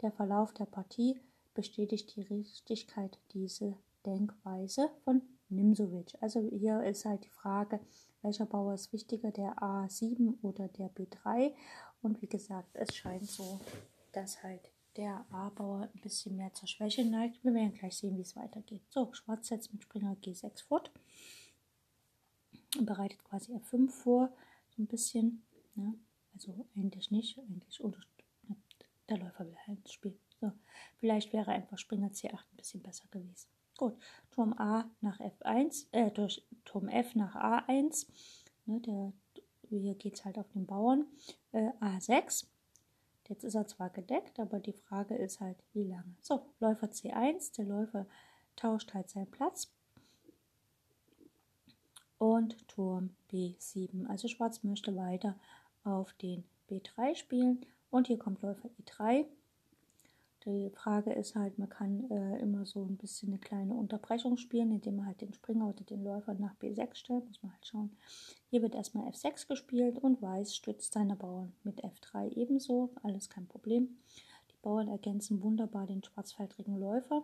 Der 0.00 0.10
Verlauf 0.10 0.52
der 0.52 0.66
Partie 0.66 1.20
bestätigt 1.54 2.16
die 2.16 2.22
Richtigkeit 2.22 3.18
dieser 3.32 3.76
Denkweise 4.04 4.90
von 5.04 5.22
Nimsovic. 5.48 6.16
Also 6.20 6.40
hier 6.40 6.82
ist 6.82 7.04
halt 7.04 7.24
die 7.24 7.30
Frage, 7.30 7.78
welcher 8.22 8.46
Bauer 8.46 8.74
ist 8.74 8.92
wichtiger, 8.92 9.30
der 9.30 9.56
A7 9.58 10.40
oder 10.42 10.68
der 10.68 10.90
B3? 10.92 11.52
Und 12.02 12.20
wie 12.20 12.28
gesagt, 12.28 12.70
es 12.74 12.94
scheint 12.94 13.26
so, 13.26 13.60
dass 14.12 14.42
halt 14.42 14.71
der 14.96 15.24
A-Bauer 15.30 15.88
ein 15.94 16.00
bisschen 16.00 16.36
mehr 16.36 16.52
zur 16.54 16.68
Schwäche 16.68 17.04
neigt. 17.04 17.42
Wir 17.44 17.54
werden 17.54 17.74
gleich 17.74 17.96
sehen, 17.96 18.16
wie 18.16 18.22
es 18.22 18.36
weitergeht. 18.36 18.82
So, 18.90 19.12
Schwarz 19.12 19.48
setzt 19.48 19.72
mit 19.72 19.82
Springer 19.82 20.16
G6 20.22 20.64
fort 20.64 20.90
und 22.78 22.86
bereitet 22.86 23.24
quasi 23.24 23.54
F5 23.54 23.88
vor, 23.90 24.32
so 24.76 24.82
ein 24.82 24.86
bisschen. 24.86 25.44
Ne? 25.74 25.94
Also 26.34 26.66
eigentlich 26.76 27.10
nicht, 27.10 27.38
eigentlich 27.38 27.80
der 29.08 29.18
Läufer 29.18 29.46
will 29.46 29.56
halt 29.66 29.90
spielen. 29.90 30.18
So, 30.40 30.52
vielleicht 30.98 31.32
wäre 31.32 31.52
einfach 31.52 31.78
Springer 31.78 32.08
C8 32.08 32.32
ein 32.32 32.56
bisschen 32.56 32.82
besser 32.82 33.04
gewesen. 33.10 33.48
Gut, 33.76 33.94
Turm 34.30 34.52
A 34.54 34.90
nach 35.00 35.20
F1, 35.20 35.86
äh, 35.92 36.10
durch 36.10 36.44
Turm 36.64 36.88
F 36.88 37.14
nach 37.14 37.34
A1. 37.34 38.06
Ne, 38.66 38.80
der, 38.80 39.12
hier 39.68 39.94
geht 39.94 40.14
es 40.14 40.24
halt 40.24 40.38
auf 40.38 40.48
den 40.52 40.66
Bauern. 40.66 41.06
Äh, 41.52 41.70
A6. 41.80 42.46
Jetzt 43.32 43.44
ist 43.44 43.54
er 43.54 43.66
zwar 43.66 43.88
gedeckt, 43.88 44.38
aber 44.38 44.60
die 44.60 44.74
Frage 44.74 45.14
ist 45.14 45.40
halt, 45.40 45.56
wie 45.72 45.84
lange. 45.84 46.14
So, 46.20 46.44
Läufer 46.60 46.88
C1. 46.88 47.56
Der 47.56 47.64
Läufer 47.64 48.06
tauscht 48.56 48.92
halt 48.92 49.08
seinen 49.08 49.30
Platz. 49.30 49.72
Und 52.18 52.68
Turm 52.68 53.16
B7. 53.30 54.06
Also 54.06 54.28
Schwarz 54.28 54.62
möchte 54.64 54.94
weiter 54.96 55.34
auf 55.82 56.12
den 56.12 56.44
B3 56.68 57.14
spielen. 57.14 57.64
Und 57.88 58.08
hier 58.08 58.18
kommt 58.18 58.42
Läufer 58.42 58.68
E3. 58.84 59.24
Die 60.44 60.70
Frage 60.70 61.12
ist 61.12 61.36
halt, 61.36 61.58
man 61.58 61.68
kann 61.68 62.10
äh, 62.10 62.40
immer 62.40 62.66
so 62.66 62.84
ein 62.84 62.96
bisschen 62.96 63.28
eine 63.28 63.38
kleine 63.38 63.74
Unterbrechung 63.74 64.36
spielen, 64.36 64.72
indem 64.72 64.96
man 64.96 65.06
halt 65.06 65.20
den 65.20 65.32
Springer 65.32 65.68
oder 65.68 65.84
den 65.84 66.02
Läufer 66.02 66.34
nach 66.34 66.56
B6 66.56 66.96
stellt. 66.96 67.26
Muss 67.28 67.42
man 67.42 67.52
halt 67.52 67.64
schauen. 67.64 67.96
Hier 68.50 68.60
wird 68.60 68.74
erstmal 68.74 69.08
F6 69.08 69.46
gespielt 69.46 69.98
und 70.00 70.20
Weiß 70.20 70.56
stützt 70.56 70.94
seine 70.94 71.14
Bauern 71.14 71.52
mit 71.62 71.84
F3 71.84 72.36
ebenso. 72.36 72.90
Alles 73.04 73.30
kein 73.30 73.46
Problem. 73.46 73.96
Die 74.50 74.58
Bauern 74.62 74.88
ergänzen 74.88 75.42
wunderbar 75.42 75.86
den 75.86 76.02
schwarzfeldrigen 76.02 76.76
Läufer. 76.76 77.22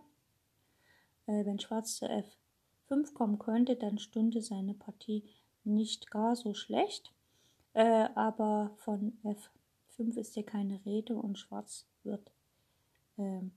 Äh, 1.25 1.45
wenn 1.45 1.59
Schwarz 1.59 1.97
zu 1.97 2.05
F5 2.05 3.13
kommen 3.13 3.37
könnte, 3.37 3.75
dann 3.75 3.99
stünde 3.99 4.41
seine 4.41 4.73
Partie 4.73 5.23
nicht 5.65 6.09
gar 6.09 6.37
so 6.37 6.53
schlecht. 6.53 7.11
Äh, 7.73 8.07
aber 8.15 8.71
von 8.77 9.17
F5 9.25 10.17
ist 10.17 10.35
hier 10.35 10.45
keine 10.45 10.79
Rede 10.85 11.15
und 11.15 11.37
Schwarz 11.37 11.85
wird 12.03 12.31
ähm, 13.19 13.51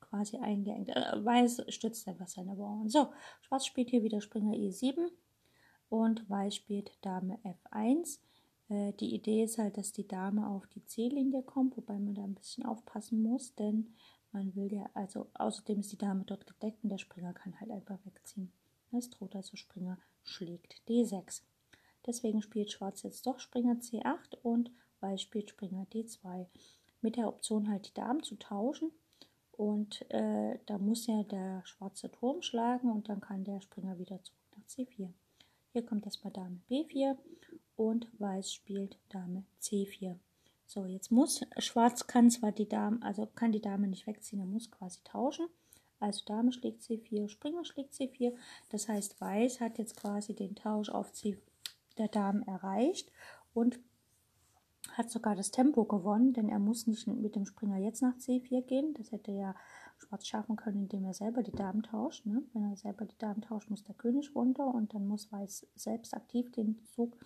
quasi 0.00 0.38
eingeengt. 0.38 0.90
Äh, 0.90 1.24
Weiß 1.24 1.62
stützt 1.68 2.06
einfach 2.06 2.28
seine 2.28 2.54
Bauern. 2.54 2.88
So, 2.88 3.12
Schwarz 3.40 3.66
spielt 3.66 3.90
hier 3.90 4.02
wieder 4.02 4.20
Springer 4.20 4.54
E7 4.54 5.08
und 5.88 6.28
Weiß 6.28 6.54
spielt 6.54 6.96
Dame 7.00 7.38
F1. 7.44 8.18
Äh, 8.68 8.92
die 8.94 9.14
Idee 9.14 9.44
ist 9.44 9.58
halt, 9.58 9.76
dass 9.76 9.92
die 9.92 10.06
Dame 10.06 10.46
auf 10.46 10.66
die 10.68 10.84
C-Linie 10.84 11.42
kommt, 11.42 11.76
wobei 11.76 11.98
man 11.98 12.14
da 12.14 12.22
ein 12.22 12.34
bisschen 12.34 12.64
aufpassen 12.64 13.22
muss, 13.22 13.54
denn 13.54 13.94
man 14.32 14.54
will 14.54 14.72
ja, 14.72 14.88
also 14.94 15.28
außerdem 15.34 15.80
ist 15.80 15.92
die 15.92 15.98
Dame 15.98 16.24
dort 16.24 16.46
gedeckt 16.46 16.82
und 16.82 16.90
der 16.90 16.98
Springer 16.98 17.34
kann 17.34 17.58
halt 17.60 17.70
einfach 17.70 17.98
wegziehen. 18.04 18.52
Es 18.92 19.10
droht 19.10 19.34
also 19.34 19.56
Springer 19.56 19.98
schlägt 20.22 20.82
D6. 20.88 21.42
Deswegen 22.06 22.42
spielt 22.42 22.72
Schwarz 22.72 23.02
jetzt 23.02 23.26
doch 23.26 23.38
Springer 23.38 23.74
C8 23.74 24.36
und 24.42 24.70
Weiß 25.00 25.20
spielt 25.20 25.50
Springer 25.50 25.86
D2 25.92 26.46
mit 27.02 27.16
der 27.16 27.28
Option 27.28 27.68
halt 27.68 27.88
die 27.88 27.94
Damen 27.94 28.22
zu 28.22 28.36
tauschen. 28.36 28.90
Und 29.52 30.10
äh, 30.10 30.58
da 30.66 30.78
muss 30.78 31.06
ja 31.06 31.22
der 31.24 31.62
schwarze 31.64 32.10
Turm 32.10 32.42
schlagen 32.42 32.90
und 32.90 33.08
dann 33.08 33.20
kann 33.20 33.44
der 33.44 33.60
Springer 33.60 33.98
wieder 33.98 34.22
zurück 34.22 34.40
nach 34.56 34.64
C4. 34.64 35.08
Hier 35.72 35.86
kommt 35.86 36.04
erstmal 36.04 36.32
Dame 36.32 36.60
B4 36.70 37.16
und 37.76 38.08
Weiß 38.18 38.52
spielt 38.52 38.98
Dame 39.10 39.44
C4. 39.60 40.16
So, 40.66 40.86
jetzt 40.86 41.10
muss 41.10 41.42
Schwarz 41.58 42.06
kann 42.06 42.30
zwar 42.30 42.52
die 42.52 42.68
Dame, 42.68 42.98
also 43.02 43.26
kann 43.26 43.52
die 43.52 43.60
Dame 43.60 43.88
nicht 43.88 44.06
wegziehen, 44.06 44.40
er 44.40 44.46
muss 44.46 44.70
quasi 44.70 45.00
tauschen. 45.04 45.46
Also 46.00 46.24
Dame 46.24 46.50
schlägt 46.52 46.82
C4, 46.82 47.28
Springer 47.28 47.64
schlägt 47.64 47.94
C4. 47.94 48.34
Das 48.70 48.88
heißt, 48.88 49.20
Weiß 49.20 49.60
hat 49.60 49.78
jetzt 49.78 49.96
quasi 49.96 50.34
den 50.34 50.56
Tausch 50.56 50.88
auf 50.88 51.12
C 51.12 51.38
der 51.98 52.08
Damen 52.08 52.42
erreicht 52.42 53.12
und 53.54 53.78
hat 54.92 55.10
sogar 55.10 55.34
das 55.34 55.50
Tempo 55.50 55.84
gewonnen, 55.84 56.32
denn 56.32 56.48
er 56.48 56.58
muss 56.58 56.86
nicht 56.86 57.06
mit 57.06 57.34
dem 57.34 57.46
Springer 57.46 57.78
jetzt 57.78 58.02
nach 58.02 58.16
C4 58.16 58.62
gehen. 58.62 58.94
Das 58.94 59.12
hätte 59.12 59.32
ja 59.32 59.54
Schwarz 59.98 60.26
schaffen 60.26 60.56
können, 60.56 60.82
indem 60.82 61.04
er 61.04 61.14
selber 61.14 61.42
die 61.42 61.52
Damen 61.52 61.82
tauscht. 61.82 62.26
Ne? 62.26 62.42
Wenn 62.52 62.70
er 62.70 62.76
selber 62.76 63.04
die 63.04 63.18
Damen 63.18 63.42
tauscht, 63.42 63.70
muss 63.70 63.84
der 63.84 63.94
König 63.94 64.34
runter 64.34 64.66
und 64.66 64.94
dann 64.94 65.06
muss 65.06 65.30
Weiß 65.32 65.66
selbst 65.74 66.14
aktiv 66.14 66.50
den 66.52 66.84
Zug 66.94 67.16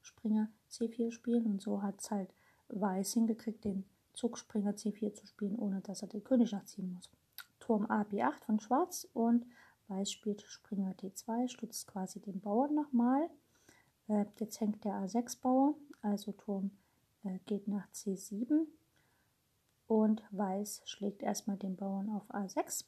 Springer 0.00 0.48
C4 0.70 1.10
spielen. 1.10 1.46
Und 1.46 1.62
so 1.62 1.82
hat 1.82 2.00
es 2.00 2.10
halt 2.10 2.34
Weiß 2.68 3.12
hingekriegt, 3.12 3.64
den 3.64 3.84
Zug 4.12 4.38
Springer 4.38 4.72
C4 4.72 5.14
zu 5.14 5.26
spielen, 5.26 5.56
ohne 5.56 5.80
dass 5.80 6.02
er 6.02 6.08
den 6.08 6.24
König 6.24 6.52
nachziehen 6.52 6.92
muss. 6.92 7.10
Turm 7.60 7.86
A 7.86 8.02
B8 8.02 8.44
von 8.44 8.60
Schwarz 8.60 9.08
und 9.12 9.46
Weiß 9.88 10.10
spielt 10.10 10.42
Springer 10.42 10.94
D2, 10.94 11.48
stützt 11.48 11.86
quasi 11.86 12.20
den 12.20 12.40
Bauern 12.40 12.74
nochmal. 12.74 13.28
Äh, 14.08 14.24
jetzt 14.38 14.60
hängt 14.60 14.84
der 14.84 14.94
A6-Bauer, 14.94 15.74
also 16.00 16.32
Turm 16.32 16.70
geht 17.46 17.68
nach 17.68 17.88
C7 17.92 18.66
und 19.86 20.22
Weiß 20.30 20.82
schlägt 20.84 21.22
erstmal 21.22 21.56
den 21.56 21.76
Bauern 21.76 22.10
auf 22.10 22.28
A6. 22.30 22.84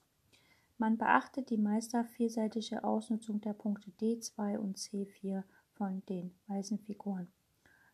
Man 0.78 0.98
beachtet 0.98 1.50
die 1.50 1.56
meister 1.56 2.04
vielseitige 2.04 2.84
Ausnutzung 2.84 3.40
der 3.40 3.54
Punkte 3.54 3.90
D2 4.00 4.58
und 4.58 4.76
C4 4.76 5.42
von 5.72 6.04
den 6.06 6.34
weißen 6.48 6.78
Figuren. 6.80 7.28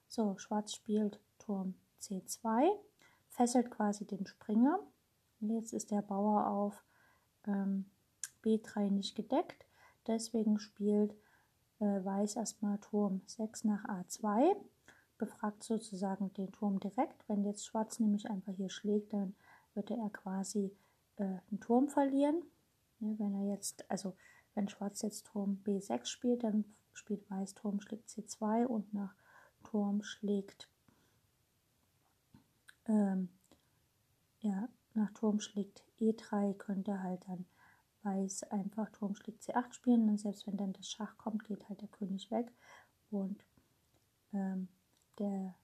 So, 0.08 0.36
Schwarz 0.36 0.74
spielt 0.74 1.20
Turm 1.38 1.74
C2, 2.00 2.68
fesselt 3.28 3.70
quasi 3.70 4.04
den 4.04 4.26
Springer. 4.26 4.80
Jetzt 5.40 5.72
ist 5.72 5.90
der 5.90 6.02
Bauer 6.02 6.48
auf 6.48 6.84
ähm, 7.46 7.86
B3 8.44 8.90
nicht 8.90 9.14
gedeckt. 9.14 9.64
Deswegen 10.06 10.58
spielt 10.58 11.14
äh, 11.78 12.04
Weiß 12.04 12.36
erstmal 12.36 12.78
Turm 12.78 13.22
6 13.26 13.64
nach 13.64 13.84
A2, 13.84 14.56
befragt 15.22 15.62
sozusagen 15.62 16.32
den 16.34 16.50
Turm 16.50 16.80
direkt. 16.80 17.28
Wenn 17.28 17.44
jetzt 17.44 17.64
Schwarz 17.64 18.00
nämlich 18.00 18.28
einfach 18.28 18.52
hier 18.54 18.70
schlägt, 18.70 19.12
dann 19.12 19.36
würde 19.74 19.94
er 19.94 20.10
quasi 20.10 20.72
äh, 21.16 21.22
einen 21.22 21.60
Turm 21.60 21.88
verlieren. 21.88 22.42
Ja, 22.98 23.08
wenn 23.18 23.34
er 23.34 23.54
jetzt, 23.54 23.88
also 23.88 24.16
wenn 24.54 24.68
Schwarz 24.68 25.02
jetzt 25.02 25.26
Turm 25.26 25.62
B6 25.64 26.06
spielt, 26.06 26.42
dann 26.42 26.64
spielt 26.92 27.30
Weiß 27.30 27.54
Turm 27.54 27.80
schlägt 27.80 28.08
C2 28.08 28.66
und 28.66 28.92
nach 28.92 29.14
Turm 29.62 30.02
schlägt 30.02 30.68
ähm, 32.86 33.28
ja, 34.40 34.68
nach 34.94 35.12
Turm 35.12 35.38
schlägt 35.38 35.84
E3 36.00 36.54
könnte 36.54 37.00
halt 37.00 37.22
dann 37.28 37.46
Weiß 38.02 38.42
einfach 38.50 38.90
Turm 38.90 39.14
schlägt 39.14 39.44
C8 39.44 39.72
spielen 39.72 40.08
und 40.08 40.18
selbst 40.18 40.48
wenn 40.48 40.56
dann 40.56 40.72
das 40.72 40.88
Schach 40.88 41.16
kommt, 41.16 41.44
geht 41.44 41.68
halt 41.68 41.80
der 41.80 41.88
König 41.88 42.32
weg 42.32 42.50
und 43.12 43.44
ähm, 44.32 44.66
der 45.22 45.54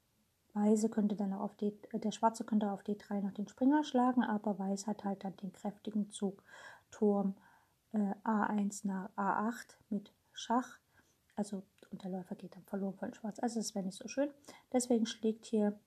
Weiße 0.54 0.88
könnte 0.88 1.16
dann 1.16 1.32
auf 1.32 1.54
D, 1.56 1.72
äh, 1.92 1.98
der 1.98 2.12
Schwarze 2.12 2.44
könnte 2.44 2.70
auf 2.70 2.82
D3 2.82 3.20
noch 3.20 3.32
den 3.32 3.48
Springer 3.48 3.84
schlagen, 3.84 4.22
aber 4.22 4.58
Weiß 4.58 4.86
hat 4.86 5.04
halt 5.04 5.24
dann 5.24 5.36
den 5.36 5.52
kräftigen 5.52 6.10
Zug 6.10 6.42
Turm 6.90 7.34
äh, 7.92 8.14
A1 8.24 8.86
nach 8.86 9.10
A8 9.16 9.76
mit 9.90 10.12
Schach, 10.32 10.78
also 11.36 11.62
und 11.90 12.04
der 12.04 12.10
Läufer 12.10 12.34
geht 12.34 12.54
dann 12.54 12.64
verloren 12.64 12.94
von 12.94 13.14
Schwarz. 13.14 13.38
Also 13.40 13.60
das 13.60 13.74
wäre 13.74 13.84
nicht 13.84 13.98
so 13.98 14.08
schön. 14.08 14.30
Deswegen 14.72 15.06
schlägt 15.06 15.46
hier 15.46 15.78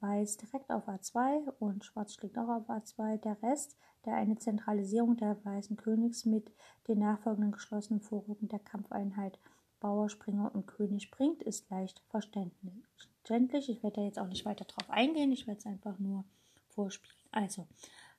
Weiß 0.00 0.36
direkt 0.36 0.70
auf 0.70 0.88
A2 0.88 1.50
und 1.58 1.84
Schwarz 1.84 2.14
schlägt 2.14 2.38
auch 2.38 2.48
auf 2.48 2.70
A2. 2.70 3.16
Der 3.18 3.42
Rest, 3.42 3.76
der 4.04 4.14
eine 4.14 4.38
Zentralisierung 4.38 5.16
der 5.16 5.44
weißen 5.44 5.76
Königs 5.76 6.24
mit 6.24 6.52
den 6.86 7.00
nachfolgenden 7.00 7.50
geschlossenen 7.50 8.00
Vorrücken 8.00 8.46
der 8.46 8.60
Kampfeinheit 8.60 9.40
Bauer, 9.80 10.08
Springer 10.08 10.54
und 10.54 10.66
König 10.66 11.10
bringt, 11.10 11.42
ist 11.42 11.68
leicht 11.70 12.00
verständlich. 12.10 12.84
Ich 13.30 13.82
werde 13.82 13.96
da 13.96 14.04
jetzt 14.04 14.18
auch 14.18 14.28
nicht 14.28 14.44
weiter 14.44 14.64
drauf 14.64 14.88
eingehen, 14.90 15.32
ich 15.32 15.46
werde 15.46 15.58
es 15.58 15.66
einfach 15.66 15.98
nur 15.98 16.24
vorspielen. 16.70 17.14
Also, 17.30 17.66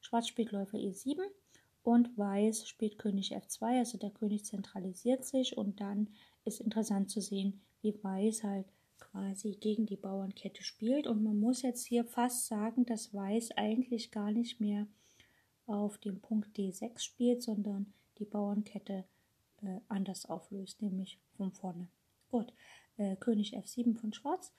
Schwarz 0.01 0.27
spielt 0.27 0.51
Läufer 0.51 0.77
E7 0.77 1.19
und 1.83 2.17
Weiß 2.17 2.67
spielt 2.67 2.99
König 2.99 3.35
F2, 3.35 3.79
also 3.79 3.97
der 3.97 4.11
König 4.11 4.45
zentralisiert 4.45 5.25
sich 5.25 5.57
und 5.57 5.81
dann 5.81 6.09
ist 6.45 6.61
interessant 6.61 7.09
zu 7.09 7.21
sehen, 7.21 7.61
wie 7.81 7.97
Weiß 8.03 8.43
halt 8.43 8.67
quasi 8.99 9.57
gegen 9.59 9.85
die 9.85 9.95
Bauernkette 9.95 10.63
spielt. 10.63 11.07
Und 11.07 11.23
man 11.23 11.39
muss 11.39 11.61
jetzt 11.61 11.85
hier 11.85 12.05
fast 12.05 12.47
sagen, 12.47 12.85
dass 12.85 13.13
Weiß 13.13 13.51
eigentlich 13.51 14.11
gar 14.11 14.31
nicht 14.31 14.59
mehr 14.59 14.87
auf 15.65 15.97
dem 15.97 16.19
Punkt 16.19 16.57
D6 16.57 16.99
spielt, 16.99 17.41
sondern 17.41 17.93
die 18.17 18.25
Bauernkette 18.25 19.05
äh, 19.63 19.79
anders 19.87 20.25
auflöst, 20.25 20.81
nämlich 20.81 21.19
von 21.37 21.51
vorne. 21.51 21.87
Gut, 22.29 22.53
äh, 22.97 23.15
König 23.15 23.57
F7 23.57 23.95
von 23.95 24.13
Schwarz, 24.13 24.53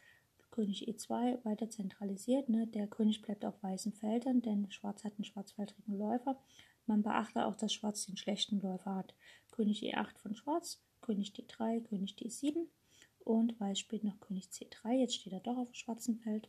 König 0.51 0.89
E2 0.89 1.45
weiter 1.45 1.71
zentralisiert. 1.71 2.49
Ne? 2.49 2.67
Der 2.67 2.87
König 2.87 3.23
bleibt 3.23 3.45
auf 3.45 3.63
weißen 3.63 3.93
Feldern, 3.93 4.43
denn 4.43 4.71
Schwarz 4.71 5.05
hat 5.05 5.15
einen 5.15 5.25
schwarzfeldrigen 5.25 5.99
Läufer. 5.99 6.41
Man 6.87 7.03
beachte 7.03 7.47
auch, 7.47 7.57
dass 7.57 7.73
Schwarz 7.73 8.07
den 8.07 8.17
schlechten 8.17 8.61
Läufer 8.61 8.97
hat. 8.97 9.15
König 9.51 9.83
E8 9.83 10.19
von 10.19 10.35
Schwarz, 10.35 10.83
König 11.01 11.33
D3, 11.33 11.83
König 11.83 12.17
D7 12.17 12.67
und 13.21 13.59
Weiß 13.61 13.79
spielt 13.79 14.05
noch 14.05 14.19
König 14.21 14.47
C3. 14.47 14.93
Jetzt 14.93 15.15
steht 15.15 15.33
er 15.33 15.41
doch 15.41 15.57
auf 15.57 15.69
dem 15.71 15.75
schwarzen 15.75 16.17
Feld. 16.17 16.49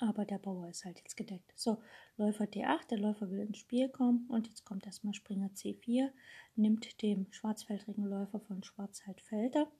Aber 0.00 0.24
der 0.24 0.38
Bauer 0.38 0.68
ist 0.68 0.84
halt 0.84 0.98
jetzt 0.98 1.16
gedeckt. 1.16 1.52
So, 1.56 1.78
Läufer 2.16 2.44
D8, 2.44 2.88
der 2.88 2.98
Läufer 2.98 3.30
will 3.30 3.40
ins 3.40 3.58
Spiel 3.58 3.88
kommen 3.88 4.26
und 4.28 4.46
jetzt 4.46 4.64
kommt 4.64 4.86
erstmal 4.86 5.14
Springer 5.14 5.48
C4, 5.48 6.10
nimmt 6.54 7.02
dem 7.02 7.26
schwarzfeldrigen 7.32 8.04
Läufer 8.04 8.38
von 8.40 8.62
Schwarz 8.62 9.06
halt 9.06 9.20
Felder. 9.20 9.70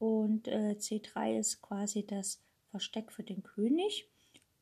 Und 0.00 0.48
äh, 0.48 0.76
C3 0.78 1.38
ist 1.38 1.60
quasi 1.60 2.06
das 2.06 2.42
Versteck 2.70 3.12
für 3.12 3.22
den 3.22 3.42
König. 3.42 4.08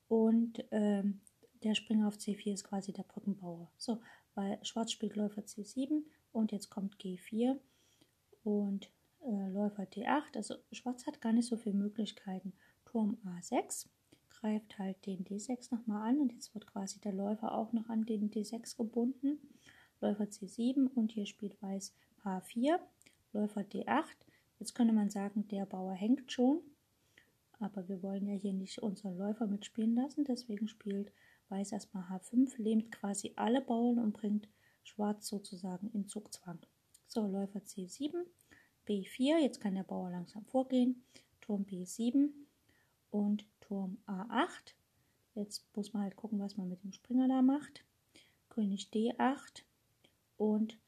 Und 0.09 0.64
ähm, 0.72 1.20
der 1.62 1.76
Springer 1.76 2.09
auf 2.09 2.16
C4 2.16 2.55
ist 2.55 2.64
quasi 2.64 2.93
der 2.93 3.05
Brückenbauer. 3.05 3.70
So, 3.78 4.01
weil 4.34 4.59
Schwarz 4.64 4.91
spielt 4.91 5.14
Läufer 5.14 5.43
C7 5.43 6.03
und 6.32 6.51
jetzt 6.51 6.70
kommt 6.70 6.97
G4 6.97 7.57
und 8.43 8.91
äh, 9.20 9.49
Läufer 9.51 9.84
D8. 9.84 10.34
Also 10.34 10.57
Schwarz 10.72 11.07
hat 11.07 11.20
gar 11.20 11.32
nicht 11.32 11.49
so 11.49 11.57
viele 11.57 11.76
Möglichkeiten. 11.76 12.53
Turm 12.84 13.16
A6 13.24 13.86
greift 14.28 14.76
halt 14.78 15.07
den 15.07 15.24
D6 15.24 15.72
nochmal 15.72 16.11
an 16.11 16.20
und 16.20 16.32
jetzt 16.32 16.53
wird 16.53 16.66
quasi 16.66 17.01
der 17.01 17.12
Läufer 17.12 17.55
auch 17.55 17.72
noch 17.72 17.89
an 17.89 18.05
den 18.05 18.30
D6 18.30 18.76
gebunden. 18.76 19.39
Läufer 20.01 20.24
C7 20.24 20.89
und 20.95 21.12
hier 21.12 21.26
spielt 21.26 21.61
Weiß 21.62 21.95
H4, 22.24 22.80
Läufer 23.32 23.61
D8. 23.61 24.05
Jetzt 24.59 24.74
könnte 24.74 24.92
man 24.92 25.11
sagen, 25.11 25.46
der 25.48 25.66
Bauer 25.66 25.92
hängt 25.92 26.32
schon, 26.32 26.61
aber 27.61 27.88
wir 27.88 28.02
wollen 28.02 28.26
ja 28.26 28.34
hier 28.34 28.52
nicht 28.52 28.78
unseren 28.80 29.16
Läufer 29.16 29.46
mitspielen 29.46 29.94
lassen, 29.94 30.24
deswegen 30.24 30.68
spielt 30.68 31.12
Weiß 31.48 31.72
erstmal 31.72 32.04
H5, 32.04 32.61
lähmt 32.61 32.92
quasi 32.92 33.32
alle 33.36 33.62
Bauern 33.62 33.98
und 33.98 34.12
bringt 34.12 34.48
Schwarz 34.82 35.28
sozusagen 35.28 35.90
in 35.94 36.06
Zugzwang. 36.06 36.59
So, 37.06 37.26
Läufer 37.26 37.61
C7, 37.61 38.12
B4, 38.86 39.38
jetzt 39.38 39.61
kann 39.61 39.74
der 39.74 39.82
Bauer 39.82 40.11
langsam 40.11 40.44
vorgehen, 40.44 41.02
Turm 41.40 41.64
B7 41.64 42.28
und 43.11 43.46
Turm 43.61 43.96
A8. 44.06 44.74
Jetzt 45.34 45.64
muss 45.74 45.94
man 45.94 46.02
halt 46.02 46.16
gucken, 46.16 46.38
was 46.38 46.56
man 46.56 46.68
mit 46.68 46.82
dem 46.82 46.92
Springer 46.92 47.28
da 47.28 47.40
macht. 47.40 47.84
König 48.50 48.90
D8 48.92 49.62
und 50.36 50.78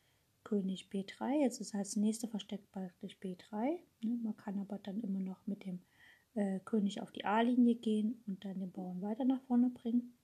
König 0.50 0.88
B3. 0.92 1.42
Jetzt 1.42 1.60
ist 1.60 1.76
als 1.76 1.94
nächste 1.94 2.26
versteckt 2.26 2.72
praktisch 2.72 3.16
B3. 3.22 3.78
Ne? 4.02 4.18
Man 4.22 4.36
kann 4.36 4.58
aber 4.58 4.78
dann 4.78 5.00
immer 5.00 5.20
noch 5.20 5.46
mit 5.46 5.64
dem 5.64 5.80
äh, 6.34 6.58
König 6.64 7.00
auf 7.00 7.12
die 7.12 7.24
A-Linie 7.24 7.76
gehen 7.76 8.20
und 8.26 8.44
dann 8.44 8.58
den 8.58 8.72
Bauern 8.72 9.00
weiter 9.00 9.24
nach 9.24 9.40
vorne 9.42 9.70
bringen. 9.70 10.16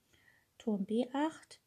Turm 0.58 0.84
B8 0.84 1.58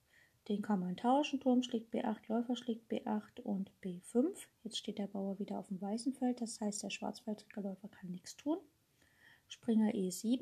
den 0.49 0.64
kann 0.64 0.80
man 0.80 0.97
tauschen. 0.97 1.39
Turm 1.39 1.62
schlägt 1.62 1.93
B8, 1.93 2.28
Läufer 2.28 2.55
schlägt 2.55 2.91
B8 2.91 3.39
und 3.41 3.72
B5. 3.84 4.47
Jetzt 4.64 4.78
steht 4.78 4.97
der 4.97 5.07
Bauer 5.07 5.38
wieder 5.38 5.60
auf 5.60 5.68
dem 5.68 5.80
weißen 5.80 6.14
Feld, 6.14 6.41
das 6.41 6.60
heißt, 6.60 6.82
der 6.82 6.89
schwarzfeldrige 6.89 7.62
Läufer 7.62 7.88
kann 7.88 8.10
nichts 8.10 8.36
tun. 8.36 8.57
Springer 9.47 9.91
E7 9.91 10.41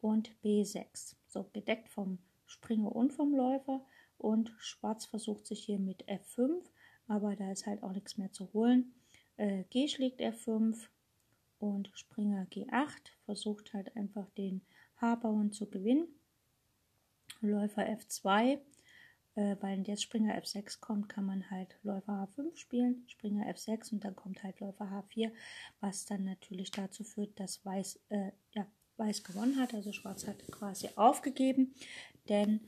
und 0.00 0.30
B6. 0.42 1.14
So, 1.28 1.48
gedeckt 1.52 1.88
vom 1.88 2.18
Springer 2.46 2.94
und 2.94 3.12
vom 3.12 3.34
Läufer. 3.34 3.84
Und 4.18 4.52
Schwarz 4.58 5.06
versucht 5.06 5.46
sich 5.46 5.64
hier 5.64 5.78
mit 5.78 6.08
F5, 6.08 6.64
aber 7.06 7.36
da 7.36 7.50
ist 7.52 7.66
halt 7.66 7.82
auch 7.82 7.92
nichts 7.92 8.16
mehr 8.16 8.32
zu 8.32 8.52
holen. 8.52 8.94
Äh, 9.36 9.64
G 9.70 9.88
schlägt 9.88 10.20
F5 10.20 10.88
und 11.58 11.90
Springer 11.94 12.46
G8 12.50 13.10
versucht 13.24 13.72
halt 13.74 13.96
einfach 13.96 14.28
den 14.30 14.62
H-Bauern 15.00 15.52
zu 15.52 15.68
gewinnen. 15.68 16.08
Läufer 17.40 17.82
F2 17.82 18.58
äh, 19.36 19.56
weil 19.60 19.82
jetzt 19.86 20.02
Springer 20.02 20.36
F6 20.36 20.80
kommt, 20.80 21.08
kann 21.08 21.26
man 21.26 21.50
halt 21.50 21.76
Läufer 21.82 22.28
H5 22.36 22.56
spielen, 22.56 23.04
Springer 23.08 23.46
F6 23.46 23.92
und 23.92 24.04
dann 24.04 24.14
kommt 24.14 24.42
halt 24.42 24.60
Läufer 24.60 24.84
H4, 24.84 25.32
was 25.80 26.04
dann 26.04 26.24
natürlich 26.24 26.70
dazu 26.70 27.04
führt, 27.04 27.38
dass 27.40 27.64
Weiß, 27.64 28.00
äh, 28.10 28.30
ja, 28.52 28.66
Weiß 28.96 29.24
gewonnen 29.24 29.58
hat, 29.58 29.74
also 29.74 29.92
Schwarz 29.92 30.26
hat 30.28 30.38
quasi 30.52 30.88
aufgegeben, 30.94 31.74
denn 32.28 32.60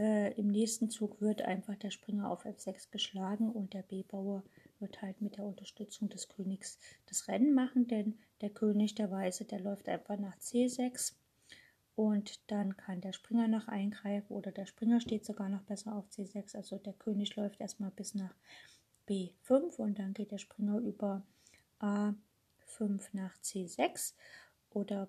äh, 0.00 0.32
im 0.32 0.48
nächsten 0.48 0.88
Zug 0.88 1.20
wird 1.20 1.42
einfach 1.42 1.76
der 1.76 1.90
Springer 1.90 2.30
auf 2.30 2.46
F6 2.46 2.90
geschlagen 2.90 3.50
und 3.52 3.74
der 3.74 3.82
B-Bauer 3.82 4.42
wird 4.78 5.02
halt 5.02 5.20
mit 5.20 5.36
der 5.36 5.44
Unterstützung 5.44 6.08
des 6.08 6.28
Königs 6.30 6.78
das 7.06 7.28
Rennen 7.28 7.52
machen, 7.52 7.86
denn 7.86 8.18
der 8.40 8.48
König, 8.48 8.94
der 8.94 9.10
Weiße, 9.10 9.44
der 9.44 9.60
läuft 9.60 9.90
einfach 9.90 10.18
nach 10.18 10.38
C6 10.38 11.12
und 11.96 12.40
dann 12.50 12.78
kann 12.78 13.02
der 13.02 13.12
Springer 13.12 13.46
noch 13.46 13.68
eingreifen 13.68 14.32
oder 14.32 14.52
der 14.52 14.64
Springer 14.64 15.02
steht 15.02 15.26
sogar 15.26 15.50
noch 15.50 15.62
besser 15.64 15.94
auf 15.94 16.08
C6. 16.08 16.56
Also 16.56 16.78
der 16.78 16.94
König 16.94 17.36
läuft 17.36 17.60
erstmal 17.60 17.90
bis 17.90 18.14
nach 18.14 18.34
B5 19.06 19.76
und 19.76 19.98
dann 19.98 20.14
geht 20.14 20.30
der 20.30 20.38
Springer 20.38 20.78
über 20.78 21.22
A5 21.78 23.06
nach 23.12 23.36
C6 23.42 24.14
oder 24.70 25.08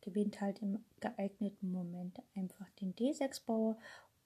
gewinnt 0.00 0.40
halt 0.40 0.62
im 0.62 0.82
geeigneten 1.00 1.70
Moment 1.70 2.22
einfach 2.34 2.70
den 2.80 2.94
D6-Bauer 2.94 3.76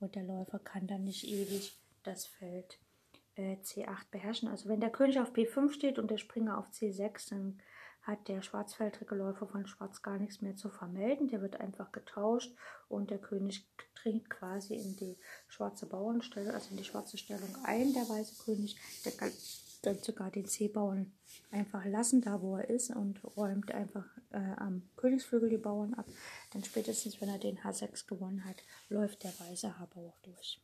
und 0.00 0.14
der 0.14 0.24
Läufer 0.24 0.58
kann 0.58 0.86
dann 0.86 1.04
nicht 1.04 1.24
ewig 1.24 1.76
das 2.02 2.26
Feld 2.26 2.78
äh, 3.36 3.56
C8 3.56 4.10
beherrschen. 4.10 4.48
Also 4.48 4.68
wenn 4.68 4.80
der 4.80 4.90
König 4.90 5.18
auf 5.20 5.32
B5 5.32 5.72
steht 5.72 5.98
und 5.98 6.10
der 6.10 6.18
Springer 6.18 6.58
auf 6.58 6.68
C6, 6.70 7.30
dann 7.30 7.60
hat 8.02 8.28
der 8.28 8.40
schwarzfeldrige 8.40 9.16
Läufer 9.16 9.48
von 9.48 9.66
Schwarz 9.66 10.00
gar 10.00 10.18
nichts 10.18 10.40
mehr 10.40 10.54
zu 10.54 10.70
vermelden. 10.70 11.26
Der 11.28 11.42
wird 11.42 11.60
einfach 11.60 11.90
getauscht 11.90 12.56
und 12.88 13.10
der 13.10 13.18
König 13.18 13.68
dringt 14.00 14.30
quasi 14.30 14.74
in 14.74 14.94
die 14.96 15.18
schwarze 15.48 15.86
Bauernstellung, 15.86 16.54
also 16.54 16.70
in 16.70 16.76
die 16.76 16.84
schwarze 16.84 17.18
Stellung 17.18 17.56
ein, 17.64 17.92
der 17.92 18.08
weiße 18.08 18.44
König. 18.44 18.76
Der 19.04 19.12
dann 19.82 19.98
sogar 20.02 20.30
den 20.30 20.46
C-Bauern 20.46 21.12
einfach 21.50 21.84
lassen, 21.84 22.20
da 22.20 22.40
wo 22.40 22.56
er 22.56 22.68
ist, 22.70 22.90
und 22.90 23.22
räumt 23.36 23.72
einfach 23.72 24.06
äh, 24.30 24.38
am 24.56 24.88
Königsflügel 24.96 25.50
die 25.50 25.58
Bauern 25.58 25.94
ab. 25.94 26.06
Dann 26.52 26.64
spätestens, 26.64 27.20
wenn 27.20 27.28
er 27.28 27.38
den 27.38 27.58
H6 27.58 28.06
gewonnen 28.06 28.44
hat, 28.44 28.56
läuft 28.88 29.24
der 29.24 29.32
weiße 29.38 29.78
H-Bauer 29.78 30.14
durch. 30.22 30.60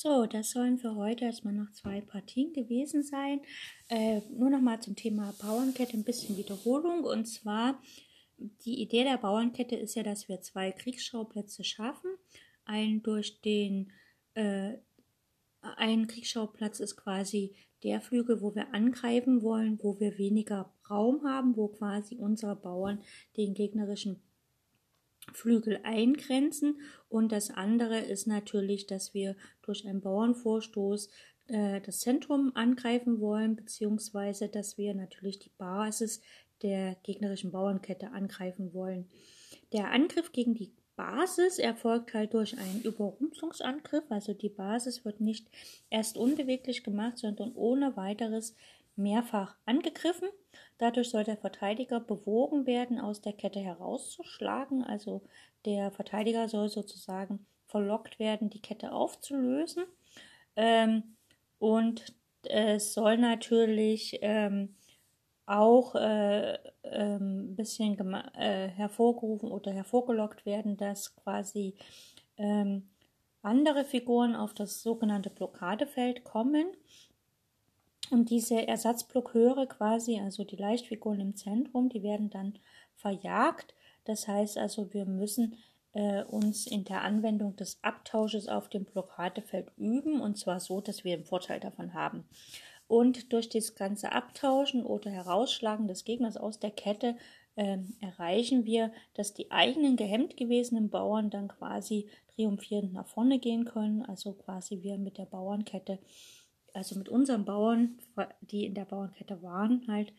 So, 0.00 0.26
das 0.26 0.50
sollen 0.50 0.78
für 0.78 0.94
heute 0.94 1.24
erstmal 1.24 1.54
noch 1.54 1.72
zwei 1.72 2.00
Partien 2.00 2.52
gewesen 2.52 3.02
sein. 3.02 3.40
Äh, 3.88 4.20
nur 4.30 4.48
noch 4.48 4.60
mal 4.60 4.80
zum 4.80 4.94
Thema 4.94 5.34
Bauernkette 5.42 5.96
ein 5.96 6.04
bisschen 6.04 6.36
Wiederholung. 6.36 7.02
Und 7.02 7.24
zwar, 7.24 7.82
die 8.38 8.80
Idee 8.80 9.04
der 9.04 9.18
Bauernkette 9.18 9.76
ist 9.76 9.94
ja, 9.94 10.02
dass 10.02 10.28
wir 10.28 10.40
zwei 10.40 10.70
Kriegsschauplätze 10.72 11.64
schaffen. 11.64 12.10
Einen 12.64 13.02
durch 13.02 13.40
den, 13.40 13.92
äh, 14.34 14.74
ein 15.60 16.06
Kriegsschauplatz 16.06 16.80
ist 16.80 16.96
quasi 16.96 17.54
der 17.82 18.00
Flügel, 18.00 18.40
wo 18.40 18.54
wir 18.54 18.74
angreifen 18.74 19.42
wollen, 19.42 19.78
wo 19.82 19.98
wir 20.00 20.18
weniger 20.18 20.72
Raum 20.90 21.24
haben, 21.24 21.56
wo 21.56 21.68
quasi 21.68 22.16
unsere 22.16 22.56
Bauern 22.56 23.02
den 23.36 23.54
gegnerischen 23.54 24.20
Flügel 25.32 25.80
eingrenzen. 25.82 26.80
Und 27.08 27.32
das 27.32 27.50
andere 27.50 27.98
ist 27.98 28.26
natürlich, 28.26 28.86
dass 28.86 29.14
wir 29.14 29.36
durch 29.62 29.86
einen 29.86 30.00
Bauernvorstoß 30.00 31.10
äh, 31.48 31.80
das 31.80 32.00
Zentrum 32.00 32.52
angreifen 32.54 33.20
wollen, 33.20 33.56
beziehungsweise 33.56 34.48
dass 34.48 34.78
wir 34.78 34.94
natürlich 34.94 35.38
die 35.38 35.52
Basis 35.56 36.20
der 36.62 36.96
gegnerischen 37.02 37.52
Bauernkette 37.52 38.10
angreifen 38.10 38.72
wollen. 38.74 39.08
Der 39.72 39.90
Angriff 39.90 40.32
gegen 40.32 40.54
die 40.54 40.72
Basis 40.96 41.58
erfolgt 41.58 42.12
halt 42.14 42.34
durch 42.34 42.58
einen 42.58 42.82
Überrumpelungsangriff, 42.82 44.04
also 44.10 44.34
die 44.34 44.48
Basis 44.48 45.04
wird 45.04 45.20
nicht 45.20 45.48
erst 45.90 46.16
unbeweglich 46.16 46.82
gemacht, 46.82 47.18
sondern 47.18 47.52
ohne 47.54 47.96
weiteres 47.96 48.56
mehrfach 48.96 49.56
angegriffen. 49.64 50.28
Dadurch 50.76 51.10
soll 51.10 51.24
der 51.24 51.36
Verteidiger 51.36 52.00
bewogen 52.00 52.66
werden, 52.66 52.98
aus 53.00 53.20
der 53.20 53.32
Kette 53.32 53.60
herauszuschlagen. 53.60 54.82
Also 54.82 55.22
der 55.64 55.92
Verteidiger 55.92 56.48
soll 56.48 56.68
sozusagen 56.68 57.46
verlockt 57.66 58.18
werden, 58.18 58.50
die 58.50 58.60
Kette 58.60 58.92
aufzulösen. 58.92 59.84
Ähm, 60.56 61.16
und 61.58 62.12
es 62.42 62.92
soll 62.94 63.18
natürlich 63.18 64.18
ähm, 64.22 64.74
auch 65.48 65.94
äh, 65.94 66.58
ein 66.82 67.56
bisschen 67.56 67.98
äh, 68.34 68.68
hervorgerufen 68.68 69.50
oder 69.50 69.72
hervorgelockt 69.72 70.46
werden, 70.46 70.76
dass 70.76 71.16
quasi 71.16 71.74
ähm, 72.36 72.88
andere 73.42 73.84
Figuren 73.84 74.34
auf 74.34 74.54
das 74.54 74.82
sogenannte 74.82 75.30
Blockadefeld 75.30 76.24
kommen 76.24 76.66
und 78.10 78.30
diese 78.30 78.66
Ersatzblockeure 78.66 79.66
quasi, 79.66 80.18
also 80.20 80.44
die 80.44 80.56
Leichtfiguren 80.56 81.20
im 81.20 81.36
Zentrum, 81.36 81.88
die 81.88 82.02
werden 82.02 82.30
dann 82.30 82.58
verjagt. 82.96 83.74
Das 84.04 84.26
heißt 84.26 84.56
also, 84.58 84.92
wir 84.92 85.04
müssen 85.04 85.56
äh, 85.92 86.22
uns 86.24 86.66
in 86.66 86.84
der 86.84 87.02
Anwendung 87.02 87.56
des 87.56 87.78
Abtausches 87.82 88.48
auf 88.48 88.68
dem 88.68 88.84
Blockadefeld 88.84 89.70
üben 89.76 90.20
und 90.20 90.38
zwar 90.38 90.60
so, 90.60 90.80
dass 90.80 91.04
wir 91.04 91.14
einen 91.14 91.24
Vorteil 91.24 91.60
davon 91.60 91.94
haben. 91.94 92.24
Und 92.88 93.32
durch 93.32 93.48
das 93.48 93.74
ganze 93.74 94.12
Abtauschen 94.12 94.84
oder 94.84 95.10
Herausschlagen 95.10 95.86
des 95.86 96.04
Gegners 96.04 96.36
aus 96.36 96.58
der 96.58 96.70
Kette 96.70 97.16
äh, 97.54 97.78
erreichen 98.00 98.64
wir, 98.64 98.92
dass 99.14 99.34
die 99.34 99.50
eigenen 99.50 99.96
gehemmt 99.96 100.36
gewesenen 100.36 100.90
Bauern 100.90 101.30
dann 101.30 101.48
quasi 101.48 102.08
triumphierend 102.34 102.94
nach 102.94 103.06
vorne 103.06 103.38
gehen 103.38 103.64
können. 103.64 104.02
Also 104.02 104.32
quasi 104.32 104.82
wir 104.82 104.98
mit 104.98 105.18
der 105.18 105.26
Bauernkette 105.26 105.98
also 106.78 106.98
mit 106.98 107.08
unseren 107.08 107.44
Bauern, 107.44 107.98
die 108.40 108.64
in 108.64 108.74
der 108.74 108.84
Bauernkette 108.84 109.42
waren, 109.42 109.84
halt 109.88 110.12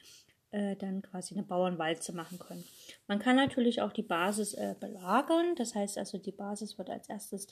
äh, 0.51 0.75
dann 0.75 1.01
quasi 1.01 1.35
eine 1.35 1.43
Bauernwalze 1.43 2.13
machen 2.13 2.39
können. 2.39 2.63
Man 3.07 3.19
kann 3.19 3.35
natürlich 3.35 3.81
auch 3.81 3.91
die 3.91 4.03
Basis 4.03 4.53
äh, 4.53 4.75
belagern, 4.79 5.55
das 5.55 5.75
heißt 5.75 5.97
also 5.97 6.17
die 6.17 6.31
Basis 6.31 6.77
wird 6.77 6.89
als 6.89 7.09
erstes 7.09 7.47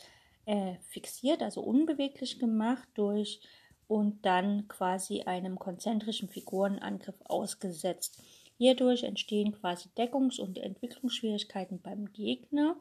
äh, 0.45 0.76
fixiert, 0.89 1.41
also 1.41 1.61
unbeweglich 1.61 2.39
gemacht 2.39 2.88
durch 2.95 3.41
und 3.88 4.26
dann 4.26 4.68
quasi 4.68 5.22
einem 5.22 5.58
konzentrischen 5.58 6.30
Figurenangriff 6.30 7.16
ausgesetzt. 7.26 8.22
Hierdurch 8.58 9.04
entstehen 9.04 9.54
quasi 9.54 9.90
Deckungs- 9.98 10.40
und 10.40 10.58
Entwicklungsschwierigkeiten 10.58 11.80
beim 11.80 12.12
Gegner, 12.12 12.76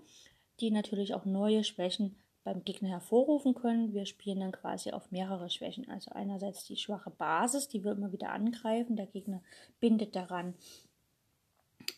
die 0.60 0.70
natürlich 0.70 1.14
auch 1.14 1.24
neue 1.24 1.64
Schwächen 1.64 2.16
beim 2.44 2.64
Gegner 2.64 2.88
hervorrufen 2.88 3.54
können. 3.54 3.92
Wir 3.92 4.06
spielen 4.06 4.40
dann 4.40 4.52
quasi 4.52 4.92
auf 4.92 5.10
mehrere 5.10 5.50
Schwächen. 5.50 5.88
Also 5.90 6.12
einerseits 6.12 6.64
die 6.64 6.76
schwache 6.76 7.10
Basis, 7.10 7.68
die 7.68 7.84
wir 7.84 7.92
immer 7.92 8.12
wieder 8.12 8.30
angreifen. 8.30 8.96
Der 8.96 9.06
Gegner 9.06 9.42
bindet 9.80 10.16
daran 10.16 10.54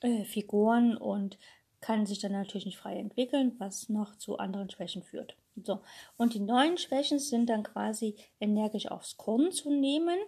äh, 0.01 0.25
Figuren 0.25 0.97
und 0.97 1.39
kann 1.81 2.07
sich 2.07 2.19
dann 2.19 2.33
natürlich 2.33 2.67
nicht 2.67 2.79
frei 2.79 2.99
entwickeln, 2.99 3.55
was 3.59 3.89
noch 3.89 4.17
zu 4.17 4.39
anderen 4.39 4.71
Schwächen 4.71 5.03
führt. 5.03 5.37
So, 5.65 5.81
und 6.17 6.35
die 6.35 6.41
neuen 6.41 6.79
Schwächen 6.79 7.19
sind 7.19 7.49
dann 7.49 7.63
quasi 7.63 8.17
energisch 8.41 8.91
aufs 8.91 9.17
Korn 9.17 9.53
zu 9.53 9.71
nehmen. 9.71 10.19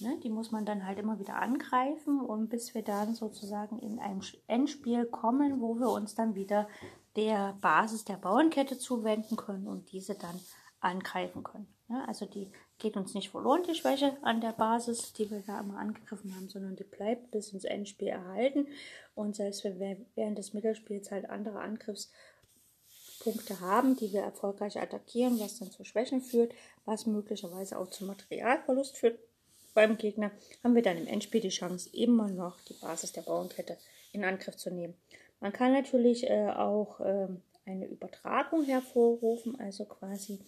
Ne, 0.00 0.18
die 0.22 0.30
muss 0.30 0.50
man 0.50 0.64
dann 0.64 0.86
halt 0.86 0.98
immer 0.98 1.18
wieder 1.18 1.36
angreifen 1.36 2.20
und 2.20 2.48
bis 2.48 2.74
wir 2.74 2.82
dann 2.82 3.14
sozusagen 3.14 3.78
in 3.78 3.98
ein 3.98 4.22
Endspiel 4.46 5.04
kommen, 5.04 5.60
wo 5.60 5.78
wir 5.78 5.90
uns 5.90 6.14
dann 6.14 6.34
wieder 6.34 6.68
der 7.16 7.56
Basis 7.60 8.04
der 8.04 8.16
Bauernkette 8.16 8.78
zuwenden 8.78 9.36
können 9.36 9.66
und 9.66 9.92
diese 9.92 10.14
dann 10.14 10.40
angreifen 10.80 11.42
können. 11.42 11.68
Ja, 11.88 12.04
also 12.06 12.24
die 12.24 12.50
geht 12.78 12.96
uns 12.96 13.14
nicht 13.14 13.30
verloren, 13.30 13.62
die 13.68 13.74
Schwäche 13.74 14.16
an 14.22 14.40
der 14.40 14.52
Basis, 14.52 15.12
die 15.12 15.30
wir 15.30 15.40
da 15.40 15.60
immer 15.60 15.78
angegriffen 15.78 16.34
haben, 16.34 16.48
sondern 16.48 16.76
die 16.76 16.84
bleibt 16.84 17.30
bis 17.32 17.52
ins 17.52 17.64
Endspiel 17.64 18.08
erhalten. 18.08 18.68
Und 19.14 19.36
selbst 19.36 19.64
wenn 19.64 19.78
wir 19.78 19.96
während 20.14 20.38
des 20.38 20.54
Mittelspiels 20.54 21.10
halt 21.10 21.28
andere 21.28 21.60
Angriffspunkte 23.20 23.60
haben, 23.60 23.96
die 23.96 24.12
wir 24.12 24.22
erfolgreich 24.22 24.80
attackieren, 24.80 25.38
was 25.40 25.58
dann 25.58 25.70
zu 25.70 25.84
Schwächen 25.84 26.20
führt, 26.22 26.54
was 26.84 27.06
möglicherweise 27.06 27.78
auch 27.78 27.90
zu 27.90 28.04
Materialverlust 28.04 28.96
führt 28.96 29.18
beim 29.74 29.98
Gegner, 29.98 30.32
haben 30.64 30.74
wir 30.74 30.82
dann 30.82 30.96
im 30.96 31.06
Endspiel 31.06 31.40
die 31.40 31.50
Chance, 31.50 31.90
immer 31.92 32.28
noch 32.28 32.60
die 32.62 32.74
Basis 32.74 33.12
der 33.12 33.22
Bauernkette 33.22 33.78
in 34.12 34.24
Angriff 34.24 34.56
zu 34.56 34.70
nehmen. 34.70 34.94
Man 35.38 35.52
kann 35.52 35.72
natürlich 35.72 36.28
äh, 36.28 36.48
auch 36.48 37.00
ähm, 37.00 37.42
eine 37.64 37.86
Übertragung 37.86 38.64
hervorrufen, 38.64 39.58
also 39.60 39.84
quasi, 39.84 40.40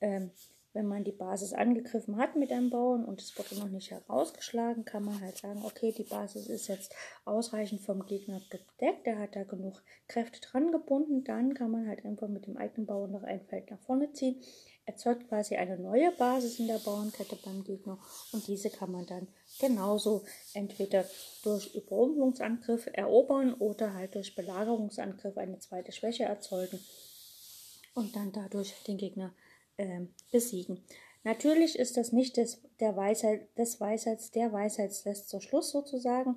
ähm, 0.00 0.30
wenn 0.74 0.86
man 0.86 1.04
die 1.04 1.12
Basis 1.12 1.52
angegriffen 1.52 2.18
hat 2.18 2.34
mit 2.34 2.50
einem 2.50 2.68
Bauern 2.68 3.04
und 3.04 3.22
es 3.22 3.38
wurde 3.38 3.56
noch 3.58 3.68
nicht 3.68 3.92
herausgeschlagen, 3.92 4.84
kann 4.84 5.04
man 5.04 5.20
halt 5.20 5.38
sagen, 5.38 5.62
okay, 5.64 5.92
die 5.96 6.02
Basis 6.02 6.48
ist 6.48 6.66
jetzt 6.66 6.92
ausreichend 7.24 7.80
vom 7.80 8.04
Gegner 8.04 8.40
gedeckt, 8.50 9.06
der 9.06 9.20
hat 9.20 9.36
da 9.36 9.44
genug 9.44 9.82
Kräfte 10.08 10.40
dran 10.40 10.72
gebunden, 10.72 11.22
dann 11.22 11.54
kann 11.54 11.70
man 11.70 11.86
halt 11.86 12.04
einfach 12.04 12.28
mit 12.28 12.46
dem 12.46 12.56
eigenen 12.56 12.86
Bauern 12.86 13.12
noch 13.12 13.22
ein 13.22 13.40
Feld 13.46 13.70
nach 13.70 13.78
vorne 13.78 14.12
ziehen, 14.12 14.42
erzeugt 14.84 15.28
quasi 15.28 15.54
eine 15.54 15.78
neue 15.78 16.10
Basis 16.10 16.58
in 16.58 16.66
der 16.66 16.78
Bauernkette 16.78 17.36
beim 17.44 17.62
Gegner 17.62 17.98
und 18.32 18.46
diese 18.48 18.68
kann 18.68 18.90
man 18.90 19.06
dann 19.06 19.28
genauso 19.60 20.24
entweder 20.54 21.04
durch 21.44 21.72
Überrumpelungsangriff 21.74 22.88
erobern 22.92 23.54
oder 23.54 23.94
halt 23.94 24.16
durch 24.16 24.34
Belagerungsangriff 24.34 25.38
eine 25.38 25.60
zweite 25.60 25.92
Schwäche 25.92 26.24
erzeugen 26.24 26.80
und 27.94 28.16
dann 28.16 28.32
dadurch 28.32 28.74
den 28.88 28.98
Gegner 28.98 29.32
äh, 29.76 30.00
besiegen. 30.30 30.84
Natürlich 31.24 31.78
ist 31.78 31.96
das 31.96 32.12
nicht 32.12 32.36
des, 32.36 32.62
der 32.80 32.96
Weisheit, 32.96 33.48
des 33.56 33.80
Weisheits, 33.80 34.30
der 34.30 34.52
Weisheitsletzter 34.52 35.40
Schluss 35.40 35.70
sozusagen, 35.70 36.36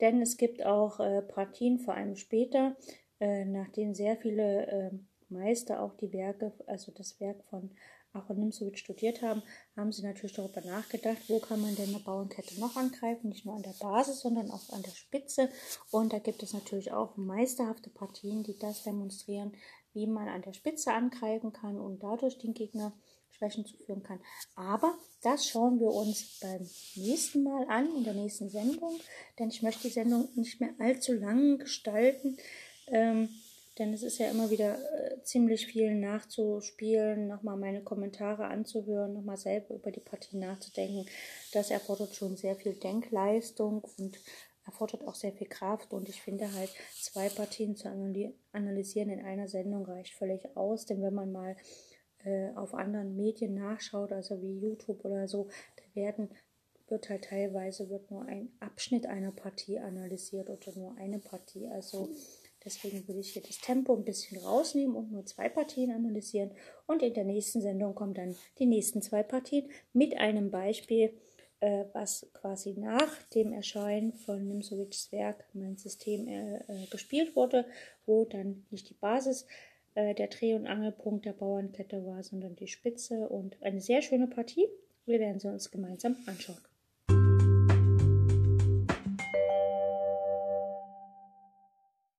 denn 0.00 0.22
es 0.22 0.36
gibt 0.36 0.64
auch 0.64 1.00
äh, 1.00 1.22
Partien, 1.22 1.78
vor 1.78 1.94
allem 1.94 2.16
später, 2.16 2.76
äh, 3.20 3.44
nachdem 3.44 3.94
sehr 3.94 4.16
viele 4.16 4.66
äh, 4.66 4.90
Meister 5.28 5.82
auch 5.82 5.94
die 5.96 6.12
Werke, 6.12 6.52
also 6.66 6.92
das 6.92 7.20
Werk 7.20 7.44
von 7.50 7.70
Aaron 8.14 8.38
Nimzowitsch 8.38 8.80
studiert 8.80 9.22
haben, 9.22 9.42
haben 9.76 9.92
sie 9.92 10.02
natürlich 10.02 10.34
darüber 10.34 10.60
nachgedacht, 10.60 11.18
wo 11.28 11.38
kann 11.38 11.62
man 11.62 11.74
denn 11.76 11.88
eine 11.88 11.98
Bauernkette 11.98 12.60
noch 12.60 12.76
angreifen, 12.76 13.28
nicht 13.28 13.46
nur 13.46 13.54
an 13.56 13.62
der 13.62 13.74
Basis, 13.80 14.20
sondern 14.20 14.50
auch 14.50 14.68
an 14.70 14.82
der 14.82 14.90
Spitze. 14.90 15.48
Und 15.90 16.12
da 16.12 16.18
gibt 16.18 16.42
es 16.42 16.52
natürlich 16.52 16.92
auch 16.92 17.16
meisterhafte 17.16 17.88
Partien, 17.88 18.42
die 18.42 18.58
das 18.58 18.82
demonstrieren, 18.82 19.52
wie 19.94 20.06
man 20.06 20.28
an 20.28 20.42
der 20.42 20.52
Spitze 20.52 20.92
angreifen 20.92 21.52
kann 21.52 21.80
und 21.80 22.02
dadurch 22.02 22.38
den 22.38 22.54
Gegner 22.54 22.92
Schwächen 23.30 23.66
zuführen 23.66 24.02
kann. 24.02 24.20
Aber 24.54 24.94
das 25.22 25.48
schauen 25.48 25.80
wir 25.80 25.88
uns 25.88 26.38
beim 26.40 26.68
nächsten 26.96 27.42
Mal 27.42 27.66
an, 27.68 27.88
in 27.96 28.04
der 28.04 28.14
nächsten 28.14 28.48
Sendung, 28.48 29.00
denn 29.38 29.48
ich 29.48 29.62
möchte 29.62 29.88
die 29.88 29.94
Sendung 29.94 30.28
nicht 30.36 30.60
mehr 30.60 30.74
allzu 30.78 31.14
lang 31.14 31.58
gestalten. 31.58 32.36
Ähm, 32.88 33.28
denn 33.78 33.94
es 33.94 34.02
ist 34.02 34.18
ja 34.18 34.30
immer 34.30 34.50
wieder 34.50 34.76
äh, 34.76 35.22
ziemlich 35.22 35.66
viel 35.66 35.94
nachzuspielen, 35.94 37.26
nochmal 37.26 37.56
meine 37.56 37.82
Kommentare 37.82 38.44
anzuhören, 38.44 39.14
nochmal 39.14 39.38
selber 39.38 39.74
über 39.74 39.90
die 39.90 40.00
Partie 40.00 40.36
nachzudenken. 40.36 41.06
Das 41.52 41.70
erfordert 41.70 42.14
schon 42.14 42.36
sehr 42.36 42.54
viel 42.54 42.74
Denkleistung 42.74 43.82
und 43.96 44.18
erfordert 44.64 45.06
auch 45.06 45.14
sehr 45.14 45.32
viel 45.32 45.48
Kraft 45.48 45.92
und 45.92 46.08
ich 46.08 46.22
finde 46.22 46.52
halt, 46.54 46.70
zwei 47.00 47.28
Partien 47.28 47.76
zu 47.76 47.88
analysieren 48.52 49.10
in 49.10 49.24
einer 49.24 49.48
Sendung 49.48 49.84
reicht 49.84 50.14
völlig 50.14 50.56
aus, 50.56 50.86
denn 50.86 51.02
wenn 51.02 51.14
man 51.14 51.32
mal 51.32 51.56
äh, 52.24 52.50
auf 52.54 52.74
anderen 52.74 53.16
Medien 53.16 53.54
nachschaut, 53.54 54.12
also 54.12 54.40
wie 54.40 54.60
YouTube 54.60 55.04
oder 55.04 55.26
so, 55.26 55.48
da 55.76 56.00
werden 56.00 56.28
wird 56.92 57.08
halt 57.08 57.24
teilweise 57.24 57.88
wird 57.90 58.10
nur 58.10 58.24
ein 58.26 58.50
Abschnitt 58.60 59.06
einer 59.06 59.32
Partie 59.32 59.78
analysiert 59.78 60.50
oder 60.50 60.76
nur 60.76 60.96
eine 60.96 61.18
Partie. 61.18 61.66
Also 61.68 62.10
deswegen 62.64 63.08
würde 63.08 63.20
ich 63.20 63.32
hier 63.32 63.42
das 63.42 63.58
Tempo 63.58 63.96
ein 63.96 64.04
bisschen 64.04 64.38
rausnehmen 64.38 64.94
und 64.94 65.10
nur 65.10 65.24
zwei 65.24 65.48
Partien 65.48 65.90
analysieren. 65.90 66.52
Und 66.86 67.02
in 67.02 67.14
der 67.14 67.24
nächsten 67.24 67.62
Sendung 67.62 67.94
kommen 67.94 68.14
dann 68.14 68.36
die 68.58 68.66
nächsten 68.66 69.00
zwei 69.00 69.22
Partien 69.22 69.70
mit 69.92 70.18
einem 70.18 70.50
Beispiel, 70.50 71.14
äh, 71.62 71.84
was 71.92 72.26
quasi 72.34 72.72
nach 72.72 73.22
dem 73.34 73.52
Erscheinen 73.52 74.12
von 74.12 74.46
Nimsovics 74.48 75.12
Werk 75.12 75.44
mein 75.52 75.76
System 75.76 76.26
äh, 76.26 76.56
äh, 76.56 76.86
gespielt 76.90 77.36
wurde, 77.36 77.64
wo 78.04 78.24
dann 78.24 78.66
nicht 78.70 78.90
die 78.90 78.94
Basis 78.94 79.46
äh, 79.94 80.12
der 80.14 80.26
Dreh- 80.26 80.54
und 80.54 80.66
Angelpunkt 80.66 81.24
der 81.24 81.34
Bauernkette 81.34 82.04
war, 82.04 82.22
sondern 82.24 82.56
die 82.56 82.66
Spitze 82.66 83.28
und 83.28 83.56
eine 83.62 83.80
sehr 83.80 84.02
schöne 84.02 84.26
Partie. 84.26 84.66
Wir 85.06 85.20
werden 85.20 85.38
sie 85.38 85.48
uns 85.48 85.70
gemeinsam 85.70 86.16
anschauen. 86.26 86.71